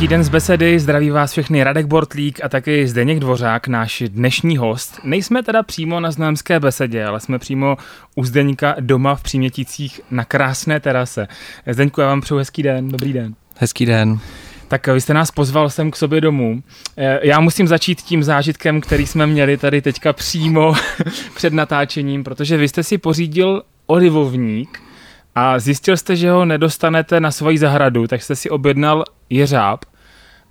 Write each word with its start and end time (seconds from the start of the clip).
Hezký 0.00 0.08
den 0.08 0.24
z 0.24 0.28
besedy, 0.28 0.80
zdraví 0.80 1.10
vás 1.10 1.32
všechny 1.32 1.64
Radek 1.64 1.86
Bortlík 1.86 2.44
a 2.44 2.48
taky 2.48 2.88
Zdeněk 2.88 3.20
Dvořák, 3.20 3.68
náš 3.68 4.02
dnešní 4.08 4.56
host. 4.56 5.00
Nejsme 5.04 5.42
teda 5.42 5.62
přímo 5.62 6.00
na 6.00 6.10
Znojemské 6.10 6.60
besedě, 6.60 7.04
ale 7.04 7.20
jsme 7.20 7.38
přímo 7.38 7.76
u 8.14 8.24
Zdeňka 8.24 8.76
doma 8.80 9.14
v 9.14 9.22
Příměticích 9.22 10.00
na 10.10 10.24
krásné 10.24 10.80
terase. 10.80 11.28
Zdeňku, 11.70 12.00
já 12.00 12.06
vám 12.06 12.20
přeju 12.20 12.38
hezký 12.38 12.62
den, 12.62 12.88
dobrý 12.88 13.12
den. 13.12 13.34
Hezký 13.58 13.86
den. 13.86 14.18
Tak 14.68 14.86
vy 14.86 15.00
jste 15.00 15.14
nás 15.14 15.30
pozval 15.30 15.70
sem 15.70 15.90
k 15.90 15.96
sobě 15.96 16.20
domů. 16.20 16.62
Eh, 16.96 17.20
já 17.22 17.40
musím 17.40 17.68
začít 17.68 18.02
tím 18.02 18.22
zážitkem, 18.22 18.80
který 18.80 19.06
jsme 19.06 19.26
měli 19.26 19.56
tady 19.56 19.82
teďka 19.82 20.12
přímo 20.12 20.74
před 21.34 21.52
natáčením, 21.52 22.24
protože 22.24 22.56
vy 22.56 22.68
jste 22.68 22.82
si 22.82 22.98
pořídil 22.98 23.62
olivovník 23.86 24.82
a 25.34 25.58
zjistil 25.58 25.96
jste, 25.96 26.16
že 26.16 26.30
ho 26.30 26.44
nedostanete 26.44 27.20
na 27.20 27.30
svoji 27.30 27.58
zahradu, 27.58 28.06
tak 28.06 28.22
jste 28.22 28.36
si 28.36 28.50
objednal 28.50 29.04
jeřáb 29.30 29.89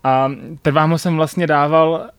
a 0.04 0.32
ten 0.62 0.74
vám 0.74 0.92
ho 0.92 0.98
jsem 0.98 1.16
vlastně 1.16 1.48
dával 1.48 2.10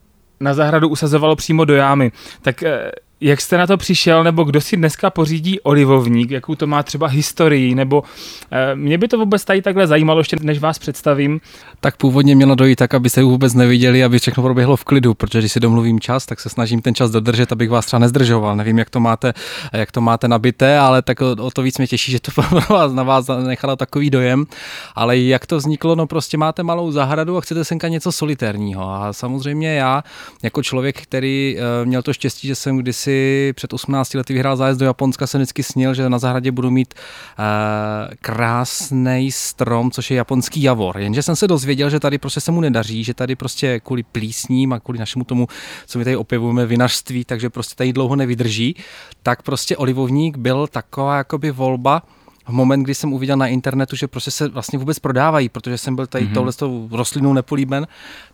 na 0.40 0.54
zahradu 0.54 0.88
usazovalo 0.88 1.36
přímo 1.36 1.64
do 1.64 1.74
jámy. 1.74 2.12
Tak 2.42 2.62
eh, 2.62 2.90
jak 3.20 3.40
jste 3.40 3.58
na 3.58 3.66
to 3.66 3.76
přišel, 3.76 4.24
nebo 4.24 4.44
kdo 4.44 4.60
si 4.60 4.76
dneska 4.76 5.10
pořídí 5.10 5.60
olivovník, 5.60 6.30
jakou 6.30 6.54
to 6.54 6.66
má 6.66 6.82
třeba 6.82 7.06
historii, 7.06 7.74
nebo 7.74 8.02
e, 8.50 8.76
mě 8.76 8.98
by 8.98 9.08
to 9.08 9.18
vůbec 9.18 9.44
tady 9.44 9.62
takhle 9.62 9.86
zajímalo, 9.86 10.20
ještě 10.20 10.36
než 10.40 10.58
vás 10.58 10.78
představím. 10.78 11.40
Tak 11.80 11.96
původně 11.96 12.36
mělo 12.36 12.54
dojít 12.54 12.76
tak, 12.76 12.94
abyste 12.94 13.22
vůbec 13.22 13.54
neviděli, 13.54 14.04
aby 14.04 14.18
všechno 14.18 14.42
proběhlo 14.42 14.76
v 14.76 14.84
klidu, 14.84 15.14
protože 15.14 15.38
když 15.38 15.52
si 15.52 15.60
domluvím 15.60 16.00
čas, 16.00 16.26
tak 16.26 16.40
se 16.40 16.48
snažím 16.48 16.82
ten 16.82 16.94
čas 16.94 17.10
dodržet, 17.10 17.52
abych 17.52 17.70
vás 17.70 17.86
třeba 17.86 18.00
nezdržoval. 18.00 18.56
Nevím, 18.56 18.78
jak 18.78 18.90
to 18.90 19.00
máte, 19.00 19.32
jak 19.72 19.92
to 19.92 20.00
máte 20.00 20.28
nabité, 20.28 20.78
ale 20.78 21.02
tak 21.02 21.20
o, 21.20 21.50
to 21.50 21.62
víc 21.62 21.78
mě 21.78 21.86
těší, 21.86 22.12
že 22.12 22.20
to 22.20 22.42
vás, 22.74 22.92
na 22.92 23.02
vás 23.02 23.26
nechalo 23.46 23.76
takový 23.76 24.10
dojem. 24.10 24.46
Ale 24.94 25.18
jak 25.18 25.46
to 25.46 25.56
vzniklo, 25.56 25.94
no 25.94 26.06
prostě 26.06 26.36
máte 26.36 26.62
malou 26.62 26.92
zahradu 26.92 27.36
a 27.36 27.40
chcete 27.40 27.64
senka 27.64 27.88
něco 27.88 28.12
solitérního. 28.12 28.90
A 28.90 29.12
samozřejmě 29.12 29.74
já, 29.74 30.04
jako 30.42 30.62
člověk, 30.62 31.02
který 31.02 31.56
e, 31.58 31.86
měl 31.86 32.02
to 32.02 32.12
štěstí, 32.12 32.48
že 32.48 32.54
jsem 32.54 32.76
kdysi 32.76 33.09
si 33.10 33.52
před 33.52 33.72
18 33.72 34.14
lety 34.14 34.32
vyhrál 34.32 34.56
zájezd 34.56 34.80
do 34.80 34.86
Japonska, 34.86 35.26
jsem 35.26 35.40
vždycky 35.40 35.62
snil, 35.62 35.94
že 35.94 36.08
na 36.08 36.18
zahradě 36.18 36.50
budu 36.52 36.70
mít 36.70 36.94
uh, 36.94 38.14
krásný 38.20 39.32
strom, 39.32 39.90
což 39.90 40.10
je 40.10 40.16
japonský 40.16 40.62
javor. 40.62 40.98
Jenže 40.98 41.22
jsem 41.22 41.36
se 41.36 41.48
dozvěděl, 41.48 41.90
že 41.90 42.00
tady 42.00 42.18
prostě 42.18 42.40
se 42.40 42.52
mu 42.52 42.60
nedaří, 42.60 43.04
že 43.04 43.14
tady 43.14 43.36
prostě 43.36 43.80
kvůli 43.80 44.02
plísním 44.02 44.72
a 44.72 44.80
kvůli 44.80 44.98
našemu 44.98 45.24
tomu, 45.24 45.48
co 45.86 45.98
my 45.98 46.04
tady 46.04 46.16
opěvujeme, 46.16 46.66
vinařství, 46.66 47.24
takže 47.24 47.50
prostě 47.50 47.74
tady 47.74 47.92
dlouho 47.92 48.16
nevydrží, 48.16 48.76
tak 49.22 49.42
prostě 49.42 49.76
olivovník 49.76 50.36
byl 50.36 50.66
taková 50.66 51.16
jakoby 51.16 51.50
volba, 51.50 52.02
v 52.48 52.52
moment, 52.52 52.82
kdy 52.82 52.94
jsem 52.94 53.12
uviděl 53.12 53.36
na 53.36 53.46
internetu, 53.46 53.96
že 53.96 54.08
prostě 54.08 54.30
se 54.30 54.48
vlastně 54.48 54.78
vůbec 54.78 54.98
prodávají, 54.98 55.48
protože 55.48 55.78
jsem 55.78 55.96
byl 55.96 56.06
tady 56.06 56.26
mm-hmm. 56.26 56.34
touhle 56.34 56.98
rostlinou 56.98 57.32
nepolíben. 57.32 57.86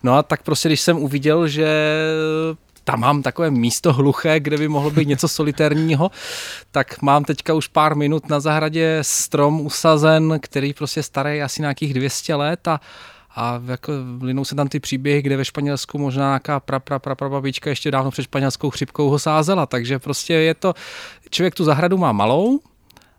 No 0.03 0.15
a 0.15 0.23
tak 0.23 0.43
prostě, 0.43 0.69
když 0.69 0.81
jsem 0.81 0.97
uviděl, 0.99 1.49
že 1.49 1.69
tam 2.87 3.01
mám 3.01 3.23
takové 3.23 3.51
místo 3.51 3.93
hluché, 3.93 4.41
kde 4.41 4.57
by 4.57 4.69
mohlo 4.69 4.91
být 4.91 5.09
něco 5.09 5.29
solitérního, 5.29 6.11
tak 6.71 7.03
mám 7.03 7.25
teďka 7.25 7.55
už 7.55 7.67
pár 7.67 7.97
minut 7.97 8.29
na 8.29 8.41
zahradě 8.41 8.99
strom 9.03 9.61
usazen, 9.61 10.39
který 10.41 10.73
prostě 10.73 11.03
starý 11.03 11.43
asi 11.43 11.63
nějakých 11.63 11.95
200 11.95 12.35
let 12.35 12.69
a 12.69 12.81
a 13.39 13.63
jako 13.67 13.93
linou 14.21 14.45
se 14.45 14.55
tam 14.55 14.69
ty 14.69 14.81
příběhy, 14.81 15.23
kde 15.23 15.37
ve 15.37 15.45
Španělsku 15.45 15.99
možná 15.99 16.25
nějaká 16.25 16.61
pra, 16.61 16.81
pra, 16.81 16.99
pra, 16.99 17.15
pra 17.15 17.29
babička 17.29 17.71
ještě 17.71 17.91
dávno 17.91 18.11
před 18.11 18.23
španělskou 18.23 18.71
chřipkou 18.71 19.09
ho 19.09 19.19
sázela, 19.19 19.67
takže 19.67 19.99
prostě 19.99 20.35
je 20.35 20.55
to, 20.55 20.75
člověk 21.31 21.55
tu 21.55 21.65
zahradu 21.65 21.97
má 21.97 22.13
malou, 22.13 22.61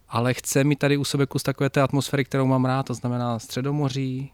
ale 0.10 0.34
chce 0.34 0.64
mi 0.64 0.76
tady 0.76 0.98
u 0.98 1.04
sebe 1.04 1.26
kus 1.26 1.44
takové 1.44 1.70
té 1.70 1.82
atmosféry, 1.82 2.26
kterou 2.26 2.46
mám 2.46 2.66
rád, 2.66 2.84
to 2.84 2.94
znamená 2.94 3.40
Středomoří, 3.40 4.32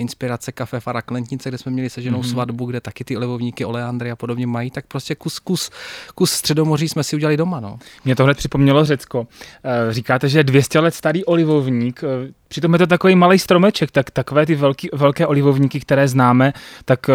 inspirace 0.00 0.52
kafe 0.52 0.80
Fara 0.80 1.02
Klentnice, 1.02 1.48
kde 1.48 1.58
jsme 1.58 1.72
měli 1.72 1.90
seženou 1.90 2.20
mm-hmm. 2.20 2.30
svatbu, 2.30 2.66
kde 2.66 2.80
taky 2.80 3.04
ty 3.04 3.16
olivovníky, 3.16 3.64
oleandry 3.64 4.10
a 4.10 4.16
podobně 4.16 4.46
mají, 4.46 4.70
tak 4.70 4.86
prostě 4.86 5.14
kus, 5.14 5.38
kus, 5.38 5.70
kus 6.14 6.32
středomoří 6.32 6.88
jsme 6.88 7.04
si 7.04 7.16
udělali 7.16 7.36
doma. 7.36 7.60
No. 7.60 7.78
Mě 8.04 8.16
tohle 8.16 8.34
připomnělo 8.34 8.84
Řecko. 8.84 9.26
Eh, 9.64 9.92
říkáte, 9.92 10.28
že 10.28 10.44
200 10.44 10.80
let 10.80 10.94
starý 10.94 11.24
olivovník, 11.24 12.04
eh, 12.04 12.32
přitom 12.50 12.72
je 12.72 12.78
to 12.78 12.86
takový 12.86 13.14
malý 13.14 13.38
stromeček, 13.38 13.90
tak 13.90 14.10
takové 14.10 14.46
ty 14.46 14.54
velký, 14.54 14.88
velké 14.92 15.26
olivovníky, 15.26 15.80
které 15.80 16.08
známe, 16.08 16.52
tak 16.84 17.08
eh, 17.08 17.14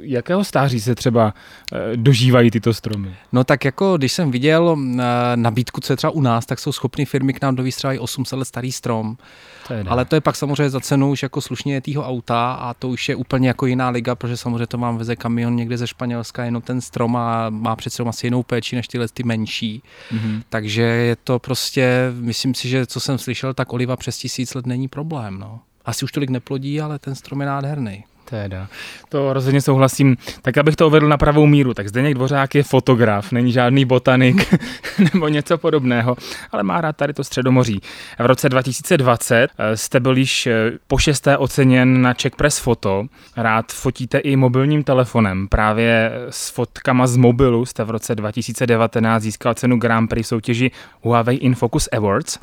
jakého 0.00 0.44
stáří 0.44 0.80
se 0.80 0.94
třeba 0.94 1.34
dožívají 1.96 2.50
tyto 2.50 2.74
stromy? 2.74 3.14
No 3.32 3.44
tak 3.44 3.64
jako, 3.64 3.96
když 3.96 4.12
jsem 4.12 4.30
viděl 4.30 4.76
nabídku, 5.34 5.80
co 5.80 5.92
je 5.92 5.96
třeba 5.96 6.10
u 6.10 6.20
nás, 6.20 6.46
tak 6.46 6.58
jsou 6.58 6.72
schopny 6.72 7.04
firmy 7.04 7.32
k 7.32 7.42
nám 7.42 7.56
dovíst 7.56 7.78
třeba 7.78 7.92
i 7.92 7.98
800 7.98 8.38
let 8.38 8.44
starý 8.44 8.72
strom. 8.72 9.16
To 9.68 9.74
je 9.74 9.84
Ale 9.88 10.04
to 10.04 10.14
je 10.14 10.20
pak 10.20 10.36
samozřejmě 10.36 10.70
za 10.70 10.80
cenu 10.80 11.10
už 11.10 11.22
jako 11.22 11.40
slušně 11.40 11.80
týho 11.80 12.06
auta 12.06 12.52
a 12.52 12.74
to 12.74 12.88
už 12.88 13.08
je 13.08 13.16
úplně 13.16 13.48
jako 13.48 13.66
jiná 13.66 13.88
liga, 13.88 14.14
protože 14.14 14.36
samozřejmě 14.36 14.66
to 14.66 14.78
mám 14.78 14.98
veze 14.98 15.16
kamion 15.16 15.56
někde 15.56 15.78
ze 15.78 15.86
Španělska, 15.86 16.44
jenom 16.44 16.62
ten 16.62 16.80
strom 16.80 17.16
a 17.16 17.50
má 17.50 17.76
přece 17.76 18.02
asi 18.02 18.26
jinou 18.26 18.42
péči 18.42 18.76
než 18.76 18.88
tyhle 18.88 19.08
ty 19.08 19.22
menší. 19.22 19.82
Mm-hmm. 20.12 20.42
Takže 20.48 20.82
je 20.82 21.16
to 21.16 21.38
prostě, 21.38 22.12
myslím 22.20 22.54
si, 22.54 22.68
že 22.68 22.86
co 22.86 23.00
jsem 23.00 23.18
slyšel, 23.18 23.54
tak 23.54 23.72
oliva 23.72 23.96
přes 23.96 24.18
tisíc 24.18 24.54
let 24.54 24.66
není 24.72 24.88
problém. 24.88 25.38
No. 25.38 25.60
Asi 25.84 26.04
už 26.04 26.12
tolik 26.12 26.30
neplodí, 26.30 26.80
ale 26.80 26.98
ten 26.98 27.14
strom 27.14 27.40
je 27.40 27.46
nádherný. 27.46 28.04
Teda, 28.32 28.68
to 29.08 29.32
rozhodně 29.32 29.60
souhlasím. 29.60 30.16
Tak 30.42 30.58
abych 30.58 30.76
to 30.76 30.86
uvedl 30.86 31.08
na 31.08 31.16
pravou 31.16 31.46
míru, 31.46 31.74
tak 31.74 31.88
Zdeněk 31.88 32.14
Dvořák 32.14 32.54
je 32.54 32.62
fotograf, 32.62 33.32
není 33.32 33.52
žádný 33.52 33.84
botanik 33.84 34.54
nebo 35.14 35.28
něco 35.28 35.58
podobného, 35.58 36.16
ale 36.52 36.62
má 36.62 36.80
rád 36.80 36.96
tady 36.96 37.12
to 37.12 37.24
středomoří. 37.24 37.80
V 38.18 38.26
roce 38.26 38.48
2020 38.48 39.48
eh, 39.58 39.76
jste 39.76 40.00
byl 40.00 40.16
již 40.16 40.46
eh, 40.46 40.72
po 40.86 40.98
šesté 40.98 41.38
oceněn 41.38 42.02
na 42.02 42.14
Czech 42.14 42.36
Press 42.36 42.58
Photo. 42.58 43.06
Rád 43.36 43.72
fotíte 43.72 44.18
i 44.18 44.36
mobilním 44.36 44.84
telefonem. 44.84 45.48
Právě 45.48 46.12
s 46.30 46.50
fotkama 46.50 47.06
z 47.06 47.16
mobilu 47.16 47.66
jste 47.66 47.84
v 47.84 47.90
roce 47.90 48.14
2019 48.14 49.22
získal 49.22 49.54
cenu 49.54 49.76
Grand 49.76 50.10
Prix 50.10 50.28
soutěži 50.28 50.70
Huawei 51.00 51.36
InFocus 51.36 51.88
Awards. 51.92 52.38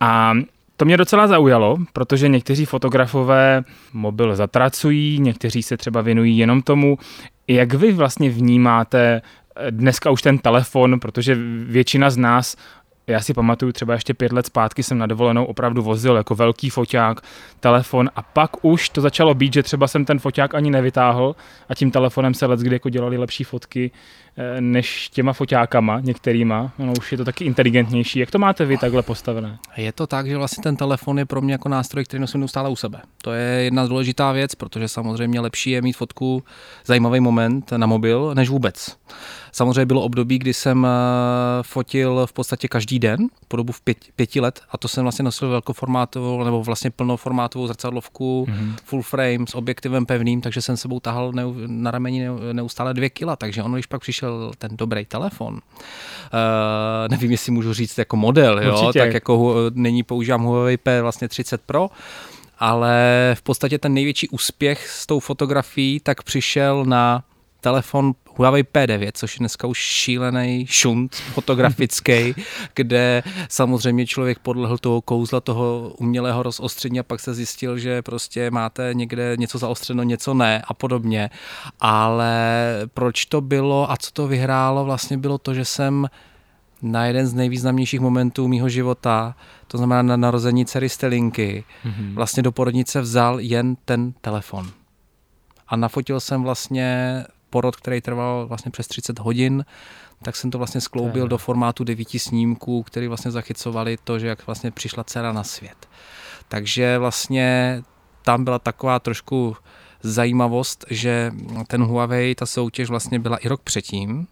A 0.00 0.32
to 0.80 0.84
mě 0.84 0.96
docela 0.96 1.26
zaujalo, 1.26 1.76
protože 1.92 2.28
někteří 2.28 2.64
fotografové 2.64 3.64
mobil 3.92 4.36
zatracují, 4.36 5.20
někteří 5.20 5.62
se 5.62 5.76
třeba 5.76 6.00
věnují 6.00 6.38
jenom 6.38 6.62
tomu. 6.62 6.98
Jak 7.48 7.74
vy 7.74 7.92
vlastně 7.92 8.30
vnímáte 8.30 9.22
eh, 9.56 9.70
dneska 9.70 10.10
už 10.10 10.22
ten 10.22 10.38
telefon, 10.38 11.00
protože 11.00 11.38
většina 11.66 12.10
z 12.10 12.16
nás 12.16 12.56
já 13.06 13.20
si 13.20 13.34
pamatuju, 13.34 13.72
třeba 13.72 13.94
ještě 13.94 14.14
pět 14.14 14.32
let 14.32 14.46
zpátky 14.46 14.82
jsem 14.82 14.98
na 14.98 15.06
dovolenou 15.06 15.44
opravdu 15.44 15.82
vozil 15.82 16.16
jako 16.16 16.34
velký 16.34 16.70
foťák, 16.70 17.20
telefon 17.60 18.10
a 18.16 18.22
pak 18.22 18.64
už 18.64 18.88
to 18.88 19.00
začalo 19.00 19.34
být, 19.34 19.52
že 19.52 19.62
třeba 19.62 19.88
jsem 19.88 20.04
ten 20.04 20.18
foťák 20.18 20.54
ani 20.54 20.70
nevytáhl 20.70 21.36
a 21.68 21.74
tím 21.74 21.90
telefonem 21.90 22.34
se 22.34 22.46
let 22.46 22.60
kdy 22.60 22.74
jako 22.74 22.88
dělali 22.88 23.16
lepší 23.16 23.44
fotky 23.44 23.90
než 24.60 25.08
těma 25.08 25.32
foťákama 25.32 26.00
některýma. 26.00 26.72
No 26.78 26.92
už 26.98 27.12
je 27.12 27.18
to 27.18 27.24
taky 27.24 27.44
inteligentnější. 27.44 28.18
Jak 28.18 28.30
to 28.30 28.38
máte 28.38 28.64
vy 28.64 28.78
takhle 28.78 29.02
postavené? 29.02 29.58
Je 29.76 29.92
to 29.92 30.06
tak, 30.06 30.26
že 30.26 30.36
vlastně 30.36 30.62
ten 30.62 30.76
telefon 30.76 31.18
je 31.18 31.26
pro 31.26 31.40
mě 31.40 31.52
jako 31.52 31.68
nástroj, 31.68 32.04
který 32.04 32.20
nosím 32.20 32.40
neustále 32.40 32.70
u 32.70 32.76
sebe. 32.76 33.00
To 33.22 33.32
je 33.32 33.62
jedna 33.62 33.86
důležitá 33.86 34.32
věc, 34.32 34.54
protože 34.54 34.88
samozřejmě 34.88 35.40
lepší 35.40 35.70
je 35.70 35.82
mít 35.82 35.92
fotku, 35.92 36.42
zajímavý 36.86 37.20
moment 37.20 37.72
na 37.72 37.86
mobil, 37.86 38.34
než 38.34 38.48
vůbec. 38.48 38.96
Samozřejmě 39.52 39.86
bylo 39.86 40.02
období, 40.02 40.38
kdy 40.38 40.54
jsem 40.54 40.86
eh, 40.86 40.88
fotil 41.62 42.26
v 42.26 42.32
podstatě 42.32 42.68
každý 42.68 42.98
den 42.98 43.28
po 43.48 43.56
dobu 43.56 43.72
v 43.72 43.80
pět, 43.80 43.98
pěti 44.16 44.40
let 44.40 44.60
a 44.70 44.78
to 44.78 44.88
jsem 44.88 45.02
vlastně 45.02 45.22
nosil 45.22 45.48
velkoformátovou 45.48 46.44
nebo 46.44 46.62
vlastně 46.62 46.90
plnoformátovou 46.90 47.66
zrcadlovku, 47.66 48.46
mm-hmm. 48.48 48.74
full 48.84 49.02
frame 49.02 49.46
s 49.48 49.54
objektivem 49.54 50.06
pevným, 50.06 50.40
takže 50.40 50.62
jsem 50.62 50.76
sebou 50.76 51.00
tahal 51.00 51.32
ne, 51.32 51.42
na 51.66 51.90
rameni 51.90 52.26
neustále 52.52 52.94
dvě 52.94 53.10
kila, 53.10 53.36
takže 53.36 53.62
ono, 53.62 53.74
když 53.74 53.86
pak 53.86 54.00
přišel 54.00 54.52
ten 54.58 54.76
dobrý 54.76 55.04
telefon, 55.04 55.54
uh, 55.54 55.60
nevím, 57.10 57.30
jestli 57.30 57.52
můžu 57.52 57.74
říct 57.74 57.98
jako 57.98 58.16
model, 58.16 58.62
jo, 58.62 58.92
tak 58.92 59.14
jako 59.14 59.56
není 59.74 60.02
používám 60.02 60.42
Huawei 60.42 60.76
P 60.76 61.02
vlastně 61.02 61.28
30 61.28 61.60
Pro, 61.60 61.90
ale 62.58 62.96
v 63.38 63.42
podstatě 63.42 63.78
ten 63.78 63.94
největší 63.94 64.28
úspěch 64.28 64.88
s 64.88 65.06
tou 65.06 65.20
fotografií 65.20 66.00
tak 66.00 66.22
přišel 66.22 66.84
na 66.84 67.24
telefon 67.60 68.12
Huawei 68.40 68.62
P9, 68.62 69.10
což 69.14 69.34
je 69.34 69.38
dneska 69.38 69.66
už 69.66 69.78
šílený 69.78 70.66
šunt 70.66 71.14
fotografický, 71.14 72.34
kde 72.74 73.22
samozřejmě 73.48 74.06
člověk 74.06 74.38
podlehl 74.38 74.78
toho 74.78 75.00
kouzla 75.00 75.40
toho 75.40 75.92
umělého 75.98 76.42
rozostření 76.42 77.00
a 77.00 77.02
pak 77.02 77.20
se 77.20 77.34
zjistil, 77.34 77.78
že 77.78 78.02
prostě 78.02 78.50
máte 78.50 78.90
někde 78.92 79.36
něco 79.36 79.58
zaostřeno, 79.58 80.02
něco 80.02 80.34
ne 80.34 80.62
a 80.68 80.74
podobně. 80.74 81.30
Ale 81.80 82.34
proč 82.94 83.24
to 83.24 83.40
bylo 83.40 83.90
a 83.90 83.96
co 83.96 84.10
to 84.12 84.28
vyhrálo, 84.28 84.84
vlastně 84.84 85.18
bylo 85.18 85.38
to, 85.38 85.54
že 85.54 85.64
jsem 85.64 86.08
na 86.82 87.06
jeden 87.06 87.26
z 87.26 87.34
nejvýznamnějších 87.34 88.00
momentů 88.00 88.48
mýho 88.48 88.68
života, 88.68 89.36
to 89.66 89.78
znamená 89.78 90.02
na 90.02 90.16
narození 90.16 90.66
dcery 90.66 90.88
Stelinky, 90.88 91.64
mm-hmm. 91.84 92.14
vlastně 92.14 92.42
do 92.42 92.52
porodnice 92.52 93.00
vzal 93.00 93.40
jen 93.40 93.76
ten 93.84 94.12
telefon. 94.20 94.70
A 95.68 95.76
nafotil 95.76 96.20
jsem 96.20 96.42
vlastně 96.42 97.24
porod, 97.50 97.76
který 97.76 98.00
trval 98.00 98.46
vlastně 98.46 98.70
přes 98.70 98.88
30 98.88 99.18
hodin, 99.18 99.64
tak 100.22 100.36
jsem 100.36 100.50
to 100.50 100.58
vlastně 100.58 100.80
skloubil 100.80 101.28
do 101.28 101.38
formátu 101.38 101.84
devíti 101.84 102.18
snímků, 102.18 102.82
který 102.82 103.08
vlastně 103.08 103.30
zachycovali 103.30 103.98
to, 104.04 104.18
že 104.18 104.26
jak 104.26 104.46
vlastně 104.46 104.70
přišla 104.70 105.04
dcera 105.04 105.32
na 105.32 105.44
svět. 105.44 105.88
Takže 106.48 106.98
vlastně 106.98 107.82
tam 108.22 108.44
byla 108.44 108.58
taková 108.58 108.98
trošku 108.98 109.56
zajímavost, 110.02 110.84
že 110.90 111.32
ten 111.66 111.82
Huawei, 111.82 112.34
ta 112.34 112.46
soutěž 112.46 112.88
vlastně 112.88 113.18
byla 113.18 113.36
i 113.36 113.48
rok 113.48 113.60
předtím, 113.62 114.26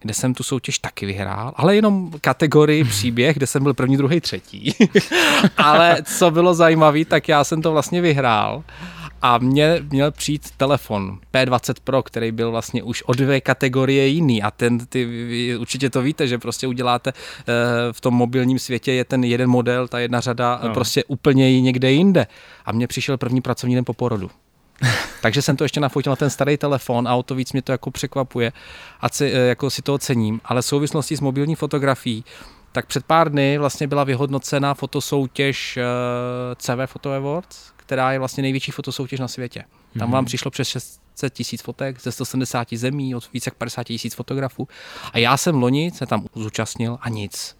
kde 0.00 0.14
jsem 0.14 0.34
tu 0.34 0.42
soutěž 0.42 0.78
taky 0.78 1.06
vyhrál, 1.06 1.52
ale 1.56 1.76
jenom 1.76 2.10
kategorii 2.20 2.84
příběh, 2.94 3.36
kde 3.36 3.46
jsem 3.46 3.62
byl 3.62 3.74
první, 3.74 3.96
druhý, 3.96 4.20
třetí. 4.20 4.74
ale 5.56 6.02
co 6.04 6.30
bylo 6.30 6.54
zajímavé, 6.54 7.04
tak 7.04 7.28
já 7.28 7.44
jsem 7.44 7.62
to 7.62 7.72
vlastně 7.72 8.00
vyhrál. 8.00 8.64
A 9.22 9.38
mě 9.38 9.84
měl 9.90 10.10
přijít 10.10 10.50
telefon 10.56 11.18
P20 11.34 11.74
Pro, 11.84 12.02
který 12.02 12.32
byl 12.32 12.50
vlastně 12.50 12.82
už 12.82 13.02
o 13.06 13.12
dvě 13.12 13.40
kategorie 13.40 14.06
jiný. 14.06 14.42
A 14.42 14.50
ten, 14.50 14.78
ty 14.86 15.56
určitě 15.60 15.90
to 15.90 16.02
víte, 16.02 16.26
že 16.28 16.38
prostě 16.38 16.66
uděláte 16.66 17.12
eh, 17.12 17.52
v 17.92 18.00
tom 18.00 18.14
mobilním 18.14 18.58
světě 18.58 18.92
je 18.92 19.04
ten 19.04 19.24
jeden 19.24 19.50
model, 19.50 19.88
ta 19.88 19.98
jedna 19.98 20.20
řada 20.20 20.60
no. 20.64 20.74
prostě 20.74 21.04
úplně 21.04 21.60
někde 21.60 21.92
jinde. 21.92 22.26
A 22.66 22.72
mně 22.72 22.86
přišel 22.86 23.16
první 23.16 23.40
pracovní 23.40 23.74
den 23.74 23.84
po 23.84 23.92
porodu. 23.92 24.30
Takže 25.22 25.42
jsem 25.42 25.56
to 25.56 25.64
ještě 25.64 25.80
nafotil 25.80 26.12
na 26.12 26.16
ten 26.16 26.30
starý 26.30 26.56
telefon 26.56 27.08
a 27.08 27.14
o 27.14 27.22
to 27.22 27.34
víc 27.34 27.52
mě 27.52 27.62
to 27.62 27.72
jako 27.72 27.90
překvapuje 27.90 28.52
a 29.00 29.08
c- 29.08 29.32
eh, 29.32 29.48
jako 29.48 29.70
si 29.70 29.82
to 29.82 29.94
ocením. 29.94 30.40
Ale 30.44 30.62
v 30.62 30.66
souvislosti 30.66 31.16
s 31.16 31.20
mobilní 31.20 31.54
fotografií, 31.54 32.24
tak 32.72 32.86
před 32.86 33.04
pár 33.04 33.32
dny 33.32 33.58
vlastně 33.58 33.86
byla 33.86 34.04
vyhodnocena 34.04 34.74
fotosoutěž 34.74 35.78
CV 36.56 36.86
Photo 36.86 37.12
Awards, 37.12 37.58
která 37.88 38.12
je 38.12 38.18
vlastně 38.18 38.42
největší 38.42 38.72
fotosoutěž 38.72 39.20
na 39.20 39.28
světě. 39.28 39.64
Tam 39.98 40.10
vám 40.10 40.20
mhm. 40.22 40.26
přišlo 40.26 40.50
přes 40.50 40.68
600 40.68 41.32
tisíc 41.32 41.62
fotek 41.62 42.00
ze 42.00 42.12
170 42.12 42.68
zemí, 42.72 43.14
od 43.14 43.32
více 43.32 43.48
jak 43.48 43.54
50 43.54 43.84
tisíc 43.84 44.14
fotografů. 44.14 44.68
A 45.12 45.18
já 45.18 45.36
jsem 45.36 45.62
loni 45.62 45.90
se 45.90 46.06
tam 46.06 46.24
zúčastnil 46.34 46.98
a 47.00 47.08
nic. 47.08 47.56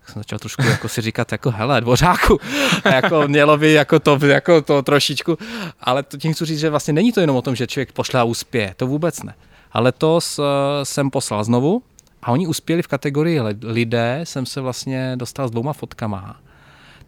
Tak 0.00 0.10
jsem 0.10 0.20
začal 0.20 0.38
trošku 0.38 0.62
jako 0.62 0.88
si 0.88 1.00
říkat, 1.00 1.32
jako 1.32 1.50
hele, 1.50 1.80
dvořáku, 1.80 2.40
a 2.84 2.88
jako 2.94 3.28
mělo 3.28 3.58
by 3.58 3.72
jako 3.72 4.00
to, 4.00 4.18
jako 4.26 4.62
to 4.62 4.82
trošičku, 4.82 5.38
ale 5.80 6.02
to 6.02 6.16
tím 6.16 6.34
chci 6.34 6.44
říct, 6.44 6.60
že 6.60 6.70
vlastně 6.70 6.92
není 6.92 7.12
to 7.12 7.20
jenom 7.20 7.36
o 7.36 7.42
tom, 7.42 7.56
že 7.56 7.66
člověk 7.66 7.92
pošle 7.92 8.20
a 8.20 8.24
uspěje, 8.24 8.74
to 8.76 8.86
vůbec 8.86 9.22
ne. 9.22 9.34
Ale 9.72 9.84
letos 9.84 10.38
uh, 10.38 10.44
jsem 10.82 11.10
poslal 11.10 11.44
znovu 11.44 11.82
a 12.22 12.32
oni 12.32 12.46
uspěli 12.46 12.82
v 12.82 12.88
kategorii 12.88 13.40
lidé, 13.62 14.20
jsem 14.24 14.46
se 14.46 14.60
vlastně 14.60 15.16
dostal 15.16 15.48
s 15.48 15.50
dvouma 15.50 15.72
fotkama 15.72 16.40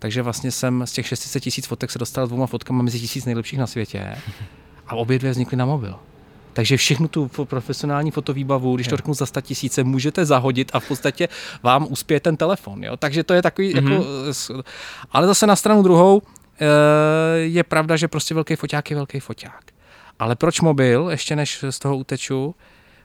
takže 0.04 0.22
vlastně 0.22 0.50
jsem 0.50 0.86
z 0.86 0.92
těch 0.92 1.06
600 1.06 1.42
tisíc 1.42 1.66
fotek 1.66 1.90
se 1.90 1.98
dostal 1.98 2.26
dvouma 2.26 2.46
fotkama 2.46 2.82
mezi 2.82 3.00
tisíc 3.00 3.24
nejlepších 3.24 3.58
na 3.58 3.66
světě 3.66 4.16
a 4.86 4.94
obě 4.94 5.18
dvě 5.18 5.30
vznikly 5.30 5.56
na 5.56 5.66
mobil. 5.66 5.94
Takže 6.52 6.76
všechnu 6.76 7.08
tu 7.08 7.30
profesionální 7.44 8.10
fotovýbavu, 8.10 8.74
když 8.74 8.88
to 8.88 8.96
řeknu 8.96 9.14
za 9.14 9.26
100 9.26 9.40
tisíce, 9.40 9.84
můžete 9.84 10.24
zahodit 10.24 10.70
a 10.74 10.80
v 10.80 10.88
podstatě 10.88 11.28
vám 11.62 11.86
uspěje 11.90 12.20
ten 12.20 12.36
telefon. 12.36 12.84
Jo? 12.84 12.96
Takže 12.96 13.24
to 13.24 13.34
je 13.34 13.42
takový, 13.42 13.74
mm-hmm. 13.74 13.92
jako, 13.92 14.62
ale 15.10 15.26
zase 15.26 15.46
na 15.46 15.56
stranu 15.56 15.82
druhou 15.82 16.22
eh, 16.22 16.66
je 17.38 17.64
pravda, 17.64 17.96
že 17.96 18.08
prostě 18.08 18.34
velký 18.34 18.56
foťák 18.56 18.90
je 18.90 18.96
velký 18.96 19.20
foťák. 19.20 19.64
Ale 20.18 20.36
proč 20.36 20.60
mobil, 20.60 21.08
ještě 21.10 21.36
než 21.36 21.64
z 21.70 21.78
toho 21.78 21.96
uteču, 21.96 22.54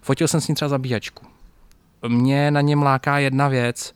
fotil 0.02 0.28
jsem 0.28 0.42
s 0.42 0.48
ním 0.48 0.56
třeba 0.56 0.70
zabíjačku. 0.70 1.26
Mě 2.08 2.52
na 2.52 2.62
něm 2.62 2.84
láká 2.84 3.20
jedna 3.20 3.48
věc, 3.48 3.94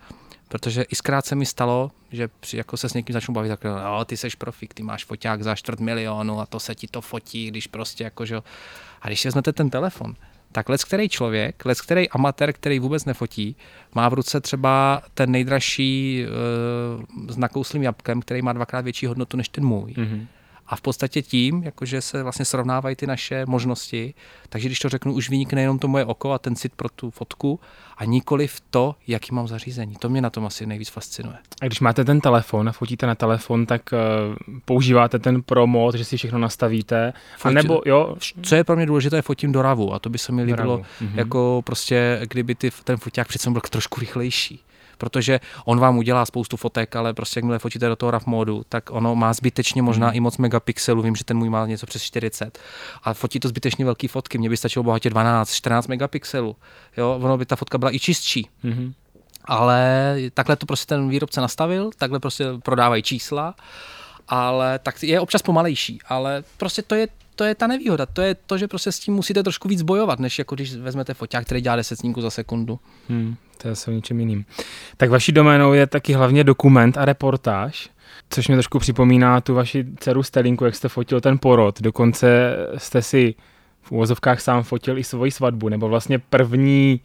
protože 0.53 0.81
i 0.81 0.95
zkrát 0.95 1.25
se 1.25 1.35
mi 1.35 1.45
stalo, 1.45 1.91
že 2.11 2.27
při, 2.27 2.57
jako 2.57 2.77
se 2.77 2.89
s 2.89 2.93
někým 2.93 3.13
začnu 3.13 3.33
bavit, 3.33 3.49
tak 3.49 3.63
no, 3.63 4.05
ty 4.05 4.17
seš 4.17 4.35
profik, 4.35 4.73
ty 4.73 4.83
máš 4.83 5.05
foťák 5.05 5.43
za 5.43 5.55
čtvrt 5.55 5.79
milionu 5.79 6.39
a 6.39 6.45
to 6.45 6.59
se 6.59 6.75
ti 6.75 6.87
to 6.87 7.01
fotí, 7.01 7.47
když 7.47 7.67
prostě 7.67 8.03
jako, 8.03 8.25
že... 8.25 8.35
A 9.01 9.07
když 9.07 9.25
vezmete 9.25 9.53
ten 9.53 9.69
telefon, 9.69 10.13
tak 10.51 10.69
lec 10.69 10.83
který 10.83 11.09
člověk, 11.09 11.65
lec 11.65 11.81
který 11.81 12.09
amatér, 12.09 12.53
který 12.53 12.79
vůbec 12.79 13.05
nefotí, 13.05 13.55
má 13.95 14.09
v 14.09 14.13
ruce 14.13 14.41
třeba 14.41 15.01
ten 15.13 15.31
nejdražší 15.31 16.25
uh, 16.25 17.29
s 17.29 17.37
nakouslým 17.37 17.83
jabkem, 17.83 18.21
který 18.21 18.41
má 18.41 18.53
dvakrát 18.53 18.81
větší 18.81 19.05
hodnotu 19.05 19.37
než 19.37 19.49
ten 19.49 19.65
můj. 19.65 19.93
Mm-hmm 19.93 20.27
a 20.73 20.75
v 20.75 20.81
podstatě 20.81 21.21
tím, 21.21 21.63
jakože 21.63 22.01
se 22.01 22.23
vlastně 22.23 22.45
srovnávají 22.45 22.95
ty 22.95 23.07
naše 23.07 23.45
možnosti, 23.47 24.13
takže 24.49 24.67
když 24.67 24.79
to 24.79 24.89
řeknu, 24.89 25.13
už 25.13 25.29
vynikne 25.29 25.61
jenom 25.61 25.79
to 25.79 25.87
moje 25.87 26.05
oko 26.05 26.31
a 26.31 26.39
ten 26.39 26.55
cit 26.55 26.73
pro 26.75 26.89
tu 26.89 27.09
fotku 27.09 27.59
a 27.97 28.05
nikoli 28.05 28.47
v 28.47 28.61
to, 28.69 28.95
jaký 29.07 29.35
mám 29.35 29.47
zařízení. 29.47 29.95
To 29.99 30.09
mě 30.09 30.21
na 30.21 30.29
tom 30.29 30.45
asi 30.45 30.65
nejvíc 30.65 30.89
fascinuje. 30.89 31.35
A 31.61 31.65
když 31.65 31.79
máte 31.79 32.05
ten 32.05 32.21
telefon 32.21 32.69
a 32.69 32.71
fotíte 32.71 33.07
na 33.07 33.15
telefon, 33.15 33.65
tak 33.65 33.81
uh, 33.91 34.35
používáte 34.65 35.19
ten 35.19 35.41
promo, 35.41 35.91
že 35.95 36.05
si 36.05 36.17
všechno 36.17 36.39
nastavíte, 36.39 37.13
a 37.43 37.49
nebo 37.49 37.81
jo? 37.85 38.15
Co 38.41 38.55
je 38.55 38.63
pro 38.63 38.75
mě 38.75 38.85
důležité, 38.85 39.21
fotím 39.21 39.51
do 39.51 39.61
ravu 39.61 39.93
a 39.93 39.99
to 39.99 40.09
by 40.09 40.17
se 40.17 40.31
mi 40.31 40.43
líbilo, 40.43 40.77
mm-hmm. 40.77 41.11
jako 41.13 41.61
prostě, 41.65 42.21
kdyby 42.29 42.55
ty, 42.55 42.71
ten 42.83 42.97
foťák 42.97 43.27
přece 43.27 43.49
byl 43.49 43.61
trošku 43.61 43.99
rychlejší 43.99 44.63
protože 44.97 45.39
on 45.65 45.79
vám 45.79 45.97
udělá 45.97 46.25
spoustu 46.25 46.57
fotek, 46.57 46.95
ale 46.95 47.13
prostě 47.13 47.37
jakmile 47.37 47.59
fotíte 47.59 47.87
do 47.87 47.95
toho 47.95 48.11
RAW 48.11 48.23
módu, 48.25 48.63
tak 48.69 48.91
ono 48.91 49.15
má 49.15 49.33
zbytečně 49.33 49.81
možná 49.81 50.07
mm. 50.07 50.15
i 50.15 50.19
moc 50.19 50.37
megapixelů, 50.37 51.01
vím, 51.01 51.15
že 51.15 51.23
ten 51.23 51.37
můj 51.37 51.49
má 51.49 51.65
něco 51.65 51.85
přes 51.85 52.03
40 52.03 52.59
a 53.03 53.13
fotí 53.13 53.39
to 53.39 53.47
zbytečně 53.47 53.85
velké 53.85 54.07
fotky, 54.07 54.37
mně 54.37 54.49
by 54.49 54.57
stačilo 54.57 54.83
bohatě 54.83 55.09
12, 55.09 55.53
14 55.53 55.87
megapixelů, 55.87 56.55
jo, 56.97 57.19
ono 57.21 57.37
by 57.37 57.45
ta 57.45 57.55
fotka 57.55 57.77
byla 57.77 57.95
i 57.95 57.99
čistší. 57.99 58.49
Mm-hmm. 58.63 58.93
Ale 59.45 60.15
takhle 60.33 60.55
to 60.55 60.65
prostě 60.65 60.85
ten 60.85 61.09
výrobce 61.09 61.41
nastavil, 61.41 61.89
takhle 61.97 62.19
prostě 62.19 62.45
prodávají 62.63 63.03
čísla 63.03 63.55
ale 64.27 64.79
tak 64.79 65.03
je 65.03 65.19
občas 65.19 65.41
pomalejší, 65.41 65.99
ale 66.07 66.43
prostě 66.57 66.81
to 66.81 66.95
je 66.95 67.07
to 67.35 67.43
je 67.43 67.55
ta 67.55 67.67
nevýhoda, 67.67 68.05
to 68.05 68.21
je 68.21 68.35
to, 68.35 68.57
že 68.57 68.67
prostě 68.67 68.91
s 68.91 68.99
tím 68.99 69.13
musíte 69.13 69.43
trošku 69.43 69.67
víc 69.67 69.81
bojovat, 69.81 70.19
než 70.19 70.39
jako 70.39 70.55
když 70.55 70.75
vezmete 70.75 71.13
foťák, 71.13 71.45
který 71.45 71.61
dělá 71.61 71.75
10 71.75 71.95
snímků 71.99 72.21
za 72.21 72.29
sekundu. 72.29 72.79
Hmm, 73.09 73.35
to 73.57 73.67
je 73.67 73.75
se 73.75 73.91
o 73.91 73.93
ničem 73.93 74.19
jiným. 74.19 74.45
Tak 74.97 75.09
vaší 75.09 75.31
doménou 75.31 75.73
je 75.73 75.87
taky 75.87 76.13
hlavně 76.13 76.43
dokument 76.43 76.97
a 76.97 77.05
reportáž, 77.05 77.89
což 78.29 78.47
mi 78.47 78.55
trošku 78.55 78.79
připomíná 78.79 79.41
tu 79.41 79.53
vaši 79.53 79.85
dceru 79.99 80.23
Stelinku, 80.23 80.65
jak 80.65 80.75
jste 80.75 80.89
fotil 80.89 81.21
ten 81.21 81.37
porod. 81.37 81.81
Dokonce 81.81 82.55
jste 82.77 83.01
si 83.01 83.35
v 83.81 83.91
úvozovkách 83.91 84.41
sám 84.41 84.63
fotil 84.63 84.97
i 84.97 85.03
svoji 85.03 85.31
svatbu, 85.31 85.69
nebo 85.69 85.89
vlastně 85.89 86.19
první 86.19 87.01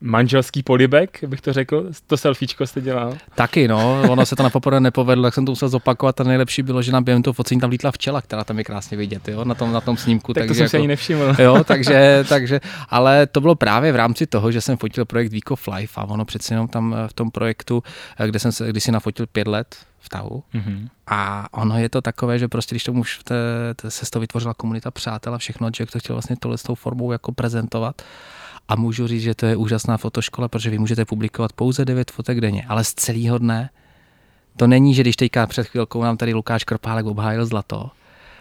manželský 0.00 0.62
polibek, 0.62 1.24
bych 1.26 1.40
to 1.40 1.52
řekl, 1.52 1.86
to 2.06 2.16
selfiečko 2.16 2.66
jste 2.66 2.80
dělal? 2.80 3.16
Taky, 3.34 3.68
no, 3.68 4.02
ono 4.10 4.26
se 4.26 4.36
to 4.36 4.42
na 4.42 4.50
poprvé 4.50 4.80
nepovedlo, 4.80 5.24
tak 5.24 5.34
jsem 5.34 5.46
to 5.46 5.52
musel 5.52 5.68
zopakovat 5.68 6.20
a 6.20 6.24
nejlepší 6.24 6.62
bylo, 6.62 6.82
že 6.82 6.92
na 6.92 7.00
během 7.00 7.22
toho 7.22 7.34
focení 7.34 7.60
tam 7.60 7.70
lítla 7.70 7.90
včela, 7.90 8.22
která 8.22 8.44
tam 8.44 8.58
je 8.58 8.64
krásně 8.64 8.96
vidět, 8.96 9.28
jo, 9.28 9.44
na 9.44 9.54
tom, 9.54 9.72
na 9.72 9.80
tom 9.80 9.96
snímku. 9.96 10.32
Tak 10.32 10.40
takže 10.40 10.48
to 10.48 10.54
jsem 10.54 10.62
jako, 10.62 10.70
si 10.70 10.76
ani 10.76 10.88
nevšiml. 10.88 11.34
Jo, 11.38 11.64
takže, 11.64 12.24
takže, 12.28 12.60
ale 12.88 13.26
to 13.26 13.40
bylo 13.40 13.54
právě 13.54 13.92
v 13.92 13.96
rámci 13.96 14.26
toho, 14.26 14.52
že 14.52 14.60
jsem 14.60 14.76
fotil 14.76 15.04
projekt 15.04 15.32
Week 15.32 15.50
of 15.50 15.68
Life 15.76 16.00
a 16.00 16.04
ono 16.04 16.24
přece 16.24 16.54
jenom 16.54 16.68
tam 16.68 16.94
eh, 16.94 17.08
v 17.08 17.12
tom 17.12 17.30
projektu, 17.30 17.82
eh, 18.18 18.28
kde 18.28 18.38
jsem 18.38 18.52
se, 18.52 18.70
když 18.70 18.84
si 18.84 18.92
nafotil 18.92 19.26
pět 19.26 19.48
let 19.48 19.76
v 20.00 20.08
tahu. 20.08 20.42
Mm-hmm. 20.54 20.88
A 21.06 21.48
ono 21.52 21.78
je 21.78 21.88
to 21.88 22.02
takové, 22.02 22.38
že 22.38 22.48
prostě, 22.48 22.74
když 22.74 22.84
tomu 22.84 23.00
už 23.00 23.18
té, 23.24 23.34
té, 23.76 23.90
se 23.90 24.10
to 24.10 24.20
vytvořila 24.20 24.54
komunita 24.54 24.90
přátel 24.90 25.34
a 25.34 25.38
všechno, 25.38 25.70
že 25.76 25.86
to 25.86 25.98
chtěl 25.98 26.16
vlastně 26.16 26.36
tohle 26.36 26.58
s 26.58 26.62
tou 26.62 26.74
formou 26.74 27.12
jako 27.12 27.32
prezentovat, 27.32 28.02
a 28.68 28.76
můžu 28.76 29.06
říct, 29.06 29.22
že 29.22 29.34
to 29.34 29.46
je 29.46 29.56
úžasná 29.56 29.96
fotoškola, 29.96 30.48
protože 30.48 30.70
vy 30.70 30.78
můžete 30.78 31.04
publikovat 31.04 31.52
pouze 31.52 31.84
9 31.84 32.10
fotek 32.10 32.40
denně, 32.40 32.64
ale 32.68 32.84
z 32.84 32.94
celého 32.94 33.38
dne. 33.38 33.70
To 34.56 34.66
není, 34.66 34.94
že 34.94 35.02
když 35.02 35.16
teďka 35.16 35.46
před 35.46 35.66
chvilkou 35.66 36.02
nám 36.02 36.16
tady 36.16 36.34
Lukáš 36.34 36.64
Kropálek 36.64 37.06
obhájil 37.06 37.46
zlato 37.46 37.90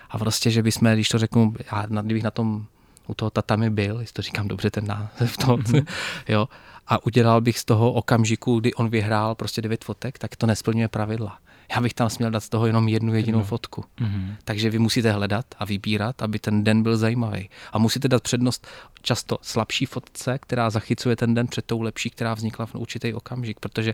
a 0.09 0.17
prostě, 0.17 0.51
že 0.51 0.63
bychom, 0.63 0.93
když 0.93 1.09
to 1.09 1.17
řeknu, 1.17 1.53
já 1.71 2.01
kdybych 2.01 2.23
na 2.23 2.31
tom 2.31 2.65
u 3.07 3.13
toho 3.13 3.29
tatami 3.29 3.69
byl, 3.69 3.99
jestli 3.99 4.13
to 4.13 4.21
říkám 4.21 4.47
dobře 4.47 4.71
ten 4.71 4.87
název, 4.87 5.37
to, 5.37 5.57
mm-hmm. 5.57 5.85
jo, 6.27 6.47
a 6.87 7.05
udělal 7.05 7.41
bych 7.41 7.59
z 7.59 7.65
toho 7.65 7.93
okamžiku, 7.93 8.59
kdy 8.59 8.73
on 8.73 8.89
vyhrál 8.89 9.35
prostě 9.35 9.61
devět 9.61 9.83
fotek, 9.85 10.19
tak 10.19 10.35
to 10.35 10.47
nesplňuje 10.47 10.87
pravidla 10.87 11.37
já 11.75 11.81
bych 11.81 11.93
tam 11.93 12.09
směl 12.09 12.31
dát 12.31 12.39
z 12.39 12.49
toho 12.49 12.67
jenom 12.67 12.87
jednu 12.87 13.15
jedinou 13.15 13.37
Jedno. 13.39 13.47
fotku. 13.47 13.85
Mm-hmm. 14.01 14.35
Takže 14.43 14.69
vy 14.69 14.79
musíte 14.79 15.11
hledat 15.11 15.45
a 15.59 15.65
vybírat, 15.65 16.21
aby 16.21 16.39
ten 16.39 16.63
den 16.63 16.83
byl 16.83 16.97
zajímavý. 16.97 17.49
A 17.71 17.77
musíte 17.77 18.07
dát 18.07 18.23
přednost 18.23 18.67
často 19.01 19.37
slabší 19.41 19.85
fotce, 19.85 20.39
která 20.39 20.69
zachycuje 20.69 21.15
ten 21.15 21.33
den 21.33 21.47
před 21.47 21.65
tou 21.65 21.81
lepší, 21.81 22.09
která 22.09 22.33
vznikla 22.33 22.65
v 22.65 22.75
určitý 22.75 23.13
okamžik, 23.13 23.59
protože 23.59 23.93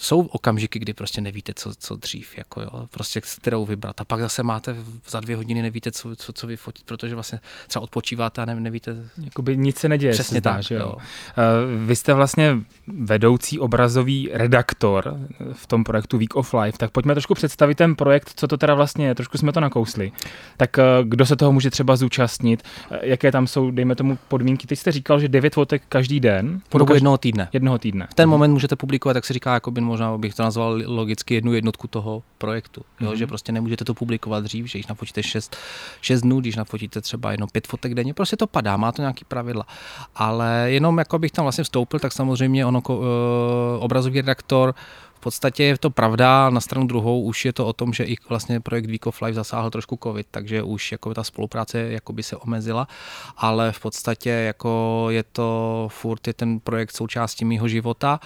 jsou 0.00 0.20
okamžiky, 0.20 0.78
kdy 0.78 0.94
prostě 0.94 1.20
nevíte, 1.20 1.52
co, 1.56 1.74
co 1.74 1.96
dřív, 1.96 2.38
jako 2.38 2.60
jo, 2.60 2.86
prostě 2.90 3.20
s 3.24 3.36
kterou 3.36 3.66
vybrat. 3.66 4.00
A 4.00 4.04
pak 4.04 4.20
zase 4.20 4.42
máte 4.42 4.76
za 5.08 5.20
dvě 5.20 5.36
hodiny 5.36 5.62
nevíte, 5.62 5.92
co, 5.92 6.16
co, 6.16 6.32
co 6.32 6.46
vyfotit, 6.46 6.84
protože 6.86 7.14
vlastně 7.14 7.40
třeba 7.68 7.82
odpočíváte 7.82 8.42
a 8.42 8.44
ne, 8.44 8.60
nevíte. 8.60 8.96
Jakoby 9.24 9.56
nic 9.56 9.78
se 9.78 9.88
neděje. 9.88 10.12
Přesně 10.12 10.40
tak, 10.40 10.52
zdá, 10.52 10.60
že 10.60 10.74
jo. 10.74 10.80
jo. 10.80 10.94
Uh, 10.94 11.86
vy 11.86 11.96
jste 11.96 12.14
vlastně 12.14 12.58
vedoucí 12.86 13.58
obrazový 13.58 14.30
redaktor 14.32 15.18
v 15.52 15.66
tom 15.66 15.84
projektu 15.84 16.18
Week 16.18 16.36
of 16.36 16.54
Life, 16.54 16.78
tak 16.78 16.90
pojďme 16.90 17.14
trošku 17.14 17.34
představit 17.34 17.74
ten 17.74 17.96
projekt, 17.96 18.32
co 18.36 18.48
to 18.48 18.56
teda 18.56 18.74
vlastně 18.74 19.06
je. 19.06 19.14
Trošku 19.14 19.38
jsme 19.38 19.52
to 19.52 19.60
nakousli. 19.60 20.12
Tak 20.56 20.76
uh, 20.78 21.08
kdo 21.08 21.26
se 21.26 21.36
toho 21.36 21.52
může 21.52 21.70
třeba 21.70 21.96
zúčastnit? 21.96 22.62
Uh, 22.90 22.96
jaké 23.02 23.32
tam 23.32 23.46
jsou, 23.46 23.70
dejme 23.70 23.94
tomu, 23.94 24.18
podmínky? 24.28 24.66
Teď 24.66 24.78
jste 24.78 24.92
říkal, 24.92 25.20
že 25.20 25.28
devět 25.28 25.54
fotek 25.54 25.82
každý 25.88 26.20
den. 26.20 26.60
Po 26.68 26.78
dobu 26.78 26.94
jednoho 26.94 27.18
týdne. 27.18 27.48
Jednoho 27.52 27.78
týdne. 27.78 28.08
V 28.10 28.14
ten 28.14 28.28
moment 28.28 28.52
můžete 28.52 28.76
publikovat, 28.76 29.14
tak 29.14 29.24
se 29.24 29.32
říká, 29.32 29.54
jako 29.54 29.70
by 29.70 29.80
možná 29.88 30.18
bych 30.18 30.34
to 30.34 30.42
nazval 30.42 30.82
logicky 30.86 31.34
jednu 31.34 31.52
jednotku 31.52 31.88
toho 31.88 32.22
projektu. 32.38 32.80
Mm-hmm. 32.80 33.04
Jo, 33.04 33.10
mhm. 33.10 33.18
že 33.18 33.26
prostě 33.26 33.52
nemůžete 33.52 33.84
to 33.84 33.94
publikovat 33.94 34.44
dřív, 34.44 34.66
že 34.66 34.78
když 34.78 34.86
nafotíte 34.86 35.22
6, 35.22 35.56
6 36.00 36.20
dnů, 36.20 36.40
když 36.40 36.56
nafotíte 36.56 37.00
třeba 37.00 37.32
jenom 37.32 37.48
5 37.52 37.66
fotek 37.66 37.94
denně, 37.94 38.14
prostě 38.14 38.36
to 38.36 38.46
padá, 38.46 38.76
má 38.76 38.92
to 38.92 39.02
nějaký 39.02 39.24
pravidla. 39.24 39.66
Ale 40.14 40.66
jenom 40.66 40.98
jako 40.98 41.18
bych 41.18 41.32
tam 41.32 41.44
vlastně 41.44 41.64
vstoupil, 41.64 42.00
tak 42.00 42.12
samozřejmě 42.12 42.66
ono 42.66 42.82
uh, 42.88 43.04
obrazový 43.78 44.20
redaktor 44.20 44.74
v 45.18 45.20
podstatě 45.20 45.64
je 45.64 45.78
to 45.78 45.90
pravda, 45.90 46.50
na 46.50 46.60
stranu 46.60 46.86
druhou 46.86 47.22
už 47.22 47.44
je 47.44 47.52
to 47.52 47.66
o 47.66 47.72
tom, 47.72 47.92
že 47.92 48.04
i 48.04 48.16
vlastně 48.28 48.60
projekt 48.60 48.86
Week 48.86 49.06
of 49.06 49.22
Life 49.22 49.34
zasáhl 49.34 49.70
trošku 49.70 49.98
covid, 50.02 50.26
takže 50.30 50.62
už 50.62 50.92
jako 50.92 51.14
ta 51.14 51.24
spolupráce 51.24 51.78
jakoby 51.78 52.22
se 52.22 52.36
omezila, 52.36 52.88
ale 53.36 53.72
v 53.72 53.80
podstatě 53.80 54.30
jako 54.30 55.06
je 55.10 55.22
to 55.22 55.88
furt 55.90 56.26
je 56.26 56.32
ten 56.34 56.60
projekt 56.60 56.96
součástí 56.96 57.44
mého 57.44 57.68
života. 57.68 58.20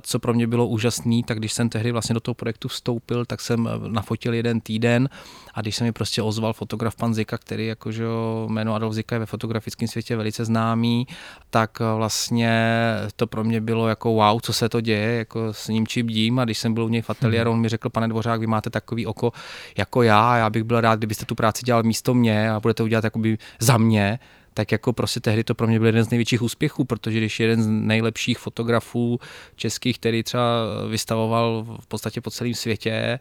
Co 0.00 0.18
pro 0.18 0.34
mě 0.34 0.46
bylo 0.46 0.66
úžasný, 0.66 1.22
tak 1.22 1.38
když 1.38 1.52
jsem 1.52 1.68
tehdy 1.68 1.92
vlastně 1.92 2.14
do 2.14 2.20
toho 2.20 2.34
projektu 2.34 2.68
vstoupil, 2.68 3.24
tak 3.24 3.40
jsem 3.40 3.68
nafotil 3.88 4.34
jeden 4.34 4.60
týden 4.60 5.08
a 5.54 5.60
když 5.60 5.76
se 5.76 5.84
mi 5.84 5.92
prostě 5.92 6.22
ozval 6.22 6.52
fotograf 6.52 6.96
pan 6.96 7.14
Zika, 7.14 7.38
který 7.38 7.66
jakože 7.66 8.04
jméno 8.46 8.74
Adolf 8.74 8.94
Zika 8.94 9.14
je 9.14 9.20
ve 9.20 9.26
fotografickém 9.26 9.88
světě 9.88 10.16
velice 10.16 10.44
známý, 10.44 11.06
tak 11.50 11.78
vlastně 11.96 12.80
to 13.16 13.26
pro 13.26 13.44
mě 13.44 13.60
bylo 13.60 13.88
jako 13.88 14.12
wow, 14.12 14.40
co 14.42 14.52
se 14.52 14.68
to 14.68 14.80
děje, 14.80 15.18
jako 15.18 15.52
s 15.52 15.68
ním 15.68 15.86
či 15.86 15.99
bdím 16.02 16.38
a 16.38 16.44
když 16.44 16.58
jsem 16.58 16.74
byl 16.74 16.84
u 16.84 16.88
něj 16.88 17.02
v 17.02 17.10
ateliéru, 17.10 17.50
hmm. 17.50 17.58
on 17.58 17.62
mi 17.62 17.68
řekl, 17.68 17.90
pane 17.90 18.08
Dvořák, 18.08 18.40
vy 18.40 18.46
máte 18.46 18.70
takový 18.70 19.06
oko 19.06 19.32
jako 19.78 20.02
já, 20.02 20.36
já 20.36 20.50
bych 20.50 20.64
byl 20.64 20.80
rád, 20.80 20.98
kdybyste 20.98 21.24
tu 21.24 21.34
práci 21.34 21.62
dělal 21.64 21.82
místo 21.82 22.14
mě 22.14 22.50
a 22.50 22.60
budete 22.60 22.82
udělat 22.82 23.04
jakoby 23.04 23.38
za 23.58 23.78
mě, 23.78 24.18
tak 24.54 24.72
jako 24.72 24.92
prostě 24.92 25.20
tehdy 25.20 25.44
to 25.44 25.54
pro 25.54 25.66
mě 25.66 25.78
byl 25.78 25.86
jeden 25.86 26.04
z 26.04 26.10
největších 26.10 26.42
úspěchů, 26.42 26.84
protože 26.84 27.18
když 27.18 27.40
jeden 27.40 27.62
z 27.62 27.66
nejlepších 27.66 28.38
fotografů 28.38 29.20
českých, 29.56 29.98
který 29.98 30.22
třeba 30.22 30.44
vystavoval 30.88 31.66
v 31.80 31.86
podstatě 31.86 32.20
po 32.20 32.30
celém 32.30 32.54
světě, 32.54 33.18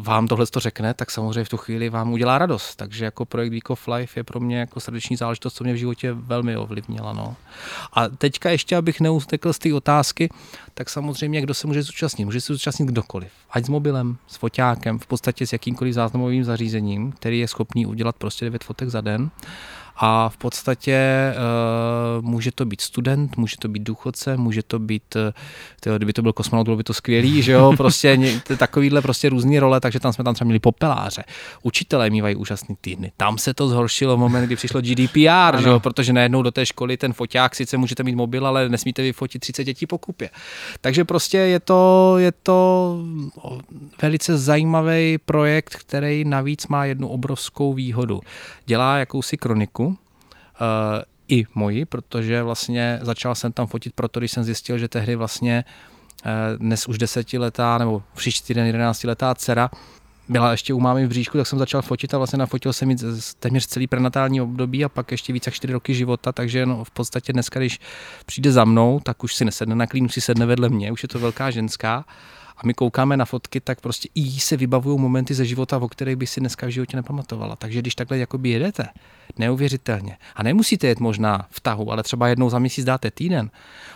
vám 0.00 0.28
tohle 0.28 0.46
to 0.46 0.60
řekne, 0.60 0.94
tak 0.94 1.10
samozřejmě 1.10 1.44
v 1.44 1.48
tu 1.48 1.56
chvíli 1.56 1.88
vám 1.88 2.12
udělá 2.12 2.38
radost. 2.38 2.76
Takže 2.76 3.04
jako 3.04 3.24
projekt 3.24 3.52
Week 3.52 3.70
of 3.70 3.88
Life 3.88 4.20
je 4.20 4.24
pro 4.24 4.40
mě 4.40 4.58
jako 4.58 4.80
srdeční 4.80 5.16
záležitost, 5.16 5.54
co 5.54 5.64
mě 5.64 5.72
v 5.72 5.76
životě 5.76 6.12
velmi 6.12 6.56
ovlivnila. 6.56 7.12
No. 7.12 7.36
A 7.92 8.08
teďka 8.08 8.50
ještě, 8.50 8.76
abych 8.76 9.00
neustekl 9.00 9.52
z 9.52 9.58
té 9.58 9.74
otázky, 9.74 10.28
tak 10.74 10.90
samozřejmě 10.90 11.40
kdo 11.40 11.54
se 11.54 11.66
může 11.66 11.82
zúčastnit? 11.82 12.24
Může 12.24 12.40
se 12.40 12.52
zúčastnit 12.52 12.88
kdokoliv. 12.88 13.28
Ať 13.50 13.64
s 13.64 13.68
mobilem, 13.68 14.16
s 14.26 14.36
foťákem, 14.36 14.98
v 14.98 15.06
podstatě 15.06 15.46
s 15.46 15.52
jakýmkoliv 15.52 15.94
záznamovým 15.94 16.44
zařízením, 16.44 17.12
který 17.12 17.38
je 17.38 17.48
schopný 17.48 17.86
udělat 17.86 18.16
prostě 18.16 18.44
9 18.44 18.64
fotek 18.64 18.88
za 18.88 19.00
den 19.00 19.30
a 19.96 20.28
v 20.28 20.36
podstatě 20.36 21.32
uh, 22.18 22.24
může 22.24 22.52
to 22.52 22.64
být 22.64 22.80
student, 22.80 23.36
může 23.36 23.56
to 23.56 23.68
být 23.68 23.82
důchodce, 23.82 24.36
může 24.36 24.62
to 24.62 24.78
být, 24.78 25.16
uh, 25.16 25.22
tyjo, 25.80 25.96
kdyby 25.96 26.12
to 26.12 26.22
byl 26.22 26.32
kosmonaut, 26.32 26.64
bylo 26.64 26.76
by 26.76 26.84
to 26.84 26.94
skvělý, 26.94 27.42
že 27.42 27.52
jo, 27.52 27.72
prostě 27.76 28.18
takovýhle 28.58 29.02
prostě 29.02 29.28
různé 29.28 29.60
role, 29.60 29.80
takže 29.80 30.00
tam 30.00 30.12
jsme 30.12 30.24
tam 30.24 30.34
třeba 30.34 30.46
měli 30.46 30.58
popeláře. 30.58 31.24
Učitelé 31.62 32.10
mývají 32.10 32.36
úžasný 32.36 32.76
týdny. 32.80 33.12
Tam 33.16 33.38
se 33.38 33.54
to 33.54 33.68
zhoršilo 33.68 34.16
v 34.16 34.20
moment, 34.20 34.46
kdy 34.46 34.56
přišlo 34.56 34.80
GDPR, 34.80 35.62
že 35.62 35.68
jo, 35.68 35.80
protože 35.80 36.12
najednou 36.12 36.42
do 36.42 36.50
té 36.50 36.66
školy 36.66 36.96
ten 36.96 37.12
foťák, 37.12 37.54
sice 37.54 37.76
můžete 37.76 38.02
mít 38.02 38.14
mobil, 38.14 38.46
ale 38.46 38.68
nesmíte 38.68 39.02
vyfotit 39.02 39.40
30 39.40 39.64
dětí 39.64 39.86
po 39.86 39.98
kupě. 39.98 40.30
Takže 40.80 41.04
prostě 41.04 41.38
je 41.38 41.60
to, 41.60 42.14
je 42.18 42.32
to 42.32 42.98
velice 44.02 44.38
zajímavý 44.38 45.18
projekt, 45.18 45.74
který 45.74 46.24
navíc 46.24 46.66
má 46.66 46.84
jednu 46.84 47.08
obrovskou 47.08 47.74
výhodu. 47.74 48.20
Dělá 48.66 48.98
jakousi 48.98 49.36
kroniku, 49.36 49.93
i 51.28 51.44
moji, 51.54 51.84
protože 51.84 52.42
vlastně 52.42 52.98
začal 53.02 53.34
jsem 53.34 53.52
tam 53.52 53.66
fotit 53.66 53.92
proto, 53.92 54.20
když 54.20 54.32
jsem 54.32 54.44
zjistil, 54.44 54.78
že 54.78 54.88
tehdy 54.88 55.16
vlastně 55.16 55.64
uh, 56.24 56.58
dnes 56.58 56.86
už 56.86 56.98
desetiletá 56.98 57.78
nebo 57.78 58.02
příští 58.14 58.54
den 58.54 58.66
jedenáctiletá 58.66 59.34
dcera 59.34 59.70
byla 60.28 60.50
ještě 60.50 60.74
u 60.74 60.80
mámy 60.80 61.06
v 61.06 61.08
bříšku, 61.08 61.38
tak 61.38 61.46
jsem 61.46 61.58
začal 61.58 61.82
fotit 61.82 62.14
a 62.14 62.18
vlastně 62.18 62.38
nafotil 62.38 62.72
jsem 62.72 62.90
ji 62.90 62.96
téměř 63.38 63.66
celý 63.66 63.86
prenatální 63.86 64.40
období 64.40 64.84
a 64.84 64.88
pak 64.88 65.10
ještě 65.10 65.32
více 65.32 65.48
jak 65.48 65.54
čtyři 65.54 65.72
roky 65.72 65.94
života, 65.94 66.32
takže 66.32 66.66
no, 66.66 66.84
v 66.84 66.90
podstatě 66.90 67.32
dneska, 67.32 67.60
když 67.60 67.80
přijde 68.26 68.52
za 68.52 68.64
mnou, 68.64 69.00
tak 69.00 69.24
už 69.24 69.34
si 69.34 69.44
nesedne 69.44 69.74
na 69.74 69.86
klínu, 69.86 70.08
si 70.08 70.20
sedne 70.20 70.46
vedle 70.46 70.68
mě, 70.68 70.92
už 70.92 71.02
je 71.02 71.08
to 71.08 71.18
velká 71.18 71.50
ženská 71.50 72.04
a 72.56 72.60
my 72.66 72.74
koukáme 72.74 73.16
na 73.16 73.24
fotky, 73.24 73.60
tak 73.60 73.80
prostě 73.80 74.08
i 74.14 74.30
se 74.30 74.56
vybavují 74.56 75.00
momenty 75.00 75.34
ze 75.34 75.44
života, 75.44 75.78
o 75.78 75.88
kterých 75.88 76.16
by 76.16 76.26
si 76.26 76.40
dneska 76.40 76.66
v 76.66 76.70
životě 76.70 76.96
nepamatovala. 76.96 77.56
Takže 77.56 77.78
když 77.78 77.94
takhle 77.94 78.18
jakoby 78.18 78.48
jedete, 78.48 78.88
neuvěřitelně, 79.38 80.16
a 80.34 80.42
nemusíte 80.42 80.86
jet 80.86 81.00
možná 81.00 81.46
v 81.50 81.60
tahu, 81.60 81.92
ale 81.92 82.02
třeba 82.02 82.28
jednou 82.28 82.50
za 82.50 82.58
měsíc 82.58 82.84
dáte 82.84 83.10
týden 83.10 83.50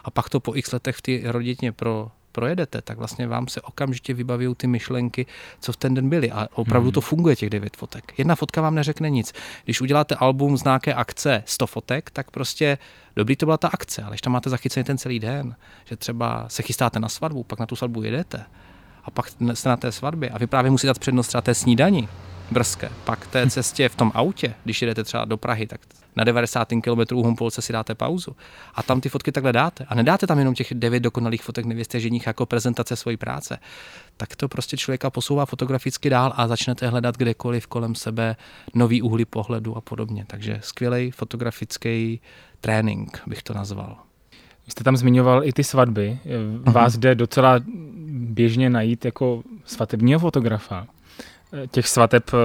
a 0.04 0.10
pak 0.10 0.28
to 0.28 0.40
po 0.40 0.56
x 0.56 0.72
letech 0.72 0.96
v 0.96 1.02
té 1.02 1.32
rodině 1.32 1.72
pro 1.72 2.10
projedete, 2.38 2.82
tak 2.82 2.98
vlastně 2.98 3.26
vám 3.26 3.48
se 3.48 3.60
okamžitě 3.60 4.14
vybaví 4.14 4.54
ty 4.56 4.66
myšlenky, 4.66 5.26
co 5.60 5.72
v 5.72 5.76
ten 5.76 5.94
den 5.94 6.08
byly. 6.08 6.30
A 6.30 6.48
opravdu 6.54 6.88
hmm. 6.88 6.92
to 6.92 7.00
funguje 7.00 7.36
těch 7.36 7.50
devět 7.50 7.76
fotek. 7.76 8.12
Jedna 8.18 8.34
fotka 8.34 8.60
vám 8.60 8.74
neřekne 8.74 9.10
nic. 9.10 9.32
Když 9.64 9.80
uděláte 9.80 10.14
album 10.14 10.56
z 10.56 10.64
nějaké 10.64 10.94
akce 10.94 11.42
100 11.46 11.66
fotek, 11.66 12.10
tak 12.10 12.30
prostě 12.30 12.78
dobrý 13.16 13.36
to 13.36 13.46
byla 13.46 13.56
ta 13.56 13.68
akce, 13.68 14.02
ale 14.02 14.10
když 14.10 14.20
tam 14.20 14.32
máte 14.32 14.50
zachycený 14.50 14.84
ten 14.84 14.98
celý 14.98 15.18
den, 15.18 15.56
že 15.84 15.96
třeba 15.96 16.44
se 16.48 16.62
chystáte 16.62 17.00
na 17.00 17.08
svatbu, 17.08 17.42
pak 17.44 17.58
na 17.58 17.66
tu 17.66 17.76
svatbu 17.76 18.02
jedete 18.02 18.44
a 19.04 19.10
pak 19.10 19.28
jste 19.28 19.68
na 19.68 19.76
té 19.76 19.92
svatbě 19.92 20.30
a 20.30 20.38
vy 20.38 20.46
právě 20.46 20.70
musíte 20.70 20.86
dát 20.86 20.98
přednost 20.98 21.28
třeba 21.28 21.42
té 21.42 21.54
snídani 21.54 22.08
brzké, 22.50 22.90
pak 23.04 23.26
té 23.26 23.50
cestě 23.50 23.88
v 23.88 23.96
tom 23.96 24.12
autě, 24.14 24.54
když 24.64 24.82
jedete 24.82 25.04
třeba 25.04 25.24
do 25.24 25.36
Prahy, 25.36 25.66
tak 25.66 25.80
na 26.16 26.24
90. 26.24 26.68
km 26.82 27.14
u 27.16 27.22
Humpolce 27.22 27.62
si 27.62 27.72
dáte 27.72 27.94
pauzu 27.94 28.36
a 28.74 28.82
tam 28.82 29.00
ty 29.00 29.08
fotky 29.08 29.32
takhle 29.32 29.52
dáte. 29.52 29.84
A 29.88 29.94
nedáte 29.94 30.26
tam 30.26 30.38
jenom 30.38 30.54
těch 30.54 30.74
devět 30.74 31.00
dokonalých 31.00 31.42
fotek 31.42 31.64
nevěsty 31.64 32.00
ženích 32.00 32.26
jako 32.26 32.46
prezentace 32.46 32.96
své 32.96 33.16
práce. 33.16 33.58
Tak 34.16 34.36
to 34.36 34.48
prostě 34.48 34.76
člověka 34.76 35.10
posouvá 35.10 35.46
fotograficky 35.46 36.10
dál 36.10 36.32
a 36.36 36.48
začnete 36.48 36.88
hledat 36.88 37.16
kdekoliv 37.16 37.66
kolem 37.66 37.94
sebe 37.94 38.36
nový 38.74 39.02
úhly 39.02 39.24
pohledu 39.24 39.76
a 39.76 39.80
podobně. 39.80 40.24
Takže 40.26 40.58
skvělý 40.62 41.10
fotografický 41.10 42.20
trénink 42.60 43.22
bych 43.26 43.42
to 43.42 43.54
nazval. 43.54 43.96
Vy 44.66 44.72
jste 44.72 44.84
tam 44.84 44.96
zmiňoval 44.96 45.44
i 45.44 45.52
ty 45.52 45.64
svatby. 45.64 46.18
Vás 46.72 46.98
jde 46.98 47.14
docela 47.14 47.60
běžně 48.10 48.70
najít 48.70 49.04
jako 49.04 49.42
svatebního 49.64 50.20
fotografa 50.20 50.86
těch 51.70 51.88
svateb, 51.88 52.30
eh, 52.34 52.36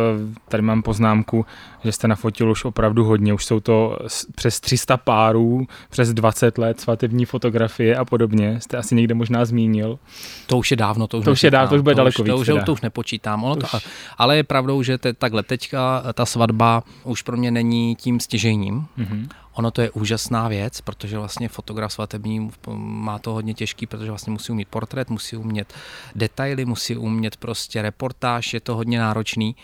tady 0.49 0.63
mám 0.63 0.81
poznámku, 0.81 1.45
že 1.83 1.91
jste 1.91 2.07
nafotil 2.07 2.51
už 2.51 2.65
opravdu 2.65 3.03
hodně, 3.03 3.33
už 3.33 3.45
jsou 3.45 3.59
to 3.59 3.97
přes 4.35 4.59
300 4.59 4.97
párů, 4.97 5.67
přes 5.89 6.13
20 6.13 6.57
let 6.57 6.81
svatební 6.81 7.25
fotografie 7.25 7.95
a 7.95 8.05
podobně, 8.05 8.61
jste 8.61 8.77
asi 8.77 8.95
někde 8.95 9.15
možná 9.15 9.45
zmínil. 9.45 9.99
To 10.45 10.57
už 10.57 10.71
je 10.71 10.77
dávno, 10.77 11.07
to 11.07 11.17
už, 11.17 11.25
to 11.25 11.31
už 11.31 11.43
je 11.43 11.51
dávno, 11.51 11.69
to 11.69 11.75
už 11.75 11.81
bude 11.81 11.95
to 11.95 11.97
daleko 11.97 12.21
už, 12.21 12.25
víc. 12.25 12.47
To 12.47 12.55
už, 12.55 12.65
to 12.65 12.73
už 12.73 12.81
nepočítám, 12.81 13.43
ono 13.43 13.55
už. 13.55 13.71
to, 13.71 13.79
ale 14.17 14.37
je 14.37 14.43
pravdou, 14.43 14.83
že 14.83 14.97
te, 14.97 15.13
takhle 15.13 15.43
teďka 15.43 16.03
ta 16.13 16.25
svatba 16.25 16.83
už 17.03 17.21
pro 17.21 17.37
mě 17.37 17.51
není 17.51 17.95
tím 17.95 18.19
stěžejním, 18.19 18.85
mm-hmm. 18.97 19.27
Ono 19.53 19.71
to 19.71 19.81
je 19.81 19.91
úžasná 19.91 20.47
věc, 20.47 20.81
protože 20.81 21.17
vlastně 21.17 21.49
fotograf 21.49 21.93
svatební 21.93 22.51
má 22.77 23.19
to 23.19 23.31
hodně 23.31 23.53
těžký, 23.53 23.87
protože 23.87 24.09
vlastně 24.09 24.31
musí 24.31 24.51
umět 24.51 24.67
portrét, 24.67 25.09
musí 25.09 25.37
umět 25.37 25.73
detaily, 26.15 26.65
musí 26.65 26.97
umět 26.97 27.37
prostě 27.37 27.81
reportáž, 27.81 28.53
je 28.53 28.59
to 28.59 28.75
hodně 28.75 28.99
náročný. 28.99 29.55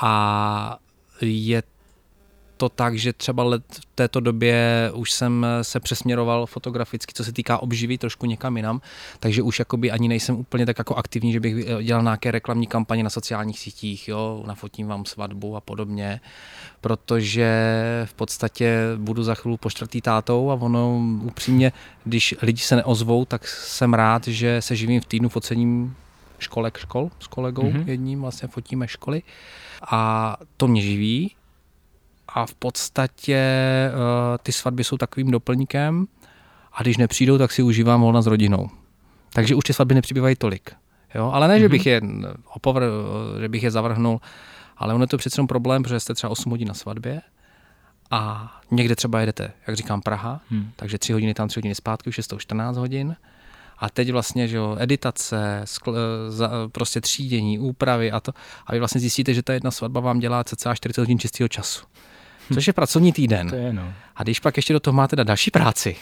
A 0.00 0.78
je 1.20 1.62
to 2.64 2.68
tak, 2.68 2.98
že 2.98 3.12
třeba 3.12 3.44
let 3.44 3.62
v 3.70 3.86
této 3.94 4.20
době 4.20 4.90
už 4.94 5.12
jsem 5.12 5.46
se 5.62 5.80
přesměroval 5.80 6.46
fotograficky, 6.46 7.14
co 7.14 7.24
se 7.24 7.32
týká 7.32 7.58
obživy, 7.58 7.98
trošku 7.98 8.26
někam 8.26 8.56
jinam, 8.56 8.80
takže 9.20 9.42
už 9.42 9.58
jakoby 9.58 9.90
ani 9.90 10.08
nejsem 10.08 10.36
úplně 10.36 10.66
tak 10.66 10.78
jako 10.78 10.94
aktivní, 10.94 11.32
že 11.32 11.40
bych 11.40 11.66
dělal 11.82 12.02
nějaké 12.02 12.30
reklamní 12.30 12.66
kampaně 12.66 13.02
na 13.04 13.10
sociálních 13.10 13.58
sítích, 13.58 14.08
jo, 14.08 14.44
nafotím 14.46 14.86
vám 14.86 15.04
svatbu 15.04 15.56
a 15.56 15.60
podobně, 15.60 16.20
protože 16.80 17.48
v 18.04 18.14
podstatě 18.14 18.78
budu 18.96 19.22
za 19.22 19.34
chvíli 19.34 19.56
po 19.56 19.70
čtvrtý 19.70 20.00
tátou 20.00 20.50
a 20.50 20.54
ono 20.54 21.02
upřímně, 21.22 21.72
když 22.04 22.34
lidi 22.42 22.62
se 22.62 22.76
neozvou, 22.76 23.24
tak 23.24 23.48
jsem 23.48 23.94
rád, 23.94 24.28
že 24.28 24.62
se 24.62 24.76
živím 24.76 25.00
v 25.00 25.06
týdnu 25.06 25.28
focením 25.28 25.96
školek 26.38 26.78
škol 26.78 27.10
s 27.20 27.26
kolegou 27.26 27.62
mm-hmm. 27.62 27.88
jedním, 27.88 28.20
vlastně 28.20 28.48
fotíme 28.48 28.88
školy 28.88 29.22
a 29.90 30.36
to 30.56 30.68
mě 30.68 30.82
živí 30.82 31.30
a 32.34 32.46
v 32.46 32.54
podstatě 32.54 33.40
uh, 33.94 34.38
ty 34.42 34.52
svatby 34.52 34.84
jsou 34.84 34.96
takovým 34.96 35.30
doplníkem 35.30 36.06
a 36.72 36.82
když 36.82 36.96
nepřijdou, 36.96 37.38
tak 37.38 37.52
si 37.52 37.62
užívám 37.62 38.00
volna 38.00 38.22
s 38.22 38.26
rodinou. 38.26 38.70
Takže 39.32 39.54
už 39.54 39.64
ty 39.64 39.72
svatby 39.72 39.94
nepřibývají 39.94 40.36
tolik. 40.36 40.70
Jo? 41.14 41.30
Ale 41.34 41.48
ne, 41.48 41.54
mm-hmm. 41.54 41.60
že, 41.60 41.68
bych 41.68 41.86
je 41.86 42.00
opovr, 42.54 42.82
že 43.40 43.48
bych 43.48 43.62
je 43.62 43.70
zavrhnul, 43.70 44.20
ale 44.76 44.94
on 44.94 45.00
je 45.00 45.06
to 45.06 45.16
přece 45.16 45.42
problém, 45.48 45.82
protože 45.82 46.00
jste 46.00 46.14
třeba 46.14 46.30
8 46.30 46.50
hodin 46.50 46.68
na 46.68 46.74
svatbě 46.74 47.22
a 48.10 48.52
někde 48.70 48.96
třeba 48.96 49.20
jedete, 49.20 49.52
jak 49.66 49.76
říkám, 49.76 50.00
Praha, 50.00 50.40
hmm. 50.50 50.70
takže 50.76 50.98
3 50.98 51.12
hodiny 51.12 51.34
tam, 51.34 51.48
3 51.48 51.58
hodiny 51.58 51.74
zpátky, 51.74 52.08
už 52.08 52.18
je 52.18 52.24
to 52.24 52.38
14 52.38 52.76
hodin. 52.76 53.16
A 53.78 53.90
teď 53.90 54.12
vlastně, 54.12 54.48
že 54.48 54.56
jo, 54.56 54.76
editace, 54.78 55.60
skl, 55.64 55.96
za, 56.28 56.50
prostě 56.72 57.00
třídění, 57.00 57.58
úpravy 57.58 58.12
a 58.12 58.20
to. 58.20 58.32
A 58.66 58.72
vy 58.72 58.78
vlastně 58.78 59.00
zjistíte, 59.00 59.34
že 59.34 59.42
ta 59.42 59.52
jedna 59.52 59.70
svatba 59.70 60.00
vám 60.00 60.18
dělá 60.18 60.44
cca 60.44 60.74
40 60.74 61.00
hodin 61.00 61.18
čistého 61.18 61.48
času 61.48 61.84
což 62.54 62.66
je 62.66 62.72
pracovní 62.72 63.12
týden. 63.12 63.50
To 63.50 63.56
je, 63.56 63.72
no. 63.72 63.92
A 64.16 64.22
když 64.22 64.40
pak 64.40 64.56
ještě 64.56 64.72
do 64.72 64.80
toho 64.80 64.94
máte 64.94 65.16
dát 65.16 65.26
další 65.26 65.50
práci, 65.50 65.96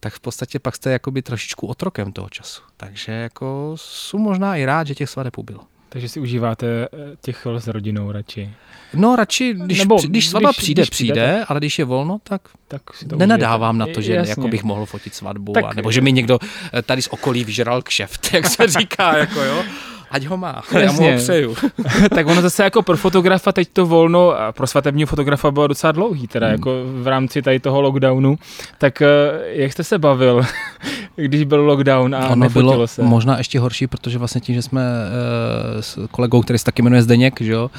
tak 0.00 0.12
v 0.12 0.20
podstatě 0.20 0.58
pak 0.58 0.76
jste 0.76 0.90
jakoby 0.90 1.22
trošičku 1.22 1.66
otrokem 1.66 2.12
toho 2.12 2.28
času. 2.28 2.62
Takže 2.76 3.12
jako 3.12 3.72
jsem 3.76 4.20
možná 4.20 4.56
i 4.56 4.64
rád, 4.64 4.86
že 4.86 4.94
těch 4.94 5.10
svadeb 5.10 5.38
ubylo. 5.38 5.60
Takže 5.88 6.08
si 6.08 6.20
užíváte 6.20 6.66
eh, 6.66 6.88
těch 7.20 7.36
chvil 7.36 7.60
s 7.60 7.66
rodinou 7.66 8.12
radši. 8.12 8.50
No 8.94 9.16
radši, 9.16 9.54
když, 9.54 9.78
Nebo, 9.78 9.96
když 9.96 10.28
svatba 10.28 10.50
když, 10.50 10.56
přijde, 10.56 10.82
když 10.82 10.90
přijde, 10.90 11.12
přijde, 11.12 11.44
ale 11.48 11.60
když 11.60 11.78
je 11.78 11.84
volno, 11.84 12.18
tak, 12.22 12.42
tak 12.68 12.82
si 12.94 13.06
to 13.06 13.16
nenadávám 13.16 13.76
užijete. 13.76 13.90
na 13.90 13.94
to, 13.94 14.00
že 14.00 14.30
jako 14.30 14.48
bych 14.48 14.64
mohl 14.64 14.86
fotit 14.86 15.14
svatbu, 15.14 15.52
tak, 15.52 15.64
a, 15.64 15.72
nebo 15.74 15.92
že 15.92 16.00
mi 16.00 16.12
někdo 16.12 16.38
eh, 16.72 16.82
tady 16.82 17.02
z 17.02 17.08
okolí 17.08 17.44
vyžral 17.44 17.82
kšeft, 17.82 18.28
jak 18.34 18.46
se 18.46 18.68
říká, 18.68 19.16
jako 19.16 19.42
jo 19.42 19.64
ať 20.10 20.24
ho 20.24 20.36
má, 20.36 20.62
já 20.80 20.92
mu 20.92 21.02
ho 21.02 21.16
přeju. 21.16 21.56
tak 22.14 22.26
ono 22.26 22.42
zase 22.42 22.64
jako 22.64 22.82
pro 22.82 22.96
fotografa 22.96 23.52
teď 23.52 23.68
to 23.72 23.86
volno, 23.86 24.30
a 24.40 24.52
pro 24.52 24.66
svatebního 24.66 25.06
fotografa 25.06 25.50
bylo 25.50 25.66
docela 25.66 25.92
dlouhý, 25.92 26.26
teda 26.26 26.46
hmm. 26.46 26.54
jako 26.54 26.70
v 27.02 27.06
rámci 27.06 27.42
tady 27.42 27.60
toho 27.60 27.80
lockdownu, 27.80 28.38
tak 28.78 29.02
eh, 29.02 29.08
jak 29.44 29.72
jste 29.72 29.84
se 29.84 29.98
bavil, 29.98 30.42
když 31.16 31.44
byl 31.44 31.60
lockdown 31.60 32.14
a 32.14 32.28
ono 32.28 32.48
bylo 32.48 32.86
se? 32.86 33.02
možná 33.02 33.38
ještě 33.38 33.60
horší, 33.60 33.86
protože 33.86 34.18
vlastně 34.18 34.40
tím, 34.40 34.54
že 34.54 34.62
jsme 34.62 34.82
uh, 34.82 35.80
s 35.80 35.98
kolegou, 36.10 36.42
který 36.42 36.58
se 36.58 36.64
taky 36.64 36.82
jmenuje 36.82 37.02
Zdeněk, 37.02 37.40
že 37.40 37.52
jo, 37.52 37.64
uh, 37.64 37.70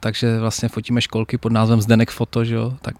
takže 0.00 0.38
vlastně 0.38 0.68
fotíme 0.68 1.00
školky 1.00 1.38
pod 1.38 1.52
názvem 1.52 1.80
Zdenek 1.80 2.10
Foto, 2.10 2.44
že 2.44 2.54
jo, 2.54 2.72
tak 2.82 2.94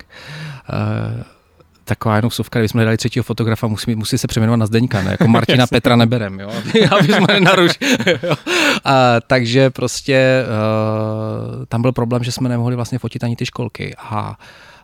taková 1.89 2.17
jenom 2.17 2.31
suvka, 2.31 2.59
kdybychom 2.59 2.79
hledali 2.79 2.97
třetího 2.97 3.23
fotografa, 3.23 3.67
musí, 3.67 3.95
musí 3.95 4.19
se 4.19 4.27
přeměnovat 4.27 4.61
na 4.61 4.67
Zdeňka, 4.67 5.03
ne? 5.03 5.11
jako 5.11 5.29
Martina 5.29 5.67
Petra 5.67 5.97
neberem, 5.97 6.41
jo? 6.41 6.51
aby 6.99 7.13
jsme 7.13 7.27
nenaruš. 7.33 7.79
a, 8.85 9.21
takže 9.27 9.71
prostě 9.71 10.45
uh, 11.59 11.65
tam 11.65 11.83
byl 11.83 11.93
problém, 11.93 12.25
že 12.25 12.33
jsme 12.33 12.49
nemohli 12.49 12.77
vlastně 12.77 12.99
fotit 12.99 13.25
ani 13.25 13.37
ty 13.37 13.47
školky 13.47 13.95
a, 13.99 14.37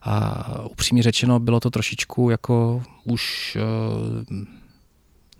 a 0.02 0.44
upřímně 0.64 1.02
řečeno 1.02 1.40
bylo 1.40 1.60
to 1.60 1.70
trošičku 1.70 2.30
jako 2.30 2.82
už 3.04 3.56
uh, 4.30 4.38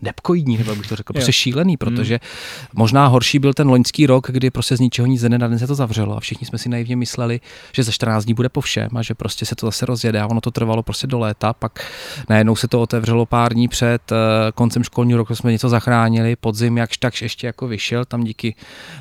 nepkoidní, 0.04 0.58
nebo 0.58 0.76
bych 0.76 0.87
to 0.87 0.96
řekl, 0.96 1.12
prostě 1.12 1.32
šílený, 1.32 1.73
hmm. 1.73 1.78
protože 1.78 2.14
hmm. 2.14 2.68
možná 2.75 3.06
horší 3.06 3.38
byl 3.38 3.54
ten 3.54 3.68
loňský 3.68 4.06
rok, 4.06 4.26
kdy 4.30 4.50
prostě 4.50 4.76
z 4.76 4.80
ničeho 4.80 5.06
nic 5.06 5.20
ze 5.20 5.28
den 5.28 5.58
se 5.58 5.66
to 5.66 5.75
zavřelo 5.75 6.16
a 6.16 6.20
všichni 6.20 6.46
jsme 6.46 6.58
si 6.58 6.68
naivně 6.68 6.96
mysleli, 6.96 7.40
že 7.73 7.82
za 7.82 7.92
14 7.92 8.25
dní 8.25 8.34
bude 8.34 8.49
po 8.49 8.61
všem 8.61 8.88
a 8.96 9.02
že 9.02 9.14
prostě 9.14 9.46
se 9.46 9.54
to 9.54 9.66
zase 9.66 9.87
rozjede 9.87 10.20
a 10.20 10.26
ono 10.26 10.40
to 10.40 10.50
trvalo 10.50 10.82
prostě 10.82 11.06
do 11.06 11.18
léta, 11.18 11.52
pak 11.52 11.92
najednou 12.28 12.56
se 12.56 12.68
to 12.68 12.80
otevřelo 12.82 13.26
pár 13.26 13.54
dní 13.54 13.68
před 13.68 14.12
uh, 14.12 14.18
koncem 14.54 14.84
školního 14.84 15.16
roku, 15.16 15.34
jsme 15.34 15.52
něco 15.52 15.68
zachránili, 15.68 16.37
podzim 16.37 16.78
jakž 16.78 16.96
takž 16.96 17.23
ještě 17.23 17.46
jako 17.46 17.66
vyšel, 17.66 18.04
tam 18.04 18.25
díky 18.25 18.54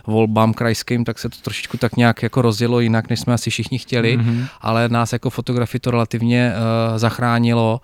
volbám 0.07 0.53
krajským, 0.53 1.05
tak 1.05 1.19
se 1.19 1.29
to 1.29 1.37
trošičku 1.41 1.77
tak 1.77 1.95
nějak 1.95 2.23
jako 2.23 2.41
rozjelo 2.41 2.79
jinak, 2.79 3.09
než 3.09 3.19
jsme 3.19 3.33
asi 3.33 3.49
všichni 3.49 3.79
chtěli, 3.79 4.17
mm-hmm. 4.17 4.47
ale 4.61 4.89
nás 4.89 5.13
jako 5.13 5.29
fotografii 5.29 5.79
to 5.79 5.91
relativně 5.91 6.53
uh, 6.53 6.97
zachránilo 6.97 7.81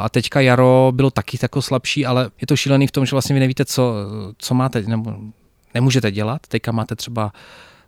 a 0.00 0.08
teďka 0.10 0.40
jaro 0.40 0.92
bylo 0.94 1.10
taky 1.10 1.38
jako 1.42 1.62
slabší, 1.62 2.03
ale 2.06 2.30
je 2.40 2.46
to 2.46 2.56
šílený 2.56 2.86
v 2.86 2.92
tom, 2.92 3.06
že 3.06 3.10
vlastně 3.10 3.34
vy 3.34 3.40
nevíte, 3.40 3.64
co, 3.64 3.94
co 4.38 4.54
máte, 4.54 4.82
nebo 4.82 5.14
nemůžete 5.74 6.10
dělat. 6.10 6.40
Teďka 6.48 6.72
máte 6.72 6.96
třeba 6.96 7.32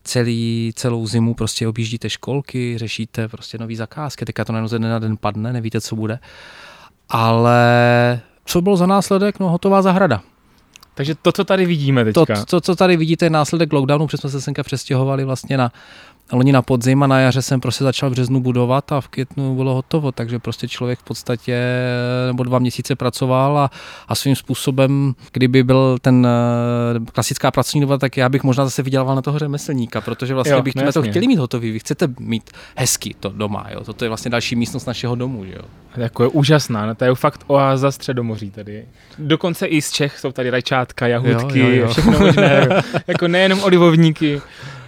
celý, 0.05 0.73
celou 0.77 1.07
zimu 1.07 1.35
prostě 1.35 1.69
objíždíte 1.69 2.11
školky, 2.11 2.79
řešíte 2.79 3.29
prostě 3.29 3.59
nový 3.59 3.77
zakázky, 3.77 4.25
teďka 4.25 4.45
to 4.45 4.53
najednou 4.53 4.69
ze 4.69 4.79
dne 4.79 4.91
na 4.91 4.99
den 4.99 5.17
padne, 5.17 5.53
nevíte, 5.53 5.81
co 5.81 5.97
bude. 5.97 6.19
Ale 7.09 8.21
co 8.45 8.61
bylo 8.61 8.77
za 8.77 8.87
následek? 8.87 9.41
No 9.41 9.49
hotová 9.49 9.83
zahrada. 9.83 10.23
Takže 10.95 11.15
to, 11.15 11.33
co 11.33 11.45
tady 11.45 11.67
vidíme 11.67 12.05
teďka. 12.05 12.25
To, 12.25 12.45
to 12.45 12.61
co 12.61 12.77
tady 12.77 12.97
vidíte, 12.97 13.27
je 13.27 13.31
následek 13.31 13.73
lockdownu, 13.73 14.07
protože 14.07 14.19
jsme 14.19 14.31
se 14.31 14.41
senka 14.41 14.63
přestěhovali 14.63 15.25
vlastně 15.25 15.57
na 15.57 15.73
loni 16.33 16.53
na 16.53 16.63
podzim 16.63 17.03
a 17.03 17.07
na 17.07 17.21
jaře 17.21 17.43
jsem 17.43 17.61
prostě 17.61 17.85
začal 17.85 18.11
v 18.11 18.13
březnu 18.13 18.41
budovat 18.41 18.93
a 18.93 19.01
v 19.01 19.09
květnu 19.09 19.55
bylo 19.55 19.75
hotovo, 19.75 20.13
takže 20.13 20.39
prostě 20.39 20.69
člověk 20.69 20.99
v 20.99 21.03
podstatě 21.03 21.63
nebo 22.27 22.43
dva 22.43 22.59
měsíce 22.59 22.97
pracoval 22.97 23.59
a, 23.59 23.71
a 24.09 24.15
svým 24.15 24.37
způsobem, 24.37 25.15
kdyby 25.33 25.63
byl 25.63 25.99
ten 26.01 26.27
eh, 26.27 27.01
klasická 27.13 27.51
pracovní 27.51 27.81
doba, 27.81 27.99
tak 27.99 28.17
já 28.17 28.29
bych 28.29 28.43
možná 28.43 28.65
zase 28.65 28.83
vydělával 28.83 29.17
na 29.17 29.23
toho 29.23 29.39
řemeslníka, 29.39 30.01
protože 30.01 30.35
vlastně 30.35 30.53
jo, 30.53 30.63
bych 30.63 30.75
to 30.95 31.03
chtěli 31.03 31.27
mít 31.27 31.39
hotový, 31.39 31.71
vy 31.71 31.79
chcete 31.79 32.09
mít 32.21 32.51
hezky 32.77 33.15
to 33.21 33.29
doma, 33.29 33.67
jo? 33.71 33.85
toto 33.85 34.05
je 34.05 34.09
vlastně 34.09 34.31
další 34.31 34.57
místnost 34.57 34.87
našeho 34.87 35.15
domu. 35.15 35.45
Že 35.45 35.53
jo? 35.53 35.63
Jako 35.97 36.23
je 36.23 36.29
úžasná, 36.29 36.87
no 36.87 36.95
to 36.95 37.05
je 37.05 37.15
fakt 37.15 37.45
oáza 37.47 37.91
středomoří 37.91 38.51
tady. 38.51 38.85
Dokonce 39.19 39.67
i 39.67 39.83
z 39.83 39.91
Čech 39.91 40.19
jsou 40.19 40.33
tady 40.33 40.51
rajčátka, 40.51 41.07
jahůdky, 41.07 41.59
jo, 41.59 41.69
jo, 41.69 41.77
jo. 41.77 41.89
všechno 41.89 42.19
možné, 42.19 42.69
jako 43.07 43.29
nejenom 43.29 43.63
olivovníky. 43.63 44.41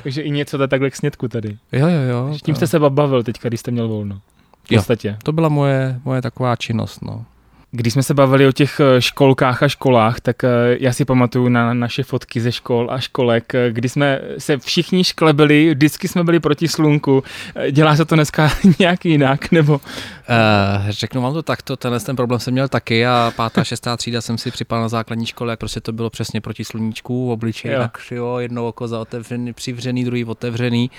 Takže 0.02 0.22
i 0.22 0.30
něco 0.30 0.68
takhle 0.68 0.90
k 0.90 0.96
snědku 0.96 1.28
tady. 1.28 1.58
Jo, 1.72 1.88
jo, 1.88 2.00
jo. 2.00 2.38
Tím 2.42 2.54
jste 2.54 2.66
se 2.66 2.78
bavil 2.78 3.22
teďka, 3.22 3.48
když 3.48 3.60
jste 3.60 3.70
měl 3.70 3.88
volno. 3.88 4.20
V 4.64 4.74
podstatě. 4.74 5.08
Jo, 5.08 5.14
to 5.22 5.32
byla 5.32 5.48
moje, 5.48 6.00
moje 6.04 6.22
taková 6.22 6.56
činnost, 6.56 7.02
no. 7.02 7.24
Když 7.70 7.92
jsme 7.92 8.02
se 8.02 8.14
bavili 8.14 8.46
o 8.46 8.52
těch 8.52 8.80
eh, 8.80 9.02
školkách 9.02 9.62
a 9.62 9.68
školách, 9.68 10.20
tak 10.20 10.44
eh, 10.44 10.48
já 10.80 10.92
si 10.92 11.04
pamatuju 11.04 11.48
na 11.48 11.74
naše 11.74 12.02
fotky 12.02 12.40
ze 12.40 12.52
škol 12.52 12.88
a 12.90 12.98
školek, 12.98 13.54
eh, 13.54 13.70
kdy 13.72 13.88
jsme 13.88 14.20
se 14.38 14.58
všichni 14.58 15.04
šklebili, 15.04 15.74
vždycky 15.74 16.08
jsme 16.08 16.24
byli 16.24 16.40
proti 16.40 16.68
slunku. 16.68 17.22
Dělá 17.70 17.96
se 17.96 18.04
to 18.04 18.14
dneska 18.14 18.50
nějak 18.78 19.04
jinak, 19.04 19.50
nebo 19.50 19.80
Uh, 20.28 20.90
řeknu 20.90 21.22
vám 21.22 21.32
to 21.32 21.42
takto, 21.42 21.76
tenhle 21.76 22.00
ten 22.00 22.16
problém 22.16 22.40
jsem 22.40 22.52
měl 22.52 22.68
taky 22.68 23.06
a 23.06 23.32
pátá, 23.36 23.64
šestá 23.64 23.96
třída 23.96 24.20
jsem 24.20 24.38
si 24.38 24.50
připal 24.50 24.80
na 24.80 24.88
základní 24.88 25.26
škole, 25.26 25.52
jak 25.52 25.58
prostě 25.58 25.80
to 25.80 25.92
bylo 25.92 26.10
přesně 26.10 26.40
proti 26.40 26.64
sluníčku, 26.64 27.32
obličej 27.32 27.72
jo. 27.72 27.78
na 27.78 27.88
křivo, 27.88 28.40
jedno 28.40 28.68
oko 28.68 28.88
zaotevřený, 28.88 29.52
přivřený, 29.52 30.04
druhý 30.04 30.24
otevřený. 30.24 30.90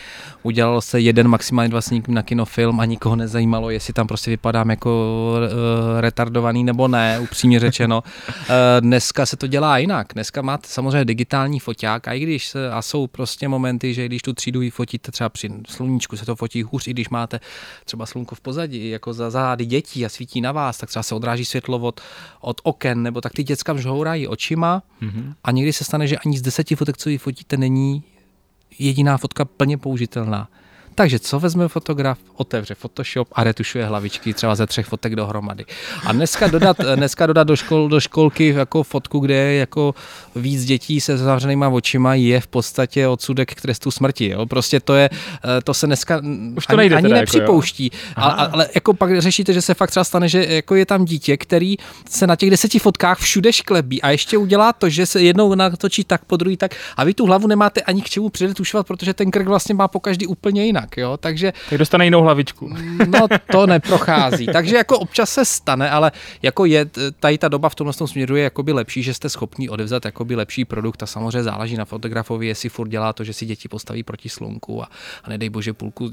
Udělal 0.43 0.82
se 0.82 0.99
jeden, 0.99 1.27
maximálně 1.27 1.69
dva 1.69 1.82
snímky 1.82 2.12
na 2.12 2.21
kinofilm 2.21 2.79
a 2.79 2.86
nikoho 2.86 3.15
nezajímalo, 3.15 3.69
jestli 3.69 3.93
tam 3.93 4.08
prostě 4.08 4.32
vypadám 4.32 4.69
jako 4.69 4.89
uh, 5.38 5.99
retardovaný 5.99 6.58
nebo 6.63 6.87
ne, 6.87 7.19
upřímně 7.19 7.59
řečeno. 7.59 8.03
Uh, 8.27 8.35
dneska 8.79 9.25
se 9.25 9.37
to 9.37 9.47
dělá 9.47 9.77
jinak. 9.77 10.07
Dneska 10.13 10.41
máte 10.41 10.67
samozřejmě 10.67 11.05
digitální 11.05 11.59
foťák 11.59 12.07
a 12.07 12.13
i 12.13 12.19
když 12.19 12.47
se, 12.47 12.71
a 12.71 12.81
jsou 12.81 13.07
prostě 13.07 13.47
momenty, 13.47 13.93
že 13.93 14.05
když 14.05 14.21
tu 14.21 14.33
třídu 14.33 14.69
fotíte 14.69 15.11
třeba 15.11 15.29
při 15.29 15.49
sluníčku, 15.69 16.17
se 16.17 16.25
to 16.25 16.35
fotí 16.35 16.63
hůř, 16.63 16.87
i 16.87 16.91
když 16.91 17.09
máte 17.09 17.39
třeba 17.85 18.05
slunko 18.05 18.35
v 18.35 18.41
pozadí, 18.41 18.89
jako 18.89 19.13
za 19.13 19.29
zády 19.29 19.65
dětí 19.65 20.05
a 20.05 20.09
svítí 20.09 20.41
na 20.41 20.51
vás, 20.51 20.77
tak 20.77 20.89
třeba 20.89 21.03
se 21.03 21.15
odráží 21.15 21.45
světlo 21.45 21.79
od, 21.79 22.01
od 22.41 22.61
oken, 22.63 23.03
nebo 23.03 23.21
tak 23.21 23.33
ty 23.33 23.43
děcka 23.43 23.77
žhourají 23.77 24.27
očima 24.27 24.83
mm-hmm. 25.01 25.33
a 25.43 25.51
někdy 25.51 25.73
se 25.73 25.83
stane, 25.83 26.07
že 26.07 26.17
ani 26.17 26.37
z 26.37 26.41
deseti 26.41 26.75
fotek, 26.75 26.97
co 26.97 27.09
ji 27.09 27.17
fotíte, 27.17 27.57
není 27.57 28.03
jediná 28.79 29.17
fotka 29.17 29.45
plně 29.45 29.77
použitelná. 29.77 30.47
Takže 30.99 31.19
co 31.19 31.39
vezme 31.39 31.67
fotograf? 31.67 32.17
Otevře 32.35 32.75
Photoshop 32.75 33.27
a 33.31 33.43
retušuje 33.43 33.85
hlavičky 33.85 34.33
třeba 34.33 34.55
ze 34.55 34.67
třech 34.67 34.85
fotek 34.85 35.15
dohromady. 35.15 35.65
A 36.05 36.12
dneska 36.12 36.47
dodat, 36.47 36.77
dneska 36.95 37.25
dodat 37.25 37.43
do, 37.43 37.55
škol, 37.55 37.89
do 37.89 37.99
školky 37.99 38.47
jako 38.47 38.83
fotku, 38.83 39.19
kde 39.19 39.33
je 39.33 39.59
jako 39.59 39.95
víc 40.35 40.65
dětí 40.65 41.01
se 41.01 41.17
zavřenýma 41.17 41.69
očima, 41.69 42.15
je 42.15 42.41
v 42.41 42.47
podstatě 42.47 43.07
odsudek 43.07 43.55
k 43.55 43.62
trestu 43.62 43.91
smrti. 43.91 44.29
Jo? 44.29 44.45
Prostě 44.45 44.79
to 44.79 44.95
je, 44.95 45.09
eh, 45.13 45.62
to 45.63 45.73
se 45.73 45.88
dneska 45.88 46.21
Už 46.57 46.67
to 46.67 46.77
ani, 46.77 46.93
ani 46.93 47.13
nepřipouští. 47.13 47.91
Jako, 47.93 48.21
ale, 48.21 48.47
ale 48.47 48.69
jako 48.75 48.93
pak 48.93 49.21
řešíte, 49.21 49.53
že 49.53 49.62
se 49.62 49.73
fakt 49.73 49.89
třeba 49.89 50.03
stane, 50.03 50.29
že 50.29 50.45
jako 50.45 50.75
je 50.75 50.85
tam 50.85 51.05
dítě, 51.05 51.38
který 51.38 51.75
se 52.09 52.27
na 52.27 52.35
těch 52.35 52.49
deseti 52.49 52.79
fotkách 52.79 53.19
všude 53.19 53.53
šklebí 53.53 54.01
a 54.01 54.09
ještě 54.09 54.38
udělá 54.38 54.73
to, 54.73 54.89
že 54.89 55.05
se 55.05 55.21
jednou 55.21 55.55
natočí 55.55 56.03
tak, 56.03 56.25
po 56.25 56.38
druhý 56.38 56.57
tak 56.57 56.75
a 56.97 57.03
vy 57.03 57.13
tu 57.13 57.25
hlavu 57.25 57.47
nemáte 57.47 57.81
ani 57.81 58.01
k 58.01 58.09
čemu 58.09 58.29
předetušovat, 58.29 58.88
protože 58.88 59.13
ten 59.13 59.31
krk 59.31 59.47
vlastně 59.47 59.75
má 59.75 59.88
po 59.88 59.99
každý 59.99 60.27
úplně 60.27 60.65
jinak 60.65 60.88
jinak, 60.97 61.12
jo, 61.12 61.17
takže... 61.17 61.54
Tak 61.69 61.80
dostane 61.80 62.06
jinou 62.06 62.21
hlavičku. 62.21 62.69
No 63.10 63.28
to 63.52 63.67
neprochází, 63.67 64.45
takže 64.45 64.75
jako 64.75 64.99
občas 64.99 65.30
se 65.30 65.45
stane, 65.45 65.89
ale 65.89 66.12
jako 66.41 66.65
je, 66.65 66.86
tady 67.19 67.38
ta 67.38 67.47
doba 67.47 67.69
v 67.69 67.75
tomhle 67.75 67.93
tom 67.93 68.08
směru 68.08 68.36
je 68.36 68.43
jakoby 68.43 68.73
lepší, 68.73 69.04
že 69.04 69.13
jste 69.13 69.30
schopni 69.30 69.69
odevzat 69.69 70.06
jakoby 70.06 70.36
lepší 70.36 70.65
produkt 70.65 71.04
a 71.04 71.06
samozřejmě 71.06 71.43
záleží 71.43 71.78
na 71.78 71.86
fotografovi, 71.86 72.47
jestli 72.47 72.69
furt 72.69 72.88
dělá 72.88 73.13
to, 73.13 73.23
že 73.23 73.34
si 73.34 73.45
děti 73.45 73.67
postaví 73.67 74.04
proti 74.04 74.30
slunku 74.30 74.84
a, 74.84 74.89
a 75.23 75.30
nedej 75.30 75.49
bože 75.49 75.73
půlku 75.73 76.12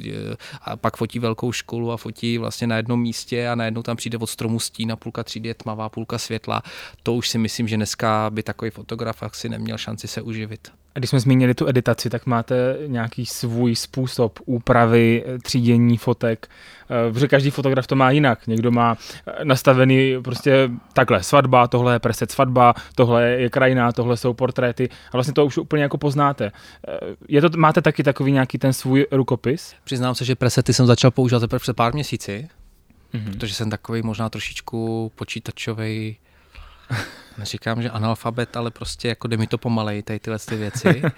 a 0.63 0.77
pak 0.77 0.97
fotí 0.97 1.19
velkou 1.19 1.53
školu 1.53 1.93
a 1.93 1.97
fotí 1.97 2.39
vlastně 2.39 2.67
na 2.67 2.77
jednom 2.77 3.01
místě 3.01 3.49
a 3.49 3.55
najednou 3.55 3.83
tam 3.83 3.97
přijde 3.97 4.19
od 4.19 4.27
stromu 4.27 4.61
stín 4.61 4.93
a 4.93 4.97
půlka 4.97 5.25
třídy 5.25 5.49
je 5.49 5.55
tmavá, 5.55 5.89
půlka 5.89 6.19
světla. 6.19 6.63
To 7.03 7.15
už 7.15 7.29
si 7.29 7.39
myslím, 7.39 7.69
že 7.69 7.77
dneska 7.77 8.31
by 8.31 8.43
takový 8.43 8.71
fotograf 8.71 9.23
asi 9.23 9.49
neměl 9.49 9.79
šanci 9.79 10.09
se 10.09 10.23
uživit. 10.23 10.86
A 10.97 10.99
když 10.99 11.11
jsme 11.11 11.21
zmínili 11.21 11.55
tu 11.55 11.69
editaci, 11.69 12.11
tak 12.11 12.27
máte 12.27 12.77
nějaký 12.87 13.27
svůj 13.27 13.77
způsob 13.77 14.39
úpravy, 14.45 15.25
eh, 15.27 15.39
třídění 15.39 15.97
fotek, 15.97 16.49
eh, 17.09 17.13
protože 17.13 17.29
každý 17.29 17.51
fotograf 17.51 17.87
to 17.87 17.97
má 17.97 18.11
jinak. 18.11 18.47
Někdo 18.47 18.71
má 18.71 18.97
eh, 19.27 19.45
nastavený 19.45 20.17
prostě 20.25 20.71
takhle 20.93 21.23
svatba, 21.23 21.69
tohle 21.69 21.93
je 21.95 21.99
preset 21.99 22.31
svatba, 22.31 22.75
tohle 22.95 23.29
je 23.29 23.51
krajina, 23.51 23.93
tohle 23.93 24.17
jsou 24.17 24.35
portréty 24.35 24.89
a 24.89 25.11
vlastně 25.13 25.35
to 25.35 25.47
už 25.47 25.59
úplně 25.59 25.83
jako 25.83 25.99
poznáte. 25.99 26.53
Je 27.29 27.41
to, 27.41 27.49
máte 27.57 27.83
taky 27.83 28.03
takový 28.03 28.33
nějaký 28.33 28.59
ten 28.59 28.73
svůj 28.73 29.07
rukopis? 29.11 29.75
Přiznám 29.85 30.15
se, 30.15 30.25
že 30.25 30.35
presety 30.35 30.73
jsem 30.73 30.87
začal 30.87 31.11
používat 31.11 31.41
teprve 31.41 31.59
před 31.59 31.77
pár 31.77 31.95
měsíci, 31.95 32.49
mm-hmm. 33.15 33.33
protože 33.33 33.55
jsem 33.55 33.71
takový 33.71 34.03
možná 34.03 34.29
trošičku 34.29 35.13
počítačový 35.15 36.17
neříkám, 37.39 37.83
že 37.83 37.91
analfabet, 37.91 38.57
ale 38.57 38.71
prostě 38.71 39.09
jako 39.09 39.29
jde 39.29 39.37
mi 39.37 39.47
to 39.47 39.59
pomalej, 39.59 40.03
tady 40.03 40.19
tyhle 40.19 40.39
ty 40.39 40.57
věci. 40.57 41.03
uh, 41.05 41.11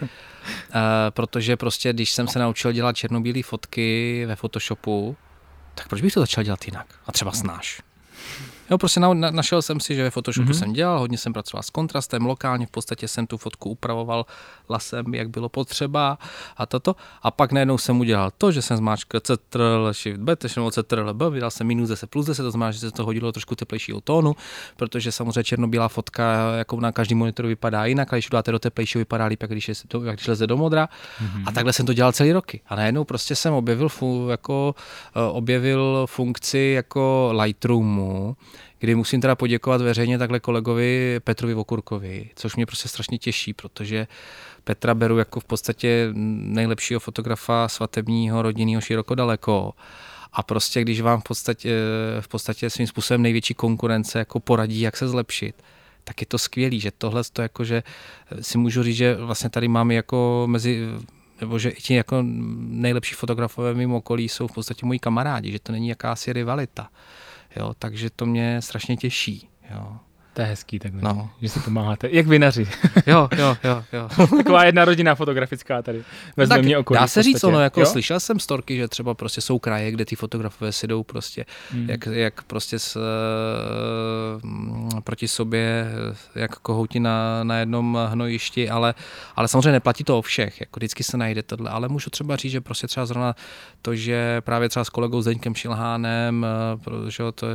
protože 1.10 1.56
prostě, 1.56 1.92
když 1.92 2.10
jsem 2.12 2.28
se 2.28 2.38
naučil 2.38 2.72
dělat 2.72 2.96
černobílé 2.96 3.42
fotky 3.42 4.24
ve 4.26 4.36
Photoshopu, 4.36 5.16
tak 5.74 5.88
proč 5.88 6.02
bych 6.02 6.14
to 6.14 6.20
začal 6.20 6.44
dělat 6.44 6.64
jinak? 6.64 6.86
A 7.06 7.12
třeba 7.12 7.32
snáš. 7.32 7.82
Jo, 8.70 8.78
prostě 8.78 9.00
na, 9.00 9.14
na, 9.14 9.30
našel 9.30 9.62
jsem 9.62 9.80
si, 9.80 9.94
že 9.94 10.02
ve 10.02 10.10
Photoshopu 10.10 10.50
mm-hmm. 10.50 10.58
jsem 10.58 10.72
dělal, 10.72 10.98
hodně 10.98 11.18
jsem 11.18 11.32
pracoval 11.32 11.62
s 11.62 11.70
kontrastem, 11.70 12.26
lokálně 12.26 12.66
v 12.66 12.70
podstatě 12.70 13.08
jsem 13.08 13.26
tu 13.26 13.36
fotku 13.36 13.70
upravoval 13.70 14.26
lasem, 14.68 15.14
jak 15.14 15.30
bylo 15.30 15.48
potřeba 15.48 16.18
a 16.56 16.66
toto. 16.66 16.96
A 17.22 17.30
pak 17.30 17.52
najednou 17.52 17.78
jsem 17.78 18.00
udělal 18.00 18.30
to, 18.38 18.52
že 18.52 18.62
jsem 18.62 18.76
zmáčkl 18.76 19.20
Ctrl, 19.20 19.92
Shift 19.92 20.20
B, 20.20 20.36
nebo 20.56 20.70
Ctrl 20.70 21.14
B, 21.14 21.30
vydal 21.30 21.50
jsem 21.50 21.66
minus 21.66 21.88
10 21.88 22.10
plus 22.10 22.26
10, 22.26 22.42
to 22.42 22.50
znamená, 22.50 22.70
že 22.70 22.78
se 22.78 22.90
to 22.90 23.04
hodilo 23.04 23.32
trošku 23.32 23.54
teplejšího 23.54 24.00
tónu, 24.00 24.36
protože 24.76 25.12
samozřejmě 25.12 25.44
černobílá 25.44 25.88
fotka 25.88 26.54
jako 26.56 26.80
na 26.80 26.92
každý 26.92 27.14
monitoru 27.14 27.48
vypadá 27.48 27.84
jinak, 27.84 28.12
a 28.12 28.16
když 28.16 28.28
dáte 28.28 28.52
do 28.52 28.58
teplejšího, 28.58 29.00
vypadá 29.00 29.24
líp, 29.24 29.42
jak 29.42 29.50
když, 29.50 29.68
je 29.68 29.74
to, 29.88 30.04
jak 30.04 30.16
když 30.16 30.26
leze 30.26 30.46
do 30.46 30.56
modra. 30.56 30.88
Mm-hmm. 31.22 31.42
A 31.46 31.52
takhle 31.52 31.72
jsem 31.72 31.86
to 31.86 31.92
dělal 31.92 32.12
celý 32.12 32.32
roky. 32.32 32.60
A 32.66 32.76
najednou 32.76 33.04
prostě 33.04 33.36
jsem 33.36 33.54
objevil, 33.54 33.88
fu, 33.88 34.28
jako, 34.28 34.74
uh, 35.16 35.36
objevil 35.36 36.06
funkci 36.06 36.72
jako 36.76 37.32
Lightroomu, 37.42 38.36
kdy 38.78 38.94
musím 38.94 39.20
teda 39.20 39.34
poděkovat 39.34 39.80
veřejně 39.80 40.18
takhle 40.18 40.40
kolegovi 40.40 41.20
Petrovi 41.24 41.54
Vokurkovi, 41.54 42.30
což 42.34 42.56
mě 42.56 42.66
prostě 42.66 42.88
strašně 42.88 43.18
těší, 43.18 43.52
protože 43.52 44.06
Petra 44.64 44.94
beru 44.94 45.18
jako 45.18 45.40
v 45.40 45.44
podstatě 45.44 46.08
nejlepšího 46.12 47.00
fotografa 47.00 47.68
svatebního, 47.68 48.42
rodinného 48.42 48.80
široko 48.80 49.14
daleko. 49.14 49.72
A 50.32 50.42
prostě 50.42 50.82
když 50.82 51.00
vám 51.00 51.20
v 51.20 51.24
podstatě, 51.24 51.70
v 52.20 52.28
podstatě 52.28 52.70
svým 52.70 52.86
způsobem 52.86 53.22
největší 53.22 53.54
konkurence 53.54 54.18
jako 54.18 54.40
poradí, 54.40 54.80
jak 54.80 54.96
se 54.96 55.08
zlepšit, 55.08 55.62
tak 56.04 56.20
je 56.20 56.26
to 56.26 56.38
skvělý, 56.38 56.80
že 56.80 56.90
tohle 56.98 57.22
to 57.32 57.42
jako, 57.42 57.64
že 57.64 57.82
si 58.40 58.58
můžu 58.58 58.82
říct, 58.82 58.96
že 58.96 59.14
vlastně 59.14 59.50
tady 59.50 59.68
máme 59.68 59.94
jako 59.94 60.44
mezi 60.50 60.88
nebo 61.40 61.58
že 61.58 61.70
i 61.70 61.82
ti 61.82 61.94
jako 61.94 62.16
nejlepší 62.58 63.14
fotografové 63.14 63.74
mimo 63.74 63.96
okolí 63.96 64.28
jsou 64.28 64.46
v 64.46 64.52
podstatě 64.52 64.86
moji 64.86 64.98
kamarádi, 64.98 65.52
že 65.52 65.58
to 65.58 65.72
není 65.72 65.88
jakási 65.88 66.32
rivalita. 66.32 66.88
Jo, 67.56 67.74
takže 67.78 68.10
to 68.10 68.26
mě 68.26 68.62
strašně 68.62 68.96
těší. 68.96 69.48
Jo. 69.70 69.98
To 70.38 70.42
je 70.42 70.48
hezký 70.48 70.78
takhle, 70.78 71.02
no. 71.02 71.30
že 71.42 71.48
si 71.48 71.60
pomáháte. 71.60 72.08
Jak 72.12 72.26
vinaři. 72.26 72.68
jo, 73.06 73.28
jo, 73.36 73.56
jo, 73.64 73.84
jo. 73.92 74.26
Taková 74.36 74.64
jedna 74.64 74.84
rodina 74.84 75.14
fotografická 75.14 75.82
tady. 75.82 76.02
Vezme 76.36 76.56
tak 76.56 76.64
mě 76.64 76.78
okolí. 76.78 77.00
Dá 77.00 77.06
se 77.06 77.22
říct, 77.22 77.44
ono, 77.44 77.60
jako 77.60 77.80
jo? 77.80 77.86
slyšel 77.86 78.20
jsem 78.20 78.40
storky, 78.40 78.76
že 78.76 78.88
třeba 78.88 79.14
prostě 79.14 79.40
jsou 79.40 79.58
kraje, 79.58 79.90
kde 79.90 80.04
ty 80.04 80.16
fotografové 80.16 80.72
si 80.72 80.86
jdou 80.86 81.02
prostě, 81.02 81.44
hmm. 81.70 81.90
jak, 81.90 82.06
jak 82.06 82.42
prostě 82.42 82.78
s, 82.78 82.96
uh, 82.96 85.00
proti 85.00 85.28
sobě, 85.28 85.86
jak 86.34 86.58
kohouti 86.58 87.00
na, 87.00 87.44
na 87.44 87.58
jednom 87.58 87.98
hnojišti, 88.10 88.70
ale, 88.70 88.94
ale 89.36 89.48
samozřejmě 89.48 89.72
neplatí 89.72 90.04
to 90.04 90.18
o 90.18 90.22
všech, 90.22 90.60
jako 90.60 90.80
vždycky 90.80 91.04
se 91.04 91.16
najde 91.16 91.42
tohle, 91.42 91.70
ale 91.70 91.88
můžu 91.88 92.10
třeba 92.10 92.36
říct, 92.36 92.52
že 92.52 92.60
prostě 92.60 92.86
třeba 92.86 93.06
zrovna 93.06 93.34
to, 93.82 93.94
že 93.94 94.40
právě 94.40 94.68
třeba 94.68 94.84
s 94.84 94.88
kolegou 94.88 95.22
Zdeňkem 95.22 95.54
Šilhánem, 95.54 96.46
uh, 96.74 96.80
protože 96.80 97.22
to, 97.34 97.46
uh, 97.46 97.54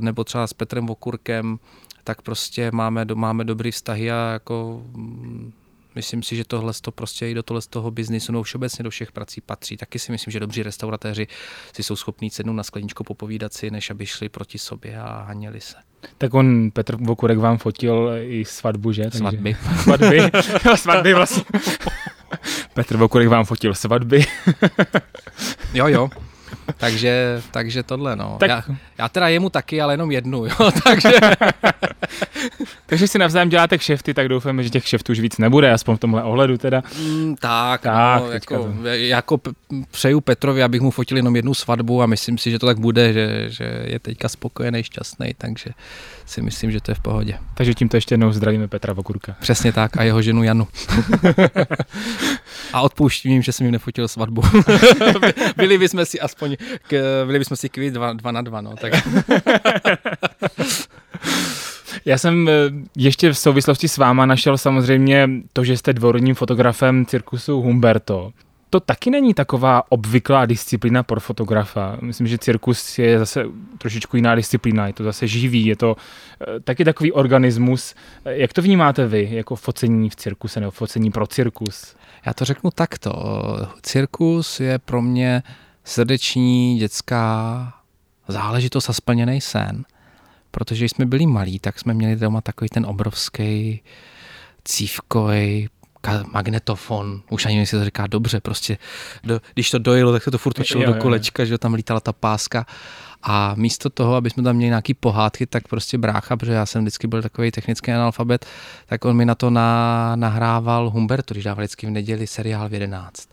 nebo 0.00 0.24
třeba 0.24 0.46
s 0.46 0.52
Petrem 0.52 0.86
Vokurkem, 0.86 1.58
tak 2.04 2.22
prostě 2.22 2.70
máme, 2.70 3.06
máme 3.14 3.44
dobrý 3.44 3.70
vztahy 3.70 4.10
a 4.10 4.30
jako 4.32 4.82
mm, 4.92 5.52
myslím 5.94 6.22
si, 6.22 6.36
že 6.36 6.44
tohle 6.44 6.72
to 6.80 6.92
prostě 6.92 7.28
i 7.28 7.34
do 7.34 7.42
tohle 7.42 7.62
z 7.62 7.66
toho 7.66 7.90
biznisu, 7.90 8.32
no 8.32 8.42
všeobecně 8.42 8.84
do 8.84 8.90
všech 8.90 9.12
prací 9.12 9.40
patří. 9.40 9.76
Taky 9.76 9.98
si 9.98 10.12
myslím, 10.12 10.32
že 10.32 10.40
dobří 10.40 10.62
restauratéři 10.62 11.26
si 11.74 11.82
jsou 11.82 11.96
schopní 11.96 12.30
sednout 12.30 12.52
na 12.52 12.62
skleničku 12.62 13.04
popovídat 13.04 13.52
si, 13.52 13.70
než 13.70 13.90
aby 13.90 14.06
šli 14.06 14.28
proti 14.28 14.58
sobě 14.58 15.00
a 15.00 15.22
haněli 15.22 15.60
se. 15.60 15.76
Tak 16.18 16.34
on, 16.34 16.70
Petr 16.70 16.96
Vokurek 16.96 17.38
vám 17.38 17.58
fotil 17.58 18.10
i 18.22 18.44
svatbu, 18.44 18.92
že? 18.92 19.10
Svatby. 19.10 19.56
svatby. 19.82 20.20
svatby 20.76 21.14
vlastně. 21.14 21.44
Petr 22.74 22.96
Vokurek 22.96 23.28
vám 23.28 23.44
fotil 23.44 23.74
svatby. 23.74 24.24
jo, 25.74 25.88
jo 25.88 26.08
takže, 26.82 27.42
takže 27.50 27.82
tohle, 27.82 28.16
no. 28.16 28.36
Tak... 28.40 28.50
Já, 28.50 28.62
já 28.98 29.08
teda 29.08 29.28
jemu 29.28 29.50
taky, 29.50 29.80
ale 29.80 29.92
jenom 29.92 30.10
jednu, 30.10 30.44
jo, 30.44 30.70
takže... 30.84 31.10
takže 32.86 33.08
si 33.08 33.18
navzájem 33.18 33.48
děláte 33.48 33.78
kšefty, 33.78 34.14
tak 34.14 34.28
doufáme, 34.28 34.62
že 34.62 34.70
těch 34.70 34.84
kšeftů 34.84 35.12
už 35.12 35.20
víc 35.20 35.38
nebude, 35.38 35.72
aspoň 35.72 35.96
v 35.96 36.00
tomhle 36.00 36.22
ohledu 36.22 36.58
teda. 36.58 36.82
Mm, 36.98 37.36
tak, 37.36 37.80
tak 37.82 38.20
no, 38.20 38.32
jako, 38.32 38.72
jako 38.88 39.40
přeju 39.90 40.20
Petrovi, 40.20 40.62
abych 40.62 40.80
mu 40.80 40.90
fotil 40.90 41.16
jenom 41.16 41.36
jednu 41.36 41.54
svatbu 41.54 42.02
a 42.02 42.06
myslím 42.06 42.38
si, 42.38 42.50
že 42.50 42.58
to 42.58 42.66
tak 42.66 42.78
bude, 42.78 43.12
že, 43.12 43.44
že 43.48 43.82
je 43.84 43.98
teďka 43.98 44.28
spokojený, 44.28 44.82
šťastný, 44.82 45.34
takže 45.38 45.70
si 46.26 46.42
myslím, 46.42 46.70
že 46.70 46.80
to 46.80 46.90
je 46.90 46.94
v 46.94 47.00
pohodě. 47.00 47.38
Takže 47.54 47.74
tímto 47.74 47.96
ještě 47.96 48.12
jednou 48.12 48.32
zdravíme 48.32 48.68
Petra 48.68 48.92
Vokurka. 48.92 49.36
Přesně 49.40 49.72
tak 49.72 49.96
a 49.96 50.02
jeho 50.02 50.22
ženu 50.22 50.42
Janu. 50.42 50.68
a 52.72 52.80
odpouštím 52.80 53.42
že 53.42 53.52
jsem 53.52 53.66
jim 53.66 53.72
nefotil 53.72 54.08
svatbu. 54.08 54.42
byli 55.56 55.78
bychom 55.78 56.06
si 56.06 56.20
aspoň, 56.20 56.56
k, 56.88 57.22
byli 57.26 57.38
bychom 57.38 57.56
si 57.56 57.68
kvít 57.68 57.94
dva, 57.94 58.12
dva 58.12 58.32
na 58.32 58.42
dva, 58.42 58.60
no. 58.60 58.76
Tak. 58.76 58.92
Já 62.04 62.18
jsem 62.18 62.48
eh, 62.48 62.52
ještě 62.96 63.32
v 63.32 63.38
souvislosti 63.38 63.88
s 63.88 63.98
váma 63.98 64.26
našel 64.26 64.58
samozřejmě 64.58 65.30
to, 65.52 65.64
že 65.64 65.76
jste 65.76 65.92
dvorním 65.92 66.34
fotografem 66.34 67.06
cirkusu 67.06 67.60
Humberto 67.60 68.32
to 68.72 68.80
taky 68.80 69.10
není 69.10 69.34
taková 69.34 69.82
obvyklá 69.88 70.46
disciplína 70.46 71.02
pro 71.02 71.20
fotografa. 71.20 71.96
Myslím, 72.00 72.26
že 72.26 72.38
cirkus 72.38 72.98
je 72.98 73.18
zase 73.18 73.44
trošičku 73.78 74.16
jiná 74.16 74.34
disciplína, 74.34 74.86
je 74.86 74.92
to 74.92 75.04
zase 75.04 75.26
živý, 75.26 75.66
je 75.66 75.76
to 75.76 75.96
eh, 76.40 76.60
taky 76.60 76.84
takový 76.84 77.12
organismus. 77.12 77.94
Jak 78.24 78.52
to 78.52 78.62
vnímáte 78.62 79.06
vy, 79.06 79.28
jako 79.30 79.56
focení 79.56 80.10
v 80.10 80.16
cirkuse 80.16 80.60
nebo 80.60 80.70
focení 80.70 81.10
pro 81.10 81.26
cirkus? 81.26 81.96
Já 82.26 82.34
to 82.34 82.44
řeknu 82.44 82.70
takto. 82.70 83.12
Cirkus 83.82 84.60
je 84.60 84.78
pro 84.78 85.02
mě 85.02 85.42
srdeční 85.84 86.78
dětská 86.78 87.72
záležitost 88.28 88.90
a 88.90 88.92
splněný 88.92 89.40
sen. 89.40 89.84
Protože 90.52 90.88
jsme 90.88 91.06
byli 91.06 91.26
malí, 91.26 91.58
tak 91.58 91.78
jsme 91.78 91.94
měli 91.94 92.16
doma 92.16 92.40
takový 92.40 92.68
ten 92.68 92.86
obrovský 92.86 93.80
cívkový 94.64 95.68
magnetofon, 96.32 97.22
už 97.30 97.46
ani 97.46 97.66
si 97.66 97.76
to 97.76 97.84
říká 97.84 98.06
dobře, 98.06 98.40
prostě 98.40 98.78
do, 99.24 99.40
když 99.54 99.70
to 99.70 99.78
dojelo, 99.78 100.12
tak 100.12 100.22
se 100.22 100.30
to 100.30 100.38
furt 100.38 100.52
točilo 100.52 100.84
do 100.84 100.94
kolečka, 100.94 101.44
že 101.44 101.58
tam 101.58 101.74
lítala 101.74 102.00
ta 102.00 102.12
páska 102.12 102.66
a 103.22 103.54
místo 103.56 103.90
toho, 103.90 104.14
aby 104.14 104.30
jsme 104.30 104.42
tam 104.42 104.56
měli 104.56 104.68
nějaký 104.68 104.94
pohádky, 104.94 105.46
tak 105.46 105.68
prostě 105.68 105.98
brácha, 105.98 106.36
protože 106.36 106.52
já 106.52 106.66
jsem 106.66 106.82
vždycky 106.82 107.06
byl 107.06 107.22
takový 107.22 107.50
technický 107.50 107.92
analfabet, 107.92 108.46
tak 108.86 109.04
on 109.04 109.16
mi 109.16 109.24
na 109.24 109.34
to 109.34 109.50
na, 109.50 110.12
nahrával 110.16 110.90
Humberto, 110.90 111.34
když 111.34 111.44
dával 111.44 111.62
vždycky 111.62 111.86
v 111.86 111.90
neděli 111.90 112.26
seriál 112.26 112.68
v 112.68 112.72
11. 112.72 113.28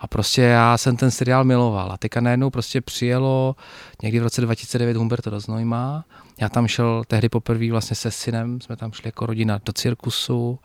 A 0.00 0.06
prostě 0.06 0.42
já 0.42 0.78
jsem 0.78 0.96
ten 0.96 1.10
seriál 1.10 1.44
miloval. 1.44 1.92
A 1.92 1.96
teďka 1.96 2.20
najednou 2.20 2.50
prostě 2.50 2.80
přijelo 2.80 3.56
někdy 4.02 4.20
v 4.20 4.22
roce 4.22 4.40
2009 4.40 4.96
Humberto 4.96 5.30
do 5.30 5.40
Znojma. 5.40 6.04
Já 6.42 6.48
tam 6.48 6.68
šel 6.68 7.04
tehdy 7.06 7.28
poprvé 7.28 7.70
vlastně 7.70 7.96
se 7.96 8.10
synem, 8.10 8.60
jsme 8.60 8.76
tam 8.76 8.92
šli 8.92 9.08
jako 9.08 9.26
rodina 9.26 9.60
do 9.64 9.72
cirkusu 9.72 10.58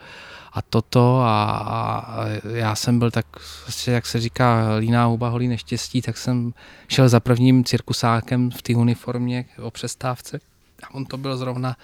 a 0.54 0.62
toto 0.62 1.22
a, 1.22 1.46
a 1.58 2.26
já 2.54 2.76
jsem 2.76 3.00
byl 3.00 3.12
tak, 3.12 3.26
vlastně, 3.66 3.94
jak 3.94 4.06
se 4.06 4.20
říká, 4.20 4.76
líná 4.80 5.06
huba 5.06 5.30
holí 5.30 5.48
neštěstí, 5.48 6.02
tak 6.02 6.18
jsem 6.18 6.54
šel 6.88 7.10
za 7.10 7.20
prvním 7.20 7.64
cirkusákem 7.64 8.52
v 8.52 8.62
té 8.62 8.76
uniformě 8.76 9.46
o 9.62 9.72
přestávce. 9.72 10.40
A 10.84 10.94
on 10.94 11.06
to 11.06 11.18
byl 11.18 11.38
zrovna 11.38 11.76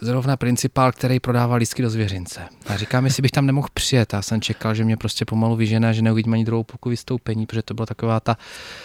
zrovna 0.00 0.36
principál, 0.36 0.92
který 0.92 1.20
prodával 1.20 1.58
lístky 1.58 1.82
do 1.82 1.90
zvěřince. 1.90 2.40
A 2.66 2.76
říkám, 2.76 3.04
jestli 3.04 3.22
bych 3.22 3.30
tam 3.30 3.46
nemohl 3.46 3.68
přijet. 3.74 4.12
Já 4.12 4.22
jsem 4.22 4.40
čekal, 4.40 4.74
že 4.74 4.84
mě 4.84 4.96
prostě 4.96 5.24
pomalu 5.24 5.56
vyžené, 5.56 5.94
že 5.94 6.02
neuvidím 6.02 6.32
ani 6.32 6.44
druhou 6.44 6.64
půlku 6.64 6.88
vystoupení, 6.88 7.46
protože 7.46 7.62
to 7.62 7.74
byla 7.74 7.86
taková 7.86 8.20
ta 8.20 8.36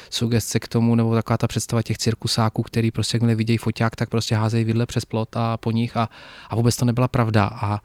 sugestce 0.10 0.60
k 0.60 0.68
tomu, 0.68 0.96
nebo 0.96 1.16
taková 1.16 1.38
ta 1.38 1.48
představa 1.48 1.82
těch 1.82 1.98
cirkusáků, 1.98 2.64
který 2.64 2.92
prostě 2.92 3.16
jakmile 3.16 3.36
vidějí 3.36 3.58
foťák, 3.58 3.96
tak 3.96 4.10
prostě 4.10 4.36
házejí 4.36 4.64
vidle 4.64 4.86
přes 4.86 5.06
plot 5.06 5.38
a 5.38 5.58
po 5.58 5.72
nich 5.72 5.98
a, 5.98 6.10
a 6.50 6.56
vůbec 6.56 6.76
to 6.76 6.86
nebyla 6.86 7.08
pravda. 7.08 7.50
A 7.54 7.82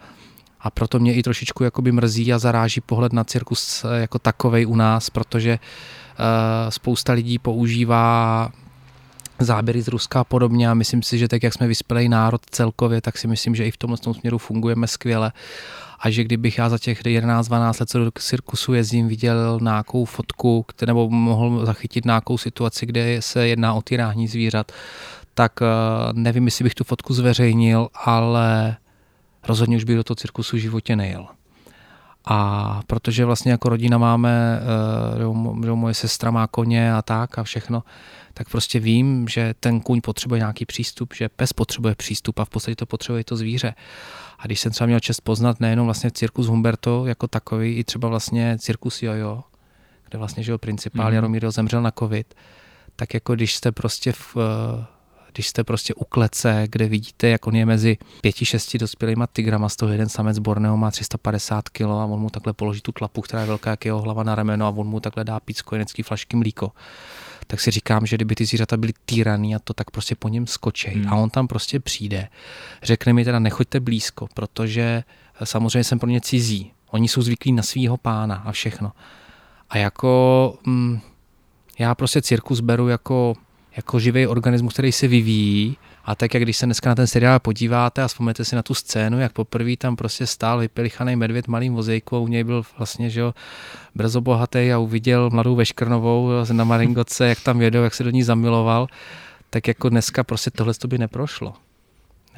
a 0.60 0.70
proto 0.70 0.98
mě 0.98 1.14
i 1.14 1.22
trošičku 1.22 1.64
jakoby 1.64 1.92
mrzí 1.92 2.32
a 2.32 2.38
zaráží 2.38 2.80
pohled 2.80 3.12
na 3.12 3.24
cirkus 3.24 3.84
eh, 3.84 4.00
jako 4.00 4.18
takovej 4.18 4.66
u 4.66 4.76
nás, 4.76 5.10
protože 5.10 5.58
uh, 5.58 6.70
spousta 6.70 7.12
lidí 7.12 7.38
používá 7.38 8.50
záběry 9.38 9.82
z 9.82 9.88
Ruska 9.88 10.20
a 10.20 10.24
podobně 10.24 10.70
a 10.70 10.74
myslím 10.74 11.02
si, 11.02 11.18
že 11.18 11.28
tak, 11.28 11.42
jak 11.42 11.52
jsme 11.52 11.66
vyspělý 11.66 12.08
národ 12.08 12.40
celkově, 12.50 13.00
tak 13.00 13.18
si 13.18 13.28
myslím, 13.28 13.54
že 13.54 13.66
i 13.66 13.70
v 13.70 13.76
tomhle 13.76 13.98
tom 13.98 14.14
směru 14.14 14.38
fungujeme 14.38 14.86
skvěle 14.86 15.32
a 15.98 16.10
že 16.10 16.24
kdybych 16.24 16.58
já 16.58 16.68
za 16.68 16.78
těch 16.78 17.02
11-12 17.02 17.80
let, 17.80 17.90
co 17.90 17.98
do 17.98 18.10
cirkusu 18.18 18.74
jezdím, 18.74 19.08
viděl 19.08 19.58
nějakou 19.62 20.04
fotku, 20.04 20.62
které, 20.62 20.90
nebo 20.90 21.10
mohl 21.10 21.66
zachytit 21.66 22.04
nějakou 22.04 22.38
situaci, 22.38 22.86
kde 22.86 23.22
se 23.22 23.48
jedná 23.48 23.74
o 23.74 23.82
týrání 23.82 24.28
zvířat, 24.28 24.72
tak 25.34 25.60
uh, 25.60 25.66
nevím, 26.12 26.44
jestli 26.44 26.62
bych 26.62 26.74
tu 26.74 26.84
fotku 26.84 27.14
zveřejnil, 27.14 27.88
ale 28.04 28.76
rozhodně 29.48 29.76
už 29.76 29.84
bych 29.84 29.96
do 29.96 30.04
toho 30.04 30.16
cirkusu 30.16 30.56
v 30.56 30.60
životě 30.60 30.96
nejel. 30.96 31.26
A 32.26 32.80
protože 32.86 33.24
vlastně 33.24 33.52
jako 33.52 33.68
rodina 33.68 33.98
máme, 33.98 34.60
uh, 35.54 35.64
že 35.64 35.70
moje 35.70 35.94
sestra 35.94 36.30
má 36.30 36.46
koně 36.46 36.94
a 36.94 37.02
tak 37.02 37.38
a 37.38 37.42
všechno, 37.42 37.82
tak 38.34 38.48
prostě 38.48 38.80
vím, 38.80 39.28
že 39.28 39.54
ten 39.60 39.80
kůň 39.80 40.00
potřebuje 40.00 40.38
nějaký 40.38 40.66
přístup, 40.66 41.14
že 41.14 41.28
pes 41.28 41.52
potřebuje 41.52 41.94
přístup 41.94 42.38
a 42.38 42.44
v 42.44 42.48
podstatě 42.48 42.76
to 42.76 42.86
potřebuje 42.86 43.24
to 43.24 43.36
zvíře. 43.36 43.74
A 44.38 44.46
když 44.46 44.60
jsem 44.60 44.72
třeba 44.72 44.86
měl 44.86 45.00
čest 45.00 45.20
poznat 45.20 45.60
nejenom 45.60 45.86
vlastně 45.86 46.10
cirkus 46.10 46.46
Humberto 46.46 47.06
jako 47.06 47.28
takový, 47.28 47.74
i 47.74 47.84
třeba 47.84 48.08
vlastně 48.08 48.56
cirkus 48.58 49.02
Jojo, 49.02 49.44
kde 50.08 50.18
vlastně, 50.18 50.44
jo, 50.46 50.58
principál 50.58 51.08
mm. 51.08 51.14
Jaromír 51.14 51.50
zemřel 51.50 51.82
na 51.82 51.90
covid, 51.90 52.34
tak 52.96 53.14
jako 53.14 53.34
když 53.34 53.54
jste 53.54 53.72
prostě 53.72 54.12
v, 54.12 54.36
když 55.36 55.48
jste 55.48 55.64
prostě 55.64 55.94
u 55.94 56.04
klece, 56.04 56.64
kde 56.68 56.88
vidíte, 56.88 57.28
jak 57.28 57.46
on 57.46 57.56
je 57.56 57.66
mezi 57.66 57.98
pěti, 58.20 58.44
šesti 58.44 58.78
dospělýma 58.78 59.26
tygrama, 59.26 59.68
z 59.68 59.76
toho 59.76 59.92
jeden 59.92 60.08
samec 60.08 60.38
Borneo 60.38 60.76
má 60.76 60.90
350 60.90 61.68
kg 61.68 61.82
a 61.82 62.04
on 62.04 62.20
mu 62.20 62.30
takhle 62.30 62.52
položí 62.52 62.80
tu 62.80 62.92
tlapu, 62.92 63.20
která 63.20 63.40
je 63.40 63.46
velká 63.46 63.70
jak 63.70 63.84
jeho 63.84 64.00
hlava 64.00 64.22
na 64.22 64.34
rameno 64.34 64.66
a 64.66 64.70
on 64.70 64.86
mu 64.86 65.00
takhle 65.00 65.24
dá 65.24 65.40
pít 65.40 65.62
kojenecký 65.62 66.02
flašky 66.02 66.36
mlíko 66.36 66.72
tak 67.46 67.60
si 67.60 67.70
říkám, 67.70 68.06
že 68.06 68.16
kdyby 68.16 68.34
ty 68.34 68.44
zvířata 68.44 68.76
byly 68.76 68.92
týraný 69.06 69.54
a 69.54 69.58
to 69.58 69.74
tak 69.74 69.90
prostě 69.90 70.14
po 70.14 70.28
něm 70.28 70.46
skočej 70.46 70.94
hmm. 70.94 71.12
a 71.12 71.16
on 71.16 71.30
tam 71.30 71.48
prostě 71.48 71.80
přijde, 71.80 72.28
řekne 72.82 73.12
mi 73.12 73.24
teda 73.24 73.38
nechoďte 73.38 73.80
blízko, 73.80 74.28
protože 74.34 75.02
samozřejmě 75.44 75.84
jsem 75.84 75.98
pro 75.98 76.10
ně 76.10 76.20
cizí. 76.20 76.72
Oni 76.90 77.08
jsou 77.08 77.22
zvyklí 77.22 77.52
na 77.52 77.62
svého 77.62 77.96
pána 77.96 78.36
a 78.36 78.52
všechno. 78.52 78.92
A 79.70 79.78
jako 79.78 80.58
mm, 80.66 81.00
já 81.78 81.94
prostě 81.94 82.22
cirkus 82.22 82.60
beru 82.60 82.88
jako, 82.88 83.34
jako 83.76 83.98
živý 83.98 84.26
organismus, 84.26 84.72
který 84.72 84.92
se 84.92 85.08
vyvíjí 85.08 85.76
a 86.04 86.14
tak, 86.14 86.34
jak 86.34 86.42
když 86.42 86.56
se 86.56 86.66
dneska 86.66 86.88
na 86.88 86.94
ten 86.94 87.06
seriál 87.06 87.40
podíváte 87.40 88.02
a 88.02 88.08
vzpomenete 88.08 88.44
si 88.44 88.56
na 88.56 88.62
tu 88.62 88.74
scénu, 88.74 89.20
jak 89.20 89.32
poprvé 89.32 89.76
tam 89.76 89.96
prostě 89.96 90.26
stál 90.26 90.58
vypilichaný 90.58 91.16
medvěd 91.16 91.48
malým 91.48 91.74
vozejku 91.74 92.16
a 92.16 92.18
u 92.18 92.28
něj 92.28 92.44
byl 92.44 92.62
vlastně, 92.78 93.10
že 93.10 93.20
jo, 93.20 93.34
brzo 93.94 94.20
bohatý 94.20 94.72
a 94.72 94.78
uviděl 94.78 95.30
mladou 95.30 95.54
Veškrnovou 95.54 96.30
na 96.52 96.64
Maringoce, 96.64 97.28
jak 97.28 97.40
tam 97.40 97.62
jedou, 97.62 97.82
jak 97.82 97.94
se 97.94 98.04
do 98.04 98.10
ní 98.10 98.22
zamiloval, 98.22 98.86
tak 99.50 99.68
jako 99.68 99.88
dneska 99.88 100.24
prostě 100.24 100.50
tohle 100.50 100.74
to 100.74 100.88
by 100.88 100.98
neprošlo. 100.98 101.54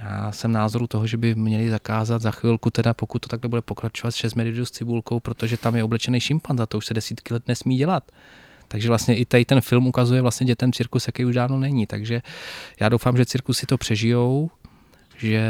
Já 0.03 0.33
jsem 0.33 0.53
názoru 0.53 0.87
toho, 0.87 1.07
že 1.07 1.17
by 1.17 1.35
měli 1.35 1.71
zakázat 1.71 2.23
za 2.23 2.31
chvilku, 2.31 2.71
teda 2.71 2.95
pokud 2.95 3.19
to 3.19 3.29
takhle 3.29 3.49
bude 3.49 3.63
pokračovat, 3.63 4.15
6 4.15 4.35
medvědů 4.35 4.65
s 4.65 4.71
cibulkou, 4.71 5.21
protože 5.21 5.57
tam 5.57 5.77
je 5.77 5.85
oblečený 5.85 6.21
šimpanza, 6.21 6.67
to 6.67 6.79
už 6.79 6.87
se 6.87 6.95
desítky 6.95 7.35
let 7.35 7.43
nesmí 7.49 7.77
dělat. 7.77 8.13
Takže 8.69 8.89
vlastně 8.89 9.17
i 9.17 9.25
tady 9.25 9.45
ten 9.45 9.61
film 9.61 9.87
ukazuje 9.87 10.23
vlastně 10.23 10.47
dětem 10.47 10.73
cirkus, 10.73 11.07
jaký 11.07 11.25
už 11.25 11.35
dávno 11.35 11.59
není. 11.59 11.87
Takže 11.87 12.23
já 12.81 12.89
doufám, 12.89 13.17
že 13.17 13.27
cirkusy 13.27 13.67
to 13.67 13.79
přežijou, 13.79 14.51
že 15.17 15.43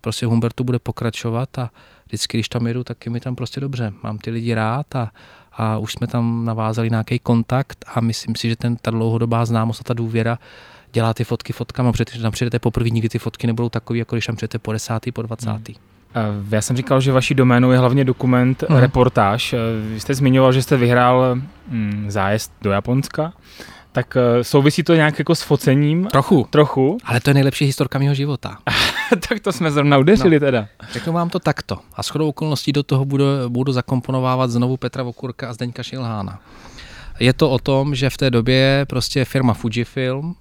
prostě 0.00 0.26
Humbertu 0.26 0.64
bude 0.64 0.78
pokračovat 0.78 1.58
a 1.58 1.70
vždycky, 2.06 2.36
když 2.36 2.48
tam 2.48 2.66
jedu, 2.66 2.84
tak 2.84 3.06
je 3.06 3.12
mi 3.12 3.20
tam 3.20 3.36
prostě 3.36 3.60
dobře. 3.60 3.92
Mám 4.02 4.18
ty 4.18 4.30
lidi 4.30 4.54
rád 4.54 4.96
a, 4.96 5.10
a 5.52 5.78
už 5.78 5.92
jsme 5.92 6.06
tam 6.06 6.44
navázali 6.44 6.90
nějaký 6.90 7.18
kontakt 7.18 7.84
a 7.94 8.00
myslím 8.00 8.34
si, 8.34 8.48
že 8.48 8.56
ten, 8.56 8.76
ta 8.76 8.90
dlouhodobá 8.90 9.44
známost 9.44 9.80
a 9.80 9.84
ta 9.84 9.94
důvěra 9.94 10.38
dělá 10.92 11.14
ty 11.14 11.24
fotky 11.24 11.52
fotkama, 11.52 11.92
protože 11.92 12.04
když 12.04 12.22
tam 12.22 12.32
přijdete 12.32 12.58
poprvé, 12.58 12.90
nikdy 12.90 13.08
ty 13.08 13.18
fotky 13.18 13.46
nebudou 13.46 13.68
takové, 13.68 13.98
jako 13.98 14.16
když 14.16 14.26
tam 14.26 14.36
přijdete 14.36 14.58
po 14.58 14.72
desátý, 14.72 15.12
po 15.12 15.22
dvacátý. 15.22 15.72
Hmm. 15.72 15.89
Já 16.50 16.62
jsem 16.62 16.76
říkal, 16.76 17.00
že 17.00 17.12
vaší 17.12 17.34
doménou 17.34 17.70
je 17.70 17.78
hlavně 17.78 18.04
dokument, 18.04 18.64
hmm. 18.68 18.78
reportáž. 18.78 19.54
Vy 19.92 20.00
jste 20.00 20.14
zmiňoval, 20.14 20.52
že 20.52 20.62
jste 20.62 20.76
vyhrál 20.76 21.36
hm, 21.68 22.04
zájezd 22.08 22.52
do 22.62 22.70
Japonska. 22.70 23.32
Tak 23.92 24.16
eh, 24.16 24.44
souvisí 24.44 24.82
to 24.82 24.94
nějak 24.94 25.18
jako 25.18 25.34
s 25.34 25.42
focením? 25.42 26.06
Trochu. 26.06 26.46
Trochu. 26.50 26.98
Ale 27.04 27.20
to 27.20 27.30
je 27.30 27.34
nejlepší 27.34 27.64
historka 27.64 27.98
mého 27.98 28.14
života. 28.14 28.58
tak 29.28 29.40
to 29.40 29.52
jsme 29.52 29.70
zrovna 29.70 29.98
udeřili 29.98 30.36
no. 30.36 30.46
teda. 30.46 30.68
Řeknu 30.92 31.12
vám 31.12 31.28
to 31.28 31.38
takto. 31.38 31.78
A 31.94 32.02
shodou 32.02 32.28
okolností 32.28 32.72
do 32.72 32.82
toho 32.82 33.04
budu, 33.04 33.24
budu 33.48 33.72
zakomponovávat 33.72 34.50
znovu 34.50 34.76
Petra 34.76 35.02
Vokurka 35.02 35.50
a 35.50 35.52
Zdeňka 35.52 35.82
Šilhána. 35.82 36.40
Je 37.20 37.32
to 37.32 37.50
o 37.50 37.58
tom, 37.58 37.94
že 37.94 38.10
v 38.10 38.16
té 38.16 38.30
době 38.30 38.86
prostě 38.88 39.24
firma 39.24 39.54
Fujifilm, 39.54 40.34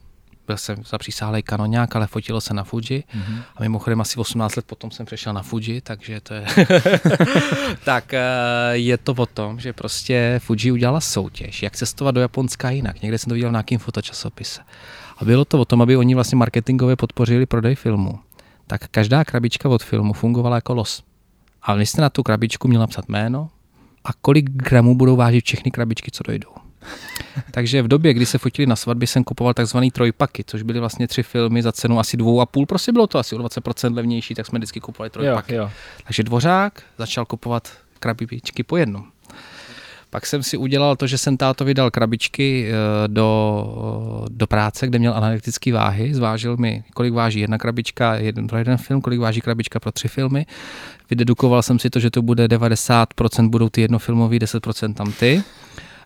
byl 0.49 0.57
jsem 0.57 0.83
zapřísáhlej 0.83 1.43
kanonák, 1.43 1.95
ale 1.95 2.07
fotilo 2.07 2.41
se 2.41 2.53
na 2.53 2.63
Fuji. 2.63 2.83
Mm-hmm. 2.83 3.41
A 3.55 3.61
mimochodem 3.61 4.01
asi 4.01 4.17
18 4.17 4.55
let 4.55 4.65
potom 4.65 4.91
jsem 4.91 5.05
přešel 5.05 5.33
na 5.33 5.41
Fuji, 5.41 5.81
takže 5.81 6.21
to 6.21 6.33
je... 6.33 6.45
tak 7.85 8.13
eh, 8.13 8.21
je 8.71 8.97
to 8.97 9.13
o 9.13 9.25
tom, 9.25 9.59
že 9.59 9.73
prostě 9.73 10.39
Fuji 10.43 10.71
udělala 10.71 11.01
soutěž, 11.01 11.63
jak 11.63 11.75
cestovat 11.75 12.15
do 12.15 12.21
Japonska 12.21 12.69
jinak. 12.69 13.01
Někde 13.01 13.17
jsem 13.17 13.29
to 13.29 13.33
viděl 13.33 13.51
na 13.51 13.57
nějakým 13.57 13.79
fotočasopise. 13.79 14.61
A 15.17 15.25
bylo 15.25 15.45
to 15.45 15.59
o 15.59 15.65
tom, 15.65 15.81
aby 15.81 15.97
oni 15.97 16.15
vlastně 16.15 16.35
marketingově 16.35 16.95
podpořili 16.95 17.45
prodej 17.45 17.75
filmu. 17.75 18.19
Tak 18.67 18.87
každá 18.87 19.23
krabička 19.25 19.69
od 19.69 19.83
filmu 19.83 20.13
fungovala 20.13 20.55
jako 20.55 20.73
los. 20.73 21.03
A 21.61 21.73
vy 21.75 21.85
jste 21.85 22.01
na 22.01 22.09
tu 22.09 22.23
krabičku 22.23 22.67
měl 22.67 22.81
napsat 22.81 23.09
jméno 23.09 23.49
a 24.03 24.09
kolik 24.21 24.49
gramů 24.49 24.95
budou 24.95 25.15
vážit 25.15 25.45
všechny 25.45 25.71
krabičky, 25.71 26.11
co 26.11 26.23
dojdou. 26.23 26.58
Takže 27.51 27.81
v 27.81 27.87
době, 27.87 28.13
kdy 28.13 28.25
se 28.25 28.37
fotili 28.37 28.65
na 28.65 28.75
svatbě, 28.75 29.07
jsem 29.07 29.23
kupoval 29.23 29.53
takzvaný 29.53 29.91
trojpaky, 29.91 30.43
což 30.47 30.61
byly 30.61 30.79
vlastně 30.79 31.07
tři 31.07 31.23
filmy 31.23 31.61
za 31.61 31.71
cenu 31.71 31.99
asi 31.99 32.17
dvou 32.17 32.41
a 32.41 32.45
půl. 32.45 32.65
Prostě 32.65 32.91
bylo 32.91 33.07
to 33.07 33.19
asi 33.19 33.35
o 33.35 33.39
20% 33.39 33.95
levnější, 33.95 34.35
tak 34.35 34.45
jsme 34.45 34.59
vždycky 34.59 34.79
kupovali 34.79 35.09
trojpaky. 35.09 35.55
Jo, 35.55 35.63
jo. 35.63 35.71
Takže 36.03 36.23
dvořák 36.23 36.83
začal 36.97 37.25
kupovat 37.25 37.69
krabičky 37.99 38.63
po 38.63 38.77
jednom. 38.77 39.03
Pak 40.11 40.25
jsem 40.25 40.43
si 40.43 40.57
udělal 40.57 40.95
to, 40.95 41.07
že 41.07 41.17
jsem 41.17 41.37
táto 41.37 41.65
vydal 41.65 41.91
krabičky 41.91 42.69
eh, 42.69 43.07
do, 43.07 44.25
do 44.29 44.47
práce, 44.47 44.87
kde 44.87 44.99
měl 44.99 45.13
analytické 45.13 45.73
váhy. 45.73 46.13
Zvážil 46.13 46.57
mi, 46.57 46.83
kolik 46.93 47.13
váží 47.13 47.39
jedna 47.39 47.57
krabička 47.57 48.15
jeden, 48.15 48.47
pro 48.47 48.57
jeden 48.57 48.77
film, 48.77 49.01
kolik 49.01 49.19
váží 49.19 49.41
krabička 49.41 49.79
pro 49.79 49.91
tři 49.91 50.07
filmy. 50.07 50.45
Vydedukoval 51.09 51.61
jsem 51.61 51.79
si 51.79 51.89
to, 51.89 51.99
že 51.99 52.09
to 52.09 52.21
bude 52.21 52.47
90% 52.47 53.49
budou 53.49 53.69
ty 53.69 53.81
jednofilmový, 53.81 54.39
10% 54.39 54.93
tam 54.93 55.11
ty 55.11 55.43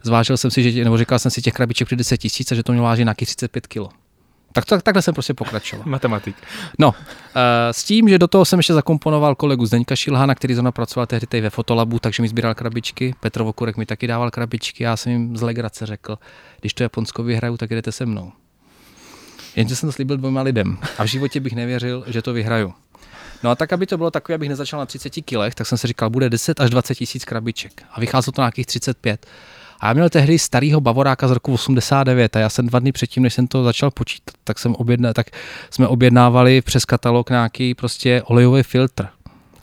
zvážil 0.04 0.38
jsem 0.38 0.52
si, 0.52 0.72
že, 0.72 0.84
nebo 0.84 0.98
říkal 0.98 1.20
jsem 1.20 1.32
si 1.32 1.42
těch 1.42 1.54
krabiček 1.54 1.88
při 1.88 1.96
10 1.96 2.18
tisíc 2.18 2.52
a 2.52 2.56
že 2.56 2.64
to 2.64 2.72
mělo 2.72 2.86
vážit 2.86 3.04
nějakých 3.04 3.28
35 3.28 3.68
kg. 3.68 3.94
Tak 4.54 4.66
to, 4.66 4.82
takhle 4.82 5.02
jsem 5.02 5.14
prostě 5.14 5.34
pokračoval. 5.34 5.86
Matematik. 5.90 6.36
No, 6.80 6.90
uh, 6.90 6.96
s 7.72 7.84
tím, 7.84 8.10
že 8.10 8.20
do 8.20 8.28
toho 8.28 8.46
jsem 8.46 8.60
ještě 8.60 8.74
zakomponoval 8.74 9.36
kolegu 9.36 9.66
Zdeňka 9.66 9.96
Šilhana, 9.96 10.36
který 10.36 10.54
zrovna 10.54 10.72
pracoval 10.72 11.08
tehdy 11.08 11.28
tady 11.28 11.42
ve 11.42 11.50
Fotolabu, 11.50 12.00
takže 12.00 12.24
mi 12.24 12.28
sbíral 12.28 12.56
krabičky. 12.56 13.16
Petr 13.20 13.44
Vokurek 13.44 13.78
mi 13.78 13.86
taky 13.86 14.08
dával 14.08 14.32
krabičky. 14.32 14.84
Já 14.84 14.98
jsem 14.98 15.12
jim 15.12 15.38
z 15.38 15.42
legrace 15.42 15.86
řekl, 15.86 16.18
když 16.60 16.74
to 16.74 16.84
Japonsko 16.84 17.24
vyhraju, 17.24 17.58
tak 17.58 17.70
jdete 17.70 17.92
se 17.92 18.06
mnou. 18.06 18.32
Jenže 19.56 19.76
jsem 19.76 19.90
to 19.90 19.94
slíbil 19.94 20.18
dvěma 20.18 20.42
lidem 20.42 20.78
a 20.98 21.04
v 21.04 21.08
životě 21.08 21.40
bych 21.40 21.54
nevěřil, 21.54 22.04
že 22.08 22.22
to 22.22 22.34
vyhraju. 22.34 22.74
No 23.44 23.50
a 23.50 23.56
tak, 23.56 23.74
aby 23.74 23.86
to 23.86 23.98
bylo 23.98 24.12
takové, 24.12 24.36
abych 24.36 24.50
nezačal 24.50 24.80
na 24.80 24.86
30 24.86 25.10
kilech, 25.10 25.56
tak 25.56 25.68
jsem 25.68 25.78
si 25.78 25.88
říkal, 25.88 26.10
bude 26.10 26.30
10 26.30 26.60
až 26.60 26.70
20 26.70 26.96
tisíc 26.96 27.26
krabiček. 27.26 27.84
A 27.92 28.00
vycházelo 28.00 28.32
to 28.32 28.42
na 28.42 28.46
nějakých 28.46 28.66
35. 28.66 29.26
A 29.80 29.88
já 29.88 29.94
měl 29.94 30.10
tehdy 30.10 30.40
starého 30.40 30.82
Bavoráka 30.82 31.28
z 31.28 31.32
roku 31.32 31.54
89 31.54 32.36
a 32.36 32.40
já 32.40 32.50
jsem 32.50 32.68
dva 32.68 32.80
dny 32.80 32.92
předtím, 32.92 33.24
než 33.24 33.34
jsem 33.34 33.48
to 33.48 33.64
začal 33.64 33.92
počítat, 33.92 34.36
tak, 34.44 34.60
jsem 34.60 34.76
objedna, 34.76 35.14
tak 35.14 35.28
jsme 35.70 35.88
objednávali 35.88 36.62
přes 36.62 36.86
katalog 36.86 37.30
nějaký 37.30 37.74
prostě 37.74 38.22
olejový 38.26 38.64
filtr. 38.64 39.08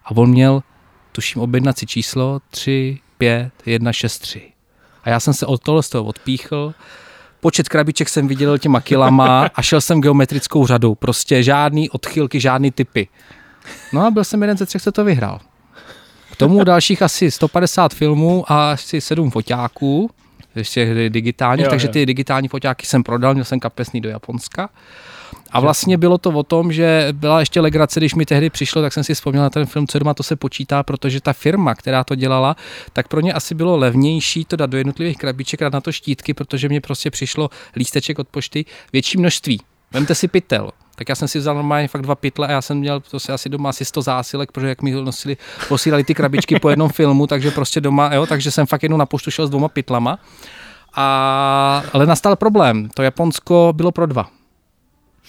A 0.04 0.10
on 0.10 0.30
měl, 0.30 0.62
tuším, 1.12 1.42
objednací 1.42 1.86
číslo 1.86 2.40
3, 2.50 2.98
5, 3.18 3.52
1, 3.66 3.92
6, 3.92 4.18
3. 4.18 4.42
A 5.04 5.10
já 5.10 5.20
jsem 5.20 5.34
se 5.34 5.46
od 5.46 5.62
tohle 5.62 5.82
z 5.82 5.88
toho 5.88 6.04
odpíchl, 6.04 6.74
počet 7.40 7.68
krabiček 7.68 8.08
jsem 8.08 8.28
viděl 8.28 8.58
těma 8.58 8.80
kilama 8.80 9.50
a 9.54 9.62
šel 9.62 9.80
jsem 9.80 10.00
geometrickou 10.00 10.66
řadou. 10.66 10.94
Prostě 10.94 11.42
žádný 11.42 11.90
odchylky, 11.90 12.40
žádný 12.40 12.70
typy. 12.70 13.08
No 13.92 14.06
a 14.06 14.10
byl 14.10 14.24
jsem 14.24 14.42
jeden 14.42 14.56
ze 14.56 14.66
třech, 14.66 14.82
co 14.82 14.92
to 14.92 15.04
vyhrál 15.04 15.40
tomu 16.40 16.64
dalších 16.64 17.02
asi 17.02 17.30
150 17.30 17.94
filmů 17.94 18.44
a 18.52 18.72
asi 18.72 19.00
7 19.00 19.30
foťáků, 19.30 20.10
ještě 20.54 21.08
digitálních, 21.08 21.64
jo, 21.64 21.70
takže 21.70 21.86
jo. 21.86 21.92
ty 21.92 22.06
digitální 22.06 22.48
foťáky 22.48 22.86
jsem 22.86 23.02
prodal, 23.02 23.34
měl 23.34 23.44
jsem 23.44 23.60
kapesný 23.60 24.00
do 24.00 24.08
Japonska. 24.08 24.68
A 25.52 25.60
vlastně 25.60 25.98
bylo 25.98 26.18
to 26.18 26.30
o 26.30 26.42
tom, 26.42 26.72
že 26.72 27.08
byla 27.12 27.40
ještě 27.40 27.60
legrace, 27.60 28.00
když 28.00 28.14
mi 28.14 28.26
tehdy 28.26 28.50
přišlo, 28.50 28.82
tak 28.82 28.92
jsem 28.92 29.04
si 29.04 29.14
vzpomněl 29.14 29.42
na 29.42 29.50
ten 29.50 29.66
film, 29.66 29.86
co 29.86 29.98
doma 29.98 30.14
to 30.14 30.22
se 30.22 30.36
počítá, 30.36 30.82
protože 30.82 31.20
ta 31.20 31.32
firma, 31.32 31.74
která 31.74 32.04
to 32.04 32.14
dělala, 32.14 32.56
tak 32.92 33.08
pro 33.08 33.20
ně 33.20 33.32
asi 33.32 33.54
bylo 33.54 33.76
levnější 33.76 34.44
to 34.44 34.56
dát 34.56 34.70
do 34.70 34.78
jednotlivých 34.78 35.18
krabiček, 35.18 35.60
dát 35.60 35.72
na 35.72 35.80
to 35.80 35.92
štítky, 35.92 36.34
protože 36.34 36.68
mě 36.68 36.80
prostě 36.80 37.10
přišlo 37.10 37.50
lísteček 37.76 38.18
od 38.18 38.28
pošty 38.28 38.64
větší 38.92 39.18
množství. 39.18 39.60
Vemte 39.92 40.14
si 40.14 40.28
pytel, 40.28 40.70
tak 41.00 41.08
já 41.08 41.14
jsem 41.14 41.28
si 41.28 41.38
vzal 41.38 41.54
normálně 41.54 41.88
fakt 41.88 42.02
dva 42.02 42.14
pytle 42.14 42.46
a 42.46 42.50
já 42.50 42.62
jsem 42.62 42.78
měl 42.78 43.00
to 43.00 43.20
si 43.20 43.32
asi 43.32 43.48
doma 43.48 43.68
asi 43.68 43.84
100 43.84 44.02
zásilek, 44.02 44.52
protože 44.52 44.68
jak 44.68 44.82
mi 44.82 44.90
nosili, 44.92 45.36
posílali 45.68 46.04
ty 46.04 46.14
krabičky 46.14 46.58
po 46.58 46.70
jednom 46.70 46.88
filmu, 46.88 47.26
takže 47.26 47.50
prostě 47.50 47.80
doma, 47.80 48.14
jo, 48.14 48.26
takže 48.26 48.50
jsem 48.50 48.66
fakt 48.66 48.82
jednou 48.82 48.96
na 48.96 49.06
poštu 49.06 49.30
šel 49.30 49.46
s 49.46 49.50
dvoma 49.50 49.68
pytlama. 49.68 50.18
A, 50.94 51.82
ale 51.92 52.06
nastal 52.06 52.36
problém, 52.36 52.88
to 52.94 53.02
Japonsko 53.02 53.72
bylo 53.76 53.92
pro 53.92 54.06
dva. 54.06 54.28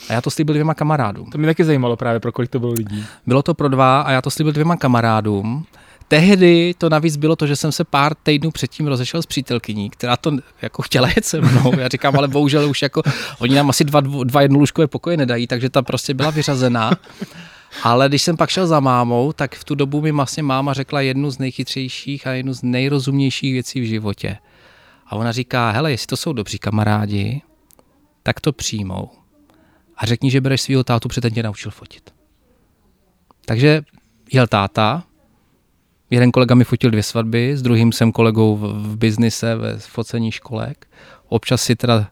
A 0.09 0.13
já 0.13 0.21
to 0.21 0.31
slíbil 0.31 0.53
dvěma 0.53 0.73
kamarádům. 0.73 1.31
To 1.31 1.37
mě 1.37 1.47
taky 1.47 1.63
zajímalo 1.63 1.95
právě, 1.95 2.19
pro 2.19 2.31
kolik 2.31 2.51
to 2.51 2.59
bylo 2.59 2.71
lidí. 2.71 3.05
Bylo 3.27 3.43
to 3.43 3.53
pro 3.53 3.69
dva 3.69 4.01
a 4.01 4.11
já 4.11 4.21
to 4.21 4.31
slíbil 4.31 4.53
dvěma 4.53 4.77
kamarádům. 4.77 5.65
Tehdy 6.11 6.73
to 6.77 6.89
navíc 6.89 7.15
bylo 7.17 7.35
to, 7.35 7.47
že 7.47 7.55
jsem 7.55 7.71
se 7.71 7.83
pár 7.83 8.15
týdnů 8.15 8.51
předtím 8.51 8.87
rozešel 8.87 9.21
s 9.21 9.25
přítelkyní, 9.25 9.89
která 9.89 10.17
to 10.17 10.31
jako 10.61 10.81
chtěla 10.81 11.07
jet 11.07 11.25
se 11.25 11.41
mnou. 11.41 11.79
Já 11.79 11.87
říkám, 11.87 12.17
ale 12.17 12.27
bohužel 12.27 12.69
už 12.69 12.81
jako 12.81 13.01
oni 13.39 13.55
nám 13.55 13.69
asi 13.69 13.83
dva, 13.83 14.01
dva 14.01 14.41
jednolůžkové 14.41 14.87
pokoje 14.87 15.17
nedají, 15.17 15.47
takže 15.47 15.69
ta 15.69 15.81
prostě 15.81 16.13
byla 16.13 16.29
vyřazená. 16.29 16.91
Ale 17.83 18.09
když 18.09 18.21
jsem 18.21 18.37
pak 18.37 18.49
šel 18.49 18.67
za 18.67 18.79
mámou, 18.79 19.33
tak 19.33 19.55
v 19.55 19.63
tu 19.63 19.75
dobu 19.75 20.01
mi 20.01 20.11
vlastně 20.11 20.43
máma 20.43 20.73
řekla 20.73 21.01
jednu 21.01 21.31
z 21.31 21.39
nejchytřejších 21.39 22.27
a 22.27 22.31
jednu 22.31 22.53
z 22.53 22.63
nejrozumnějších 22.63 23.53
věcí 23.53 23.81
v 23.81 23.87
životě. 23.87 24.37
A 25.07 25.15
ona 25.15 25.31
říká, 25.31 25.71
hele, 25.71 25.91
jestli 25.91 26.07
to 26.07 26.17
jsou 26.17 26.33
dobří 26.33 26.59
kamarádi, 26.59 27.41
tak 28.23 28.39
to 28.39 28.53
přijmou. 28.53 29.09
A 29.97 30.05
řekni, 30.05 30.31
že 30.31 30.41
bereš 30.41 30.61
svého 30.61 30.83
tátu, 30.83 31.07
protože 31.07 31.21
ten 31.21 31.33
tě 31.33 31.43
naučil 31.43 31.71
fotit. 31.71 32.13
Takže 33.45 33.81
jel 34.33 34.47
táta, 34.47 35.03
Jeden 36.11 36.31
kolega 36.31 36.55
mi 36.55 36.63
fotil 36.63 36.91
dvě 36.91 37.03
svatby, 37.03 37.57
s 37.57 37.61
druhým 37.61 37.91
jsem 37.91 38.11
kolegou 38.11 38.57
v, 38.57 38.61
v 38.61 38.97
biznise 38.97 39.55
ve 39.55 39.77
focení 39.77 40.31
školek. 40.31 40.87
občas 41.29 41.61
si 41.61 41.75
teda 41.75 42.07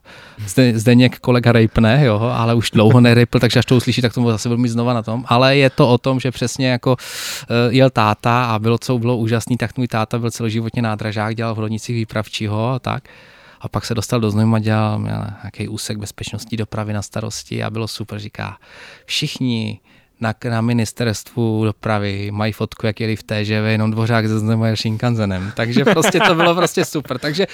zde, 0.46 0.78
Zdeněk 0.78 1.18
kolega 1.18 1.52
rejpne, 1.52 2.04
jo, 2.04 2.20
ale 2.20 2.54
už 2.54 2.70
dlouho 2.70 3.00
nerejpl, 3.00 3.38
takže 3.38 3.58
až 3.58 3.66
to 3.66 3.76
uslyší, 3.76 4.02
tak 4.02 4.14
tomu 4.14 4.30
zase 4.30 4.48
budu 4.48 4.62
mít 4.62 4.68
znova 4.68 4.94
na 4.94 5.02
tom. 5.02 5.24
Ale 5.26 5.56
je 5.56 5.70
to 5.70 5.88
o 5.88 5.98
tom, 5.98 6.20
že 6.20 6.30
přesně 6.30 6.68
jako 6.68 6.90
uh, 6.90 6.96
jel 7.68 7.90
táta 7.90 8.44
a 8.44 8.58
bylo, 8.58 8.78
co 8.78 8.98
bylo 8.98 9.16
úžasný, 9.16 9.56
tak 9.56 9.78
můj 9.78 9.88
táta 9.88 10.18
byl 10.18 10.30
celoživotně 10.30 10.82
nádražák, 10.82 11.36
dělal 11.36 11.54
v 11.54 11.58
Hrodnicích 11.58 11.96
výpravčího 11.96 12.68
a 12.68 12.78
tak. 12.78 13.04
A 13.60 13.68
pak 13.68 13.84
se 13.84 13.94
dostal 13.94 14.20
do 14.20 14.30
Znojma, 14.30 14.58
dělal 14.58 14.98
měl 14.98 15.26
nějaký 15.42 15.68
úsek 15.68 15.98
bezpečnostní 15.98 16.56
dopravy 16.56 16.92
na 16.92 17.02
starosti 17.02 17.62
a 17.62 17.70
bylo 17.70 17.88
super, 17.88 18.18
říká, 18.18 18.56
všichni 19.04 19.80
na, 20.20 20.34
na 20.50 20.60
ministerstvu 20.60 21.64
dopravy 21.64 22.30
mají 22.30 22.52
fotku, 22.52 22.86
jak 22.86 23.00
jeli 23.00 23.16
v 23.16 23.22
TŽV, 23.22 23.66
jenom 23.66 23.90
dvořák 23.90 24.26
se 24.26 24.38
Znojma 24.38 24.76
Shinkansenem. 24.76 25.52
Takže 25.56 25.84
prostě 25.84 26.20
to 26.20 26.34
bylo 26.34 26.54
prostě 26.54 26.84
super. 26.84 27.18
Takže 27.18 27.46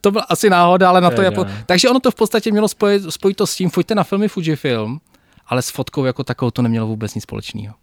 to 0.00 0.10
byla 0.10 0.24
asi 0.24 0.50
náhoda, 0.50 0.88
ale 0.88 1.00
na 1.00 1.10
to 1.10 1.22
je... 1.22 1.30
Po... 1.30 1.46
Takže 1.66 1.88
ono 1.90 2.00
to 2.00 2.10
v 2.10 2.14
podstatě 2.14 2.50
mělo 2.50 2.68
spojit, 2.68 3.02
spojit 3.12 3.34
to 3.34 3.46
s 3.46 3.56
tím, 3.56 3.70
pojďte 3.70 3.94
na 3.94 4.04
filmy 4.04 4.28
Fujifilm, 4.28 5.00
ale 5.46 5.62
s 5.62 5.70
fotkou 5.70 6.04
jako 6.04 6.24
takovou 6.24 6.50
to 6.50 6.62
nemělo 6.62 6.86
vůbec 6.86 7.14
nic 7.14 7.24
společného. 7.24 7.74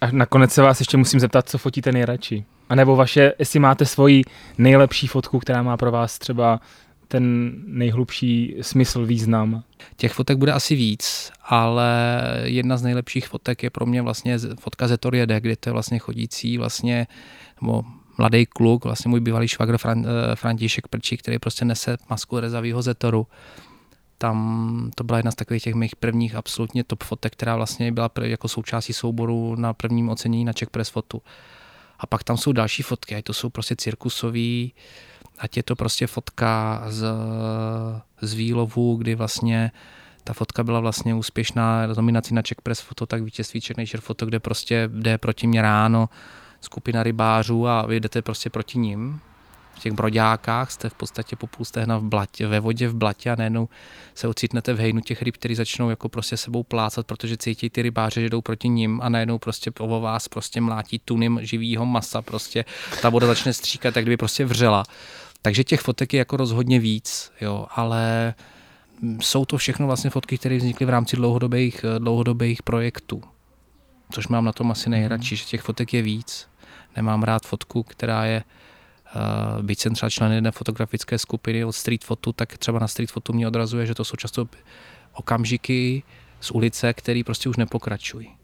A 0.00 0.06
nakonec 0.10 0.52
se 0.52 0.62
vás 0.62 0.80
ještě 0.80 0.96
musím 0.96 1.20
zeptat, 1.20 1.48
co 1.48 1.58
fotíte 1.58 1.92
nejradši? 1.92 2.44
A 2.68 2.74
nebo 2.74 2.96
vaše, 2.96 3.32
jestli 3.38 3.60
máte 3.60 3.86
svoji 3.86 4.22
nejlepší 4.58 5.06
fotku, 5.06 5.38
která 5.38 5.62
má 5.62 5.76
pro 5.76 5.90
vás 5.90 6.18
třeba 6.18 6.60
ten 7.08 7.52
nejhlubší 7.66 8.56
smysl, 8.60 9.06
význam? 9.06 9.62
Těch 9.96 10.12
fotek 10.12 10.38
bude 10.38 10.52
asi 10.52 10.74
víc, 10.74 11.32
ale 11.44 12.14
jedna 12.44 12.76
z 12.76 12.82
nejlepších 12.82 13.28
fotek 13.28 13.62
je 13.62 13.70
pro 13.70 13.86
mě 13.86 14.02
vlastně 14.02 14.38
fotka 14.60 14.88
ze 14.88 14.98
Torjede, 14.98 15.40
kde 15.40 15.56
to 15.56 15.68
je 15.68 15.72
vlastně 15.72 15.98
chodící 15.98 16.58
vlastně, 16.58 17.06
nebo 17.60 17.84
mladý 18.18 18.46
kluk, 18.46 18.84
vlastně 18.84 19.08
můj 19.08 19.20
bývalý 19.20 19.48
švagr 19.48 19.78
Fran, 19.78 20.06
eh, 20.06 20.36
František 20.36 20.88
Prčí, 20.88 21.16
který 21.16 21.38
prostě 21.38 21.64
nese 21.64 21.96
masku 22.10 22.40
rezavýho 22.40 22.82
Zetoru. 22.82 23.26
Tam 24.18 24.90
to 24.94 25.04
byla 25.04 25.18
jedna 25.18 25.30
z 25.30 25.34
takových 25.34 25.62
těch 25.62 25.74
mých 25.74 25.96
prvních 25.96 26.34
absolutně 26.34 26.84
top 26.84 27.02
fotek, 27.02 27.32
která 27.32 27.56
vlastně 27.56 27.92
byla 27.92 28.10
jako 28.22 28.48
součástí 28.48 28.92
souboru 28.92 29.56
na 29.56 29.72
prvním 29.72 30.08
ocenění 30.08 30.44
na 30.44 30.52
Czech 30.52 30.70
Press 30.70 30.88
Fotu. 30.88 31.22
A 31.98 32.06
pak 32.06 32.24
tam 32.24 32.36
jsou 32.36 32.52
další 32.52 32.82
fotky, 32.82 33.14
ať 33.14 33.24
to 33.24 33.32
jsou 33.32 33.50
prostě 33.50 33.76
cirkusový, 33.76 34.72
ať 35.38 35.56
je 35.56 35.62
to 35.62 35.76
prostě 35.76 36.06
fotka 36.06 36.82
z, 36.88 37.04
z 38.20 38.34
výlovu, 38.34 38.96
kdy 38.96 39.14
vlastně 39.14 39.70
ta 40.24 40.32
fotka 40.32 40.64
byla 40.64 40.80
vlastně 40.80 41.14
úspěšná 41.14 41.86
nominací 41.86 42.34
na 42.34 42.42
Czech 42.42 42.60
Press 42.62 42.80
Foto, 42.80 43.06
tak 43.06 43.22
vítězství 43.22 43.60
Czech 43.60 43.76
Nature 43.76 44.00
Foto, 44.00 44.26
kde 44.26 44.40
prostě 44.40 44.90
jde 44.92 45.18
proti 45.18 45.46
mě 45.46 45.62
ráno 45.62 46.08
skupina 46.60 47.02
rybářů 47.02 47.68
a 47.68 47.86
vy 47.86 48.00
jdete 48.00 48.22
prostě 48.22 48.50
proti 48.50 48.78
ním. 48.78 49.20
V 49.74 49.80
těch 49.80 49.92
broďákách 49.92 50.70
jste 50.70 50.88
v 50.88 50.94
podstatě 50.94 51.36
po 51.36 51.46
půl 51.46 51.64
stehna 51.64 51.98
v 51.98 52.02
blatě, 52.02 52.46
ve 52.46 52.60
vodě 52.60 52.88
v 52.88 52.94
blatě 52.94 53.30
a 53.30 53.34
najednou 53.34 53.68
se 54.14 54.28
ocitnete 54.28 54.74
v 54.74 54.78
hejnu 54.78 55.00
těch 55.00 55.22
ryb, 55.22 55.36
který 55.36 55.54
začnou 55.54 55.90
jako 55.90 56.08
prostě 56.08 56.36
sebou 56.36 56.62
plácat, 56.62 57.06
protože 57.06 57.36
cítí 57.36 57.70
ty 57.70 57.82
rybáře, 57.82 58.20
že 58.20 58.30
jdou 58.30 58.40
proti 58.40 58.68
ním 58.68 59.00
a 59.02 59.08
najednou 59.08 59.38
prostě 59.38 59.70
o 59.78 60.00
vás 60.00 60.28
prostě 60.28 60.60
mlátí 60.60 60.98
tuny 61.04 61.30
živýho 61.40 61.86
masa, 61.86 62.22
prostě 62.22 62.64
ta 63.02 63.08
voda 63.08 63.26
začne 63.26 63.52
stříkat, 63.52 63.94
tak 63.94 64.04
kdyby 64.04 64.16
prostě 64.16 64.44
vřela. 64.44 64.84
Takže 65.42 65.64
těch 65.64 65.80
fotek 65.80 66.12
je 66.12 66.18
jako 66.18 66.36
rozhodně 66.36 66.78
víc, 66.78 67.32
jo, 67.40 67.66
ale 67.70 68.34
jsou 69.20 69.44
to 69.44 69.58
všechno 69.58 69.86
vlastně 69.86 70.10
fotky, 70.10 70.38
které 70.38 70.56
vznikly 70.56 70.86
v 70.86 70.90
rámci 70.90 71.16
dlouhodobých, 71.16 71.84
dlouhodobých 71.98 72.62
projektů 72.62 73.22
což 74.12 74.28
mám 74.28 74.44
na 74.44 74.52
tom 74.52 74.70
asi 74.70 74.90
nejradši, 74.90 75.36
že 75.36 75.44
těch 75.44 75.60
fotek 75.60 75.94
je 75.94 76.02
víc. 76.02 76.48
Nemám 76.96 77.22
rád 77.22 77.46
fotku, 77.46 77.82
která 77.82 78.24
je 78.24 78.44
Uh, 79.56 79.62
byť 79.62 79.80
jsem 79.80 79.94
třeba 79.94 80.10
člen 80.10 80.32
jedné 80.32 80.50
fotografické 80.50 81.18
skupiny 81.18 81.64
od 81.64 81.72
street 81.72 82.04
fotu, 82.04 82.32
tak 82.32 82.58
třeba 82.58 82.78
na 82.78 82.88
street 82.88 83.10
fotu 83.10 83.32
mě 83.32 83.46
odrazuje, 83.46 83.86
že 83.86 83.94
to 83.94 84.04
jsou 84.04 84.16
často 84.16 84.48
okamžiky 85.12 86.02
z 86.40 86.50
ulice, 86.50 86.92
které 86.94 87.22
prostě 87.24 87.48
už 87.48 87.56
nepokračují. 87.56 88.36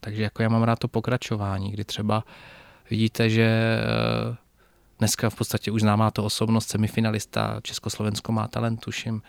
Takže 0.00 0.22
jako 0.22 0.42
já 0.42 0.48
mám 0.48 0.62
rád 0.62 0.78
to 0.78 0.88
pokračování, 0.88 1.70
kdy 1.70 1.84
třeba 1.84 2.24
vidíte, 2.90 3.30
že 3.30 3.78
uh, 4.28 4.36
dneska 4.98 5.30
v 5.30 5.34
podstatě 5.34 5.70
už 5.70 5.80
známá 5.80 6.10
to 6.10 6.24
osobnost, 6.24 6.68
semifinalista, 6.68 7.60
Československo 7.62 8.32
má 8.32 8.48
talent, 8.48 8.80
tuším, 8.80 9.22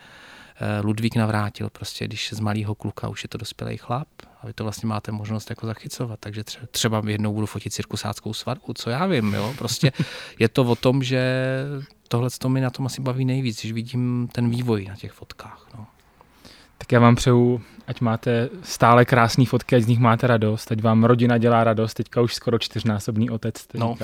Eh, 0.62 0.80
Ludvík 0.80 1.16
navrátil, 1.16 1.70
prostě 1.70 2.04
když 2.04 2.32
z 2.32 2.40
malého 2.40 2.74
kluka 2.74 3.08
už 3.08 3.22
je 3.22 3.28
to 3.28 3.38
dospělý 3.38 3.76
chlap 3.76 4.08
a 4.40 4.46
vy 4.46 4.52
to 4.52 4.64
vlastně 4.64 4.86
máte 4.86 5.12
možnost 5.12 5.50
jako 5.50 5.66
zachycovat, 5.66 6.20
takže 6.20 6.44
třeba 6.70 7.02
jednou 7.06 7.34
budu 7.34 7.46
fotit 7.46 7.72
cirkusáckou 7.72 8.34
svatbu, 8.34 8.72
co 8.72 8.90
já 8.90 9.06
vím, 9.06 9.34
jo, 9.34 9.54
prostě 9.58 9.92
je 10.38 10.48
to 10.48 10.62
o 10.62 10.76
tom, 10.76 11.02
že 11.02 11.44
tohle 12.08 12.30
to 12.38 12.48
mi 12.48 12.60
na 12.60 12.70
tom 12.70 12.86
asi 12.86 13.00
baví 13.00 13.24
nejvíc, 13.24 13.60
když 13.60 13.72
vidím 13.72 14.28
ten 14.32 14.50
vývoj 14.50 14.84
na 14.84 14.96
těch 14.96 15.12
fotkách, 15.12 15.66
no. 15.74 15.86
Tak 16.80 16.92
já 16.92 17.00
vám 17.00 17.14
přeju, 17.14 17.60
ať 17.86 18.00
máte 18.00 18.48
stále 18.62 19.04
krásné 19.04 19.44
fotky, 19.46 19.76
ať 19.76 19.82
z 19.82 19.86
nich 19.86 19.98
máte 19.98 20.26
radost, 20.26 20.72
ať 20.72 20.82
vám 20.82 21.04
rodina 21.04 21.38
dělá 21.38 21.64
radost, 21.64 21.94
teďka 21.94 22.20
už 22.20 22.34
skoro 22.34 22.58
čtyřnásobný 22.58 23.30
otec. 23.30 23.54
No. 23.74 23.96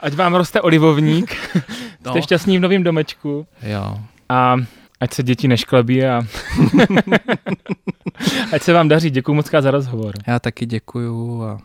Ať 0.00 0.14
vám 0.14 0.34
roste 0.34 0.60
olivovník, 0.60 1.36
no. 2.06 2.12
jste 2.12 2.22
šťastný 2.22 2.58
v 2.58 2.60
novém 2.60 2.82
domečku. 2.82 3.46
Jo. 3.62 3.98
A 4.28 4.56
Ať 5.00 5.12
se 5.12 5.22
děti 5.22 5.48
nešklebí 5.48 6.04
a 6.04 6.22
ať 8.52 8.62
se 8.62 8.72
vám 8.72 8.88
daří. 8.88 9.10
Děkuji 9.10 9.34
moc 9.34 9.50
za 9.60 9.70
rozhovor. 9.70 10.14
Já 10.26 10.38
taky 10.38 10.66
děkuju 10.66 11.42
a 11.42 11.58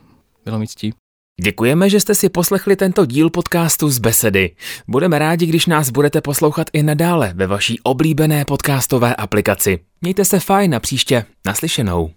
bylo 0.46 0.60
mi 0.60 0.68
ctí. 0.68 0.94
Děkujeme, 1.44 1.90
že 1.90 2.00
jste 2.00 2.16
si 2.16 2.30
poslechli 2.30 2.76
tento 2.76 3.06
díl 3.06 3.30
podcastu 3.30 3.90
z 3.90 4.00
Besedy. 4.00 4.56
Budeme 4.88 5.20
rádi, 5.20 5.46
když 5.46 5.66
nás 5.66 5.90
budete 5.90 6.22
poslouchat 6.22 6.68
i 6.74 6.84
nadále 6.84 7.34
ve 7.36 7.48
vaší 7.48 7.80
oblíbené 7.84 8.46
podcastové 8.46 9.16
aplikaci. 9.16 9.80
Mějte 10.02 10.26
se 10.26 10.40
fajn 10.40 10.76
a 10.76 10.80
příště 10.80 11.26
naslyšenou. 11.46 12.12